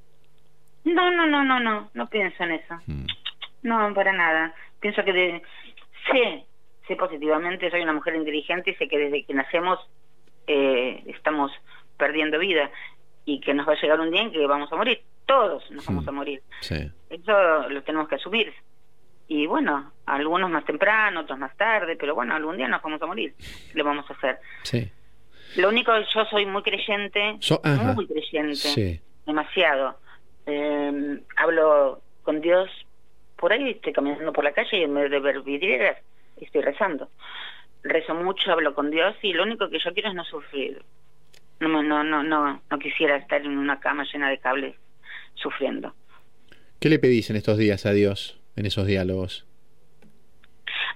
No, 0.85 1.11
no, 1.11 1.25
no, 1.25 1.43
no, 1.43 1.59
no, 1.59 1.89
no 1.95 2.09
pienso 2.09 2.43
en 2.43 2.51
eso. 2.51 2.75
Mm. 2.85 3.05
No, 3.64 3.93
para 3.93 4.14
nada. 4.14 4.53
Pienso 4.80 5.03
que 5.03 5.41
sé, 6.12 6.45
sé 6.88 6.95
positivamente, 6.95 7.70
soy 7.70 7.82
una 7.82 7.93
mujer 7.93 8.16
inteligente 8.16 8.72
y 8.72 8.76
sé 8.76 8.88
que 8.88 8.97
desde 8.97 9.26
que 9.26 9.34
nacemos 9.34 9.80
eh, 10.47 11.03
estamos 11.08 11.51
perdiendo 11.97 12.39
vida 12.39 12.72
y 13.26 13.39
que 13.41 13.53
nos 13.53 13.68
va 13.68 13.74
a 13.74 13.82
llegar 13.82 13.99
un 13.99 14.12
día 14.12 14.22
en 14.22 14.32
que 14.32 14.45
vamos 14.47 14.72
a 14.72 14.76
morir. 14.76 15.01
Todos 15.26 15.70
nos 15.72 15.86
vamos 15.86 16.08
a 16.08 16.12
morir. 16.12 16.41
Eso 17.10 17.70
lo 17.70 17.84
tenemos 17.84 18.08
que 18.08 18.16
asumir. 18.16 18.53
Y 19.28 19.45
bueno, 19.45 19.91
algunos 20.05 20.49
más 20.49 20.64
temprano, 20.64 21.22
otros 21.22 21.38
más 21.38 21.55
tarde, 21.58 21.97
pero 21.97 22.16
bueno, 22.16 22.34
algún 22.34 22.55
día 22.55 22.70
nos 22.70 22.82
vamos 22.82 23.01
a 23.01 23.05
morir. 23.05 23.36
le 23.74 23.84
vamos 23.84 24.10
a 24.10 24.14
hacer? 24.14 24.39
Sí. 24.64 24.89
Lo 25.58 25.70
único 25.70 25.91
yo 26.14 26.26
soy 26.26 26.45
muy 26.45 26.62
creyente, 26.62 27.38
muy 27.95 28.08
creyente, 28.08 29.01
demasiado. 29.26 29.99
Eh, 30.45 31.20
hablo 31.36 32.01
con 32.24 32.39
Dios 32.39 32.70
por 33.38 33.53
ahí, 33.53 33.71
estoy 33.71 33.93
caminando 33.93 34.33
por 34.33 34.43
la 34.43 34.51
calle 34.51 34.79
y 34.79 34.83
en 34.83 34.93
vez 34.93 35.09
de 35.09 35.19
ver 35.19 35.41
vidrieras, 35.41 35.97
estoy 36.39 36.61
rezando 36.61 37.09
rezo 37.88 38.13
mucho, 38.15 38.51
hablo 38.51 38.73
con 38.73 38.91
Dios 38.91 39.15
y 39.21 39.33
lo 39.33 39.43
único 39.43 39.69
que 39.69 39.79
yo 39.79 39.93
quiero 39.93 40.09
es 40.09 40.15
no 40.15 40.23
sufrir. 40.25 40.81
No, 41.59 41.81
no, 41.81 42.03
no, 42.03 42.23
no, 42.23 42.61
no 42.69 42.79
quisiera 42.79 43.17
estar 43.17 43.41
en 43.41 43.57
una 43.57 43.79
cama 43.79 44.05
llena 44.11 44.29
de 44.29 44.38
cables 44.38 44.75
sufriendo. 45.35 45.93
¿Qué 46.79 46.89
le 46.89 46.99
pedís 46.99 47.29
en 47.29 47.35
estos 47.35 47.57
días 47.57 47.85
a 47.85 47.91
Dios, 47.91 48.39
en 48.55 48.65
esos 48.67 48.85
diálogos? 48.85 49.45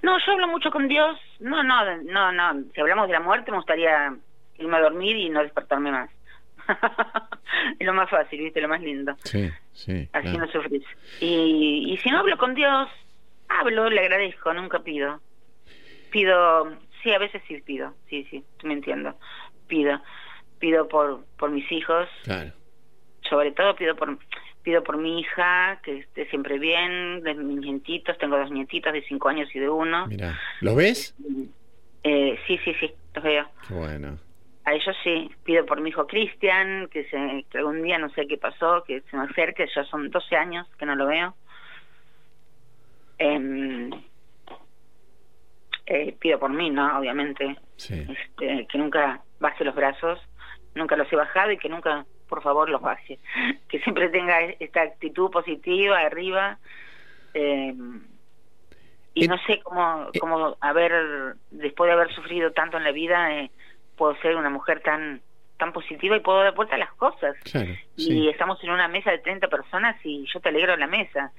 No, 0.04 0.18
yo 0.24 0.32
hablo 0.32 0.48
mucho 0.48 0.70
con 0.70 0.88
Dios. 0.88 1.18
No, 1.40 1.64
no, 1.64 1.98
no, 2.04 2.32
no. 2.32 2.64
Si 2.74 2.82
hablamos 2.82 3.08
de 3.08 3.14
la 3.14 3.20
muerte, 3.20 3.52
me 3.52 3.58
gustaría 3.58 4.16
irme 4.58 4.78
a 4.78 4.82
dormir 4.82 5.16
y 5.18 5.30
no 5.30 5.42
despertarme 5.42 5.92
más. 5.92 6.10
es 7.80 7.86
lo 7.86 7.94
más 7.94 8.10
fácil, 8.10 8.42
¿viste? 8.42 8.62
Lo 8.62 8.68
más 8.68 8.82
lindo. 8.82 9.16
Sí, 9.24 9.50
sí. 9.74 10.10
Así 10.14 10.38
no 10.38 10.48
sufrís. 10.48 10.84
Y, 11.20 11.94
y 11.94 11.98
si 11.98 12.10
no 12.10 12.20
hablo 12.20 12.38
con 12.38 12.56
Dios, 12.56 12.90
hablo, 13.48 13.90
le 13.90 14.00
agradezco, 14.00 14.54
nunca 14.54 14.80
pido 14.80 15.20
pido, 16.12 16.78
sí, 17.02 17.12
a 17.12 17.18
veces 17.18 17.42
sí 17.48 17.60
pido, 17.66 17.96
sí, 18.10 18.28
sí, 18.30 18.44
me 18.64 18.74
entiendo, 18.74 19.16
pido, 19.68 20.00
pido 20.60 20.88
por, 20.88 21.26
por 21.40 21.50
mis 21.50 21.70
hijos, 21.72 22.08
claro. 22.24 22.52
sobre 23.28 23.52
todo 23.54 23.76
pido 23.76 23.96
por, 23.96 24.20
pido 24.62 24.84
por 24.84 24.98
mi 24.98 25.22
hija, 25.22 25.80
que 25.84 26.00
esté 26.00 26.30
siempre 26.30 26.60
bien, 26.60 27.24
de 27.24 27.34
mis 27.34 27.60
nietitos, 27.60 28.18
tengo 28.20 28.38
dos 28.38 28.52
nietitos 28.52 28.94
de 28.94 29.02
cinco 29.04 29.30
años 29.30 29.50
y 29.56 29.60
de 29.60 29.70
uno. 29.70 30.06
Mira, 30.08 30.40
¿los 30.60 30.76
ves? 30.76 31.16
Eh, 32.04 32.38
sí, 32.46 32.60
sí, 32.64 32.76
sí, 32.80 32.92
los 33.16 33.24
veo. 33.24 33.48
Qué 33.68 33.74
bueno. 33.74 34.20
A 34.72 34.74
ellos 34.74 34.96
sí, 35.04 35.30
pido 35.44 35.66
por 35.66 35.82
mi 35.82 35.90
hijo 35.90 36.08
Cristian, 36.08 36.88
que, 36.88 37.04
se, 37.10 37.46
que 37.50 37.58
algún 37.58 37.84
día 37.84 37.98
no 37.98 38.10
sé 38.12 38.26
qué 38.26 38.38
pasó, 38.38 38.86
que 38.86 39.02
se 39.02 39.18
me 39.18 39.24
acerque, 39.24 39.68
ya 39.76 39.84
son 39.84 40.10
12 40.10 40.34
años 40.38 40.66
que 40.80 40.86
no 40.86 40.96
lo 40.96 41.08
veo. 41.08 41.36
Eh, 43.20 43.90
eh, 45.88 46.16
pido 46.18 46.40
por 46.40 46.52
mí, 46.52 46.70
¿no? 46.70 46.98
Obviamente, 46.98 47.58
este, 47.76 48.66
que 48.66 48.78
nunca 48.78 49.20
baje 49.42 49.66
los 49.66 49.76
brazos, 49.76 50.22
nunca 50.74 50.96
los 50.96 51.12
he 51.12 51.18
bajado 51.18 51.52
y 51.52 51.58
que 51.58 51.68
nunca, 51.68 52.06
por 52.30 52.42
favor, 52.42 52.70
los 52.70 52.82
baje. 52.82 53.20
Que 53.68 53.80
siempre 53.82 54.08
tenga 54.08 54.40
esta 54.40 54.84
actitud 54.84 55.30
positiva 55.32 56.00
arriba. 56.00 56.60
Eh, 57.34 57.76
y 59.16 59.28
no 59.28 59.38
sé 59.40 59.60
cómo, 59.64 60.08
cómo 60.18 60.56
haber, 60.62 61.36
después 61.50 61.90
de 61.90 61.94
haber 61.94 62.16
sufrido 62.16 62.54
tanto 62.54 62.78
en 62.78 62.86
la 62.86 62.94
vida, 62.94 63.36
eh, 63.36 63.52
puedo 64.02 64.20
ser 64.20 64.36
una 64.36 64.50
mujer 64.50 64.82
tan 64.82 65.22
tan 65.60 65.72
positiva 65.74 66.18
y 66.18 66.22
puedo 66.22 66.40
dar 66.40 66.56
vuelta 66.56 66.74
a 66.74 66.80
las 66.80 66.92
cosas. 66.94 67.36
y 67.96 68.30
estamos 68.30 68.58
en 68.64 68.72
una 68.72 68.88
mesa 68.88 69.12
de 69.12 69.20
30 69.20 69.48
personas 69.48 69.96
y 70.04 70.26
yo 70.26 70.40
te 70.40 70.50
alegro 70.50 70.76
la 70.76 70.88
mesa. 70.88 71.32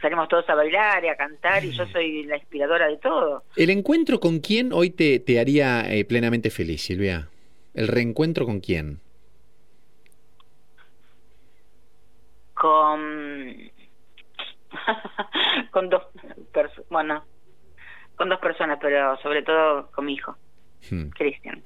Salimos 0.00 0.26
todos 0.28 0.48
a 0.48 0.54
bailar 0.54 1.04
y 1.04 1.08
a 1.08 1.16
cantar 1.16 1.62
y 1.62 1.72
yo 1.72 1.84
mm. 1.84 1.92
soy 1.92 2.24
la 2.24 2.38
inspiradora 2.38 2.88
de 2.88 2.96
todo. 2.96 3.44
¿El 3.56 3.68
encuentro 3.68 4.20
con 4.20 4.38
quién 4.38 4.72
hoy 4.72 4.88
te, 4.88 5.20
te 5.20 5.38
haría 5.38 5.82
eh, 5.92 6.06
plenamente 6.06 6.48
feliz, 6.48 6.80
Silvia? 6.80 7.28
¿El 7.74 7.88
reencuentro 7.88 8.46
con 8.46 8.60
quién? 8.60 9.00
Con... 12.54 13.70
con 15.72 15.90
dos 15.90 16.04
personas, 16.54 16.88
bueno, 16.88 17.22
con 18.16 18.30
dos 18.30 18.40
personas, 18.40 18.78
pero 18.80 19.18
sobre 19.18 19.42
todo 19.42 19.90
con 19.90 20.06
mi 20.06 20.14
hijo, 20.14 20.38
hmm. 20.90 21.10
Cristian. 21.10 21.62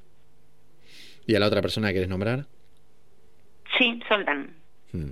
¿Y 1.26 1.34
a 1.34 1.40
la 1.40 1.46
otra 1.46 1.62
persona 1.62 1.88
que 1.88 1.94
querés 1.94 2.08
nombrar? 2.08 2.46
Sí, 3.78 4.00
Soldan. 4.08 4.54
Hmm. 4.92 5.10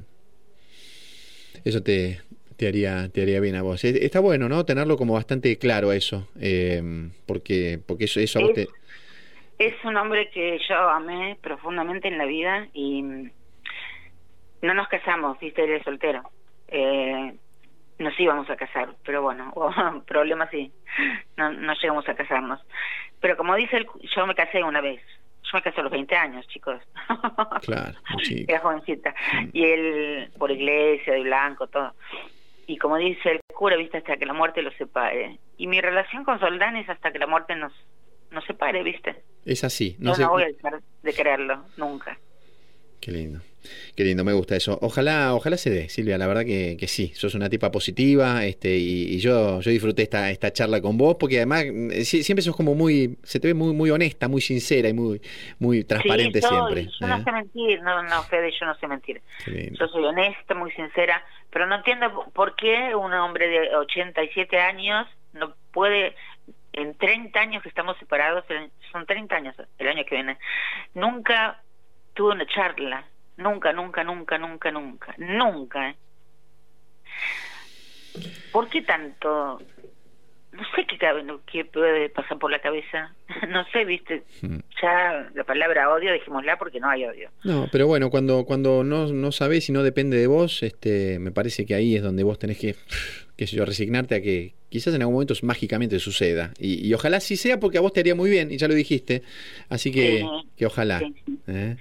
Eso 1.65 1.83
te, 1.83 2.21
te, 2.57 2.69
haría, 2.69 3.09
te 3.09 3.23
haría 3.23 3.41
bien 3.41 3.57
a 3.57 3.63
vos. 3.63 3.85
Está 3.85 4.21
bueno, 4.21 4.49
¿no? 4.49 4.65
Tenerlo 4.65 4.97
como 4.97 5.15
bastante 5.15 5.59
claro 5.59 5.93
eso, 5.93 6.29
eh, 6.41 6.83
porque, 7.27 7.81
porque 7.87 8.05
eso, 8.05 8.21
eso 8.21 8.39
a 8.39 8.43
vos 8.43 8.55
te... 8.55 8.69
Es 9.59 9.75
un 9.85 9.97
hombre 9.97 10.31
que 10.31 10.59
yo 10.69 10.77
amé 10.77 11.37
profundamente 11.41 12.07
en 12.07 12.17
la 12.17 12.27
vida 12.27 12.69
y 12.73 13.03
no 14.63 14.75
nos 14.75 14.89
casamos, 14.89 15.39
viste, 15.41 15.65
él 15.65 15.73
es 15.73 15.83
soltero. 15.83 16.23
Eh, 16.69 17.35
nos 17.99 18.18
íbamos 18.18 18.49
a 18.51 18.57
casar, 18.57 18.94
pero 19.05 19.22
bueno, 19.22 19.53
problemas 20.07 20.51
sí, 20.51 20.72
no, 21.36 21.53
no 21.53 21.74
llegamos 21.74 22.09
a 22.09 22.14
casarnos. 22.14 22.61
Pero 23.20 23.36
como 23.36 23.55
dice 23.57 23.78
él, 23.78 23.86
yo 24.14 24.26
me 24.26 24.34
casé 24.34 24.62
una 24.62 24.80
vez, 24.80 25.03
yo 25.42 25.51
me 25.55 25.62
casé 25.62 25.80
a 25.80 25.84
los 25.84 25.92
20 25.92 26.14
años, 26.16 26.46
chicos. 26.49 26.80
Claro, 27.62 27.99
Era 28.46 28.61
jovencita. 28.61 29.14
Mm. 29.32 29.49
Y 29.53 29.64
él, 29.64 30.30
por 30.38 30.51
iglesia, 30.51 31.14
de 31.14 31.22
blanco, 31.22 31.66
todo. 31.66 31.94
Y 32.66 32.76
como 32.76 32.96
dice 32.96 33.32
el 33.32 33.40
cura, 33.55 33.76
viste, 33.76 33.99
hasta 33.99 34.16
que 34.16 34.26
la 34.26 34.34
muerte 34.34 34.62
los 34.62 34.74
separe. 34.74 35.38
Y 35.57 35.66
mi 35.66 35.80
relación 35.80 36.24
con 36.24 36.38
Soldán 36.38 36.76
es 36.76 36.88
hasta 36.88 37.11
que 37.11 37.18
la 37.18 37.26
muerte 37.26 37.57
nos, 37.57 37.72
nos 38.30 38.44
separe, 38.44 38.82
viste. 38.82 39.22
Es 39.44 39.64
así. 39.64 39.96
No, 39.99 40.14
no 40.14 40.28
voy 40.28 40.44
a 40.44 40.46
dejar 40.46 40.80
de 41.03 41.14
creerlo, 41.14 41.64
nunca. 41.76 42.18
Qué 43.01 43.11
lindo. 43.11 43.40
Qué 43.97 44.05
lindo, 44.05 44.25
me 44.25 44.33
gusta 44.33 44.57
eso. 44.57 44.79
Ojalá, 44.83 45.35
ojalá 45.35 45.57
se 45.57 45.71
dé, 45.71 45.89
Silvia, 45.89 46.19
la 46.19 46.27
verdad 46.27 46.45
que, 46.45 46.77
que 46.79 46.89
sí, 46.89 47.09
sos 47.14 47.35
una 47.35 47.49
tipa 47.49 47.71
positiva, 47.71 48.45
este, 48.45 48.77
y, 48.77 49.19
yo, 49.19 49.61
yo 49.61 49.71
disfruté 49.71 50.03
esta, 50.03 50.31
esta 50.31 50.53
charla 50.53 50.81
con 50.81 50.97
vos, 50.97 51.16
porque 51.19 51.37
además 51.37 51.64
eh, 51.64 52.05
siempre 52.05 52.43
sos 52.43 52.57
como 52.57 52.75
muy, 52.75 53.19
se 53.23 53.41
te 53.41 53.49
ve 53.49 53.55
muy, 53.55 53.75
muy 53.75 53.91
honesta, 53.91 54.29
muy 54.29 54.41
sincera 54.41 54.89
y 54.89 54.93
muy, 54.93 55.21
muy 55.59 55.85
transparente 55.85 56.41
siempre. 56.41 56.89
Yo 57.01 57.07
no 57.07 57.16
¿eh? 57.16 57.23
sé 57.25 57.33
mentir, 57.33 57.83
no, 57.83 58.03
no, 58.03 58.23
Fede, 58.25 58.53
yo 58.59 58.66
no 58.66 58.75
sé 58.77 58.87
mentir. 58.87 59.21
Yo 59.47 59.89
soy 59.89 60.05
honesta, 60.05 60.55
muy 60.55 60.71
sincera, 60.73 61.25
pero 61.51 61.66
no 61.66 61.77
entiendo 61.77 62.31
por 62.33 62.55
qué 62.57 62.95
un 62.95 63.12
hombre 63.14 63.49
de 63.49 63.77
87 63.77 64.59
años 64.59 65.07
no 65.33 65.55
puede 65.73 66.14
en 66.73 66.97
30 66.97 67.39
años 67.39 67.62
que 67.62 67.69
estamos 67.69 67.97
separados, 67.99 68.45
son 68.93 69.07
30 69.07 69.35
años 69.35 69.57
el 69.79 69.89
año 69.89 70.05
que 70.05 70.14
viene, 70.14 70.39
nunca 70.95 71.61
tuve 72.14 72.33
una 72.33 72.47
charla 72.47 73.05
Nunca, 73.39 73.72
nunca, 73.72 74.03
nunca, 74.03 74.36
nunca, 74.36 74.70
nunca, 74.72 75.14
nunca. 75.16 75.91
¿eh? 75.91 75.97
¿Por 78.53 78.68
qué 78.68 78.82
tanto? 78.82 79.61
No 80.53 80.62
sé 80.74 80.86
qué, 80.86 80.99
qué 81.51 81.64
puede 81.64 82.09
pasar 82.09 82.38
por 82.38 82.51
la 82.51 82.61
cabeza. 82.61 83.14
no 83.49 83.64
sé, 83.72 83.84
viste. 83.84 84.22
Hmm. 84.40 84.59
Ya 84.82 85.30
la 85.34 85.44
palabra 85.44 85.90
odio, 85.92 86.11
dejémosla 86.11 86.57
porque 86.59 86.80
no 86.80 86.88
hay 86.88 87.05
odio. 87.05 87.30
No, 87.44 87.68
pero 87.70 87.86
bueno, 87.86 88.11
cuando, 88.11 88.44
cuando 88.44 88.82
no, 88.84 89.07
no 89.07 89.32
sabés 89.32 89.68
y 89.68 89.72
no 89.72 89.82
depende 89.82 90.16
de 90.16 90.26
vos, 90.26 90.62
este, 90.62 91.18
me 91.18 91.30
parece 91.30 91.66
que 91.66 91.74
ahí 91.74 91.96
es 91.96 92.03
donde 92.03 92.22
vos 92.22 92.38
tenés 92.38 92.59
que, 92.59 92.74
qué 93.36 93.46
sé 93.46 93.57
yo, 93.57 93.64
resignarte 93.64 94.14
a 94.14 94.22
que 94.22 94.55
quizás 94.68 94.94
en 94.94 95.03
algún 95.03 95.14
momento 95.14 95.34
mágicamente 95.42 95.99
suceda. 95.99 96.53
Y, 96.59 96.92
ojalá 96.92 97.20
sí 97.20 97.36
sea 97.36 97.61
porque 97.61 97.78
a 97.78 97.80
vos 97.80 97.92
te 97.92 98.01
haría 98.01 98.14
muy 98.14 98.30
bien, 98.30 98.51
y 98.51 98.57
ya 98.57 98.68
lo 98.68 98.74
dijiste. 98.74 99.22
Así 99.68 99.90
que, 99.90 100.26
que 100.57 100.66
ojalá. 100.66 101.01
¿eh? 101.46 101.76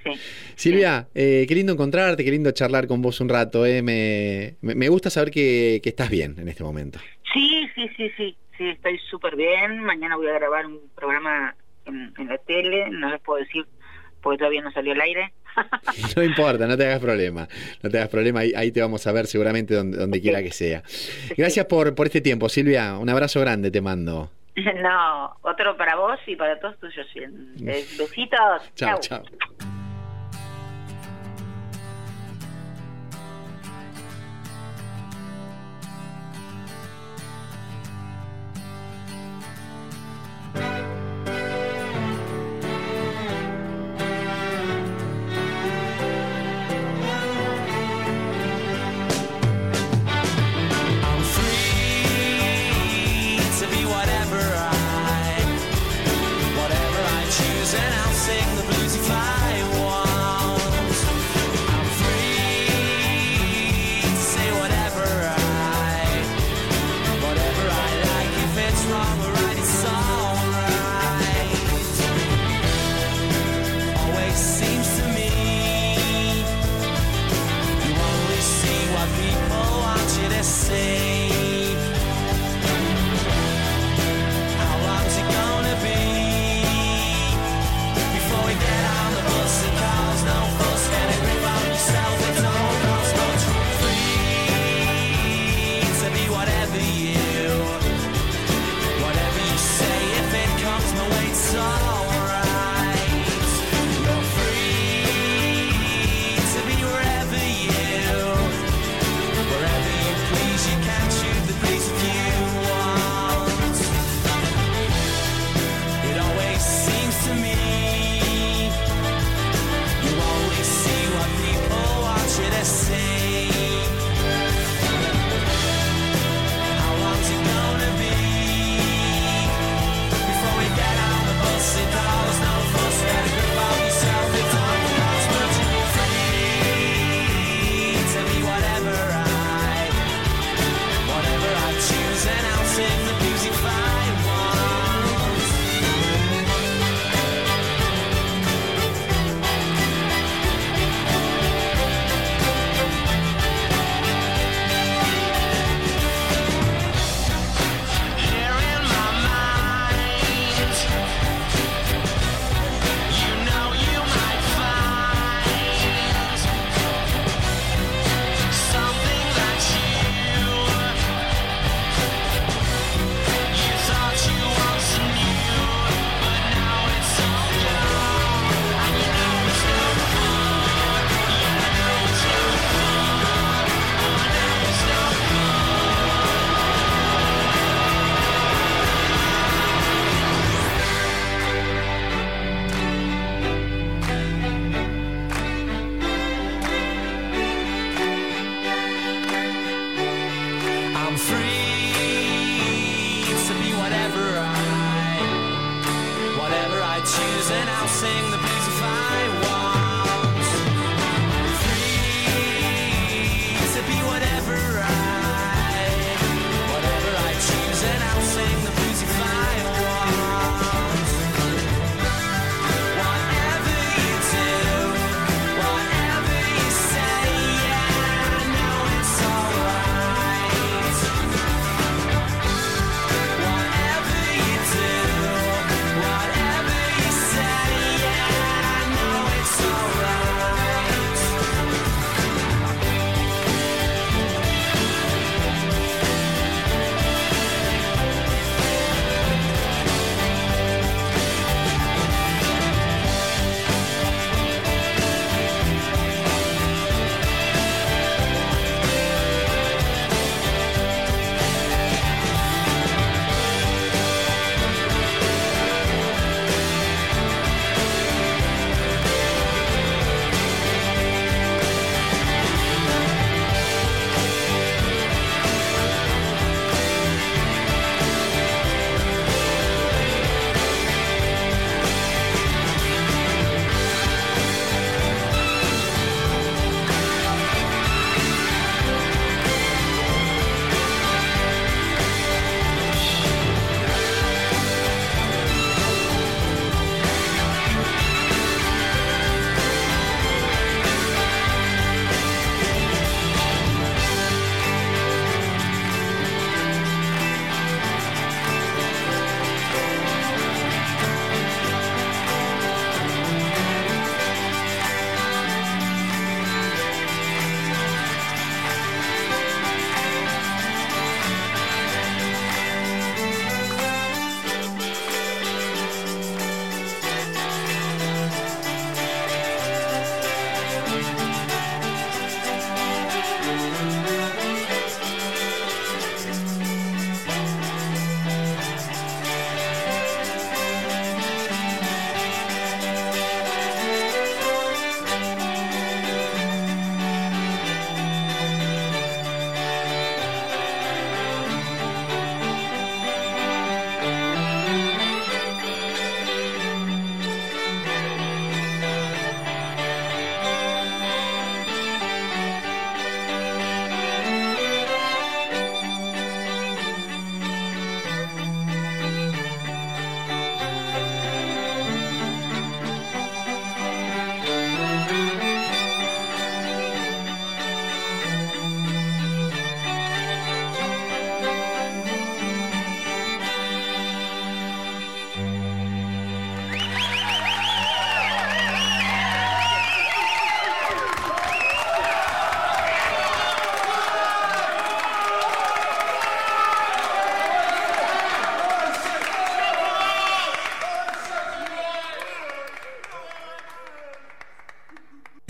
Silvia, 0.55 1.07
eh, 1.13 1.45
qué 1.47 1.55
lindo 1.55 1.73
encontrarte, 1.73 2.23
qué 2.23 2.31
lindo 2.31 2.51
charlar 2.51 2.87
con 2.87 3.01
vos 3.01 3.19
un 3.19 3.29
rato. 3.29 3.65
Eh. 3.65 3.81
Me, 3.81 4.55
me, 4.61 4.89
gusta 4.89 5.09
saber 5.09 5.31
que, 5.31 5.79
que, 5.83 5.89
estás 5.89 6.09
bien 6.09 6.35
en 6.37 6.47
este 6.47 6.63
momento. 6.63 6.99
Sí, 7.33 7.67
sí, 7.75 7.89
sí, 7.97 8.09
sí. 8.15 8.37
Sí, 8.57 8.69
estoy 8.69 8.99
súper 9.09 9.35
bien. 9.35 9.79
Mañana 9.83 10.15
voy 10.15 10.27
a 10.27 10.33
grabar 10.33 10.65
un 10.65 10.89
programa 10.95 11.55
en, 11.85 12.13
en 12.17 12.27
la 12.27 12.37
tele. 12.39 12.89
No 12.89 13.09
les 13.09 13.21
puedo 13.21 13.39
decir 13.39 13.65
porque 14.21 14.39
todavía 14.39 14.61
no 14.61 14.71
salió 14.71 14.93
al 14.93 15.01
aire. 15.01 15.33
no 16.15 16.23
importa, 16.23 16.67
no 16.67 16.77
te 16.77 16.85
hagas 16.85 16.99
problema. 16.99 17.47
No 17.81 17.89
te 17.89 17.97
hagas 17.97 18.09
problema, 18.09 18.41
ahí, 18.41 18.71
te 18.71 18.81
vamos 18.81 19.05
a 19.07 19.11
ver 19.11 19.25
seguramente 19.27 19.73
donde, 19.73 19.97
donde 19.97 20.21
quiera 20.21 20.41
que 20.41 20.51
sea. 20.51 20.83
Gracias 21.35 21.65
por, 21.65 21.95
por 21.95 22.07
este 22.07 22.21
tiempo, 22.21 22.49
Silvia. 22.49 22.97
Un 22.97 23.09
abrazo 23.09 23.39
grande 23.41 23.71
te 23.71 23.81
mando. 23.81 24.31
No, 24.81 25.35
otro 25.43 25.77
para 25.77 25.95
vos 25.95 26.17
y 26.25 26.35
para 26.35 26.59
todos 26.59 26.79
tuyos. 26.79 27.07
Besitos. 27.59 28.73
chao. 28.73 28.99
chao. 28.99 29.23
And 57.29 57.93
I'll 57.95 58.13
sing 58.13 58.55
the 58.55 58.61
bluesy 58.61 58.76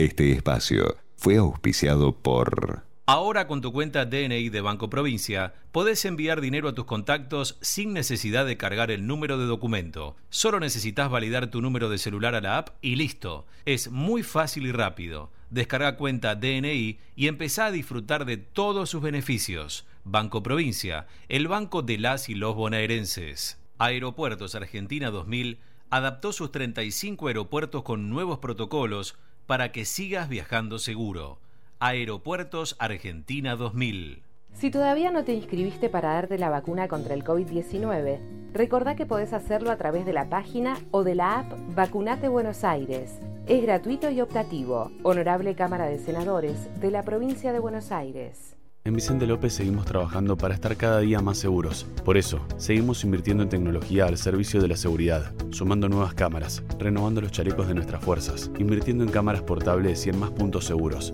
Este 0.08 0.32
espacio 0.32 0.96
fue 1.18 1.36
auspiciado 1.36 2.14
por... 2.14 2.86
Ahora 3.06 3.46
con 3.46 3.60
tu 3.60 3.74
cuenta 3.74 4.06
DNI 4.06 4.48
de 4.48 4.62
Banco 4.62 4.90
Provincia, 4.90 5.54
podés 5.74 6.06
enviar 6.06 6.40
dinero 6.40 6.70
a 6.70 6.74
tus 6.74 6.86
contactos 6.86 7.58
sin 7.60 7.92
necesidad 7.92 8.46
de 8.46 8.56
cargar 8.56 8.90
el 8.90 9.06
número 9.06 9.38
de 9.38 9.46
documento. 9.46 10.16
Solo 10.30 10.62
necesitas 10.62 11.12
validar 11.12 11.52
tu 11.52 11.62
número 11.62 11.90
de 11.90 11.98
celular 11.98 12.36
a 12.36 12.42
la 12.42 12.58
app 12.58 12.70
y 12.82 12.96
listo. 12.96 13.48
Es 13.66 13.92
muy 13.92 14.24
fácil 14.24 14.66
y 14.66 14.72
rápido. 14.72 15.30
Descarga 15.50 15.98
cuenta 15.98 16.36
DNI 16.36 17.00
y 17.18 17.28
empezá 17.28 17.66
a 17.66 17.72
disfrutar 17.72 18.24
de 18.24 18.38
todos 18.38 18.90
sus 18.90 19.02
beneficios. 19.02 19.86
Banco 20.06 20.42
Provincia, 20.42 21.08
el 21.28 21.50
banco 21.50 21.82
de 21.82 21.98
las 21.98 22.30
y 22.30 22.36
los 22.36 22.56
bonaerenses. 22.56 23.60
Aeropuertos 23.78 24.56
Argentina 24.56 25.12
2000 25.12 25.60
adaptó 25.90 26.32
sus 26.32 26.52
35 26.52 27.28
aeropuertos 27.28 27.84
con 27.84 28.10
nuevos 28.10 28.40
protocolos 28.40 29.18
para 29.48 29.72
que 29.72 29.86
sigas 29.86 30.30
viajando 30.30 30.78
seguro. 30.78 31.40
Aeropuertos 31.80 32.76
Argentina 32.80 33.56
2000. 33.56 34.22
Si 34.54 34.72
todavía 34.72 35.12
no 35.12 35.24
te 35.24 35.34
inscribiste 35.34 35.90
para 35.90 36.14
darte 36.14 36.38
la 36.38 36.50
vacuna 36.50 36.88
contra 36.88 37.14
el 37.14 37.24
COVID-19, 37.24 38.20
recordá 38.54 38.96
que 38.96 39.06
podés 39.06 39.32
hacerlo 39.34 39.72
a 39.72 39.78
través 39.78 40.06
de 40.06 40.14
la 40.14 40.30
página 40.30 40.78
o 40.92 41.04
de 41.04 41.16
la 41.16 41.40
app 41.40 41.54
Vacunate 41.76 42.28
Buenos 42.28 42.64
Aires. 42.64 43.20
Es 43.48 43.62
gratuito 43.62 44.10
y 44.10 44.20
optativo. 44.20 44.92
Honorable 45.04 45.56
Cámara 45.56 45.86
de 45.86 46.00
Senadores 46.00 46.68
de 46.82 46.92
la 46.92 47.04
Provincia 47.04 47.54
de 47.54 47.60
Buenos 47.60 47.92
Aires. 47.92 48.57
En 48.88 48.94
Vicente 48.94 49.28
López 49.28 49.52
seguimos 49.52 49.86
trabajando 49.86 50.38
para 50.38 50.54
estar 50.54 50.78
cada 50.78 51.02
día 51.02 51.20
más 51.20 51.38
seguros. 51.38 51.86
Por 52.06 52.16
eso, 52.16 52.48
seguimos 52.56 53.04
invirtiendo 53.04 53.44
en 53.44 53.50
tecnología 53.50 54.06
al 54.06 54.18
servicio 54.18 54.62
de 54.62 54.70
la 54.70 54.78
seguridad, 54.78 55.34
sumando 55.52 55.90
nuevas 55.90 56.14
cámaras, 56.14 56.64
renovando 56.80 57.20
los 57.20 57.34
chalecos 57.34 57.68
de 57.68 57.74
nuestras 57.74 58.02
fuerzas, 58.02 58.50
invirtiendo 58.58 59.04
en 59.04 59.10
cámaras 59.10 59.42
portables 59.42 60.06
y 60.06 60.10
en 60.12 60.20
más 60.20 60.32
puntos 60.32 60.64
seguros. 60.64 61.14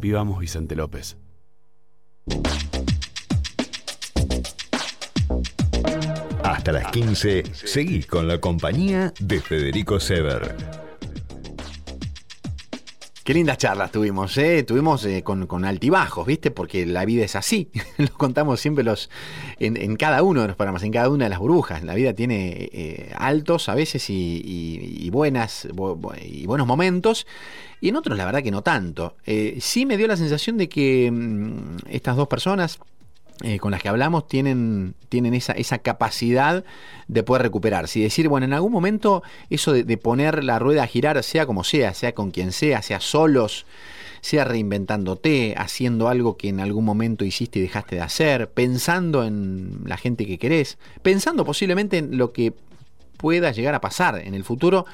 Vivamos 0.00 0.40
Vicente 0.40 0.76
López. 0.76 1.18
Hasta 6.42 6.72
las 6.72 6.90
15, 6.90 7.42
seguí 7.52 8.02
con 8.04 8.26
la 8.26 8.40
compañía 8.40 9.12
de 9.20 9.40
Federico 9.40 10.00
Sever. 10.00 10.87
Qué 13.28 13.34
lindas 13.34 13.58
charlas 13.58 13.92
tuvimos, 13.92 14.38
¿eh? 14.38 14.62
Tuvimos 14.62 15.04
eh, 15.04 15.22
con, 15.22 15.66
altibajos, 15.66 16.26
¿viste? 16.26 16.50
Porque 16.50 16.86
la 16.86 17.04
vida 17.04 17.26
es 17.26 17.36
así. 17.36 17.70
Lo 17.98 18.08
contamos 18.14 18.58
siempre 18.58 18.84
los 18.84 19.10
en, 19.58 19.96
cada 19.96 20.22
uno 20.22 20.40
de 20.40 20.46
los 20.46 20.56
programas, 20.56 20.82
en 20.82 20.92
cada 20.92 21.10
una 21.10 21.26
de 21.26 21.28
las 21.28 21.38
burbujas. 21.38 21.82
La 21.82 21.94
vida 21.94 22.14
tiene 22.14 22.70
eh, 22.72 23.12
altos 23.18 23.68
a 23.68 23.74
veces 23.74 24.08
y, 24.08 25.10
buenas 25.12 25.68
y 26.24 26.46
buenos 26.46 26.66
momentos. 26.66 27.26
Y 27.82 27.90
en 27.90 27.96
otros, 27.96 28.16
la 28.16 28.24
verdad 28.24 28.42
que 28.42 28.50
no 28.50 28.62
tanto. 28.62 29.16
Eh, 29.26 29.58
sí 29.60 29.84
me 29.84 29.98
dio 29.98 30.06
la 30.06 30.16
sensación 30.16 30.56
de 30.56 30.70
que 30.70 31.10
mm, 31.12 31.80
estas 31.90 32.16
dos 32.16 32.28
personas 32.28 32.78
eh, 33.44 33.58
con 33.58 33.70
las 33.70 33.80
que 33.80 33.88
hablamos 33.88 34.26
tienen, 34.26 34.94
tienen 35.08 35.32
esa, 35.32 35.52
esa, 35.52 35.78
capacidad 35.78 36.64
de 37.06 37.22
poder 37.22 37.42
recuperarse 37.42 38.00
y 38.00 38.02
decir, 38.02 38.28
bueno, 38.28 38.46
en 38.46 38.52
algún 38.52 38.72
momento 38.72 39.22
eso 39.48 39.72
de, 39.72 39.96
poner 39.96 40.42
la 40.42 40.58
rueda 40.58 40.82
a 40.82 40.86
girar, 40.88 41.22
sea 41.22 41.46
como 41.46 41.62
sea, 41.62 41.94
sea 41.94 42.14
con 42.14 42.32
quien 42.32 42.50
sea, 42.50 42.82
sea 42.82 42.98
solos, 42.98 43.64
sea 44.22 44.44
reinventándote, 44.44 45.54
haciendo 45.56 46.08
algo 46.08 46.36
que 46.36 46.48
en 46.48 46.58
algún 46.58 46.84
momento 46.84 47.24
hiciste 47.24 47.60
y 47.60 47.62
dejaste 47.62 47.96
de 47.96 48.02
hacer, 48.02 48.50
pensando 48.50 49.24
en 49.24 49.82
la 49.84 49.96
gente 49.96 50.26
que 50.26 50.38
querés, 50.38 50.76
pensando 51.02 51.44
posiblemente 51.44 51.98
en 51.98 52.18
lo 52.18 52.32
que 52.32 52.54
pueda 53.18 53.52
llegar 53.52 53.74
a 53.76 53.80
pasar 53.80 54.18
en 54.18 54.34
el 54.34 54.42
futuro 54.42 54.84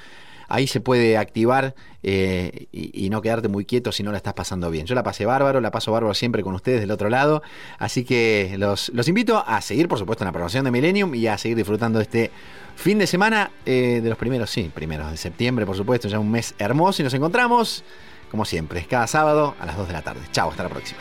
ahí 0.48 0.66
se 0.66 0.80
puede 0.80 1.16
activar 1.16 1.74
eh, 2.02 2.66
y, 2.72 3.08
no 3.10 3.22
quedarte 3.22 3.48
muy 3.48 3.64
quieto 3.64 3.92
si 3.92 4.02
no 4.02 4.10
la 4.10 4.18
estás 4.18 4.34
pasando 4.34 4.70
bien. 4.70 4.86
Yo 4.86 4.94
la 4.94 5.02
pasé 5.02 5.24
bárbaro, 5.24 5.60
la 5.60 5.70
paso 5.70 5.92
bárbaro 5.92 6.14
siempre 6.14 6.42
con 6.42 6.54
ustedes 6.54 6.80
del 6.80 6.90
otro 6.90 7.08
lado, 7.08 7.42
así 7.78 8.04
que 8.04 8.56
los, 8.58 8.90
invito 9.08 9.42
a 9.46 9.60
seguir, 9.60 9.88
por 9.88 9.98
supuesto, 9.98 10.24
en 10.24 10.26
la 10.26 10.32
programación 10.32 10.64
de 10.64 10.70
Millennium 10.70 11.14
y 11.14 11.26
a 11.26 11.38
seguir 11.38 11.56
disfrutando 11.56 12.00
este 12.00 12.30
fin 12.76 12.98
de 12.98 13.06
semana 13.06 13.50
eh, 13.66 14.00
de 14.02 14.08
los 14.08 14.18
primeros, 14.18 14.50
sí, 14.50 14.70
primeros 14.74 15.10
de 15.10 15.16
septiembre, 15.16 15.64
por 15.64 15.76
supuesto, 15.76 16.08
ya 16.08 16.18
un 16.18 16.30
mes 16.30 16.54
hermoso 16.58 17.02
y 17.02 17.04
nos 17.04 17.14
encontramos, 17.14 17.84
como 18.30 18.44
siempre, 18.44 18.84
cada 18.84 19.06
sábado 19.06 19.54
a 19.60 19.66
las 19.66 19.76
2 19.76 19.86
de 19.88 19.92
la 19.92 20.02
tarde. 20.02 20.20
Chao, 20.32 20.50
hasta 20.50 20.64
la 20.64 20.68
próxima. 20.68 21.00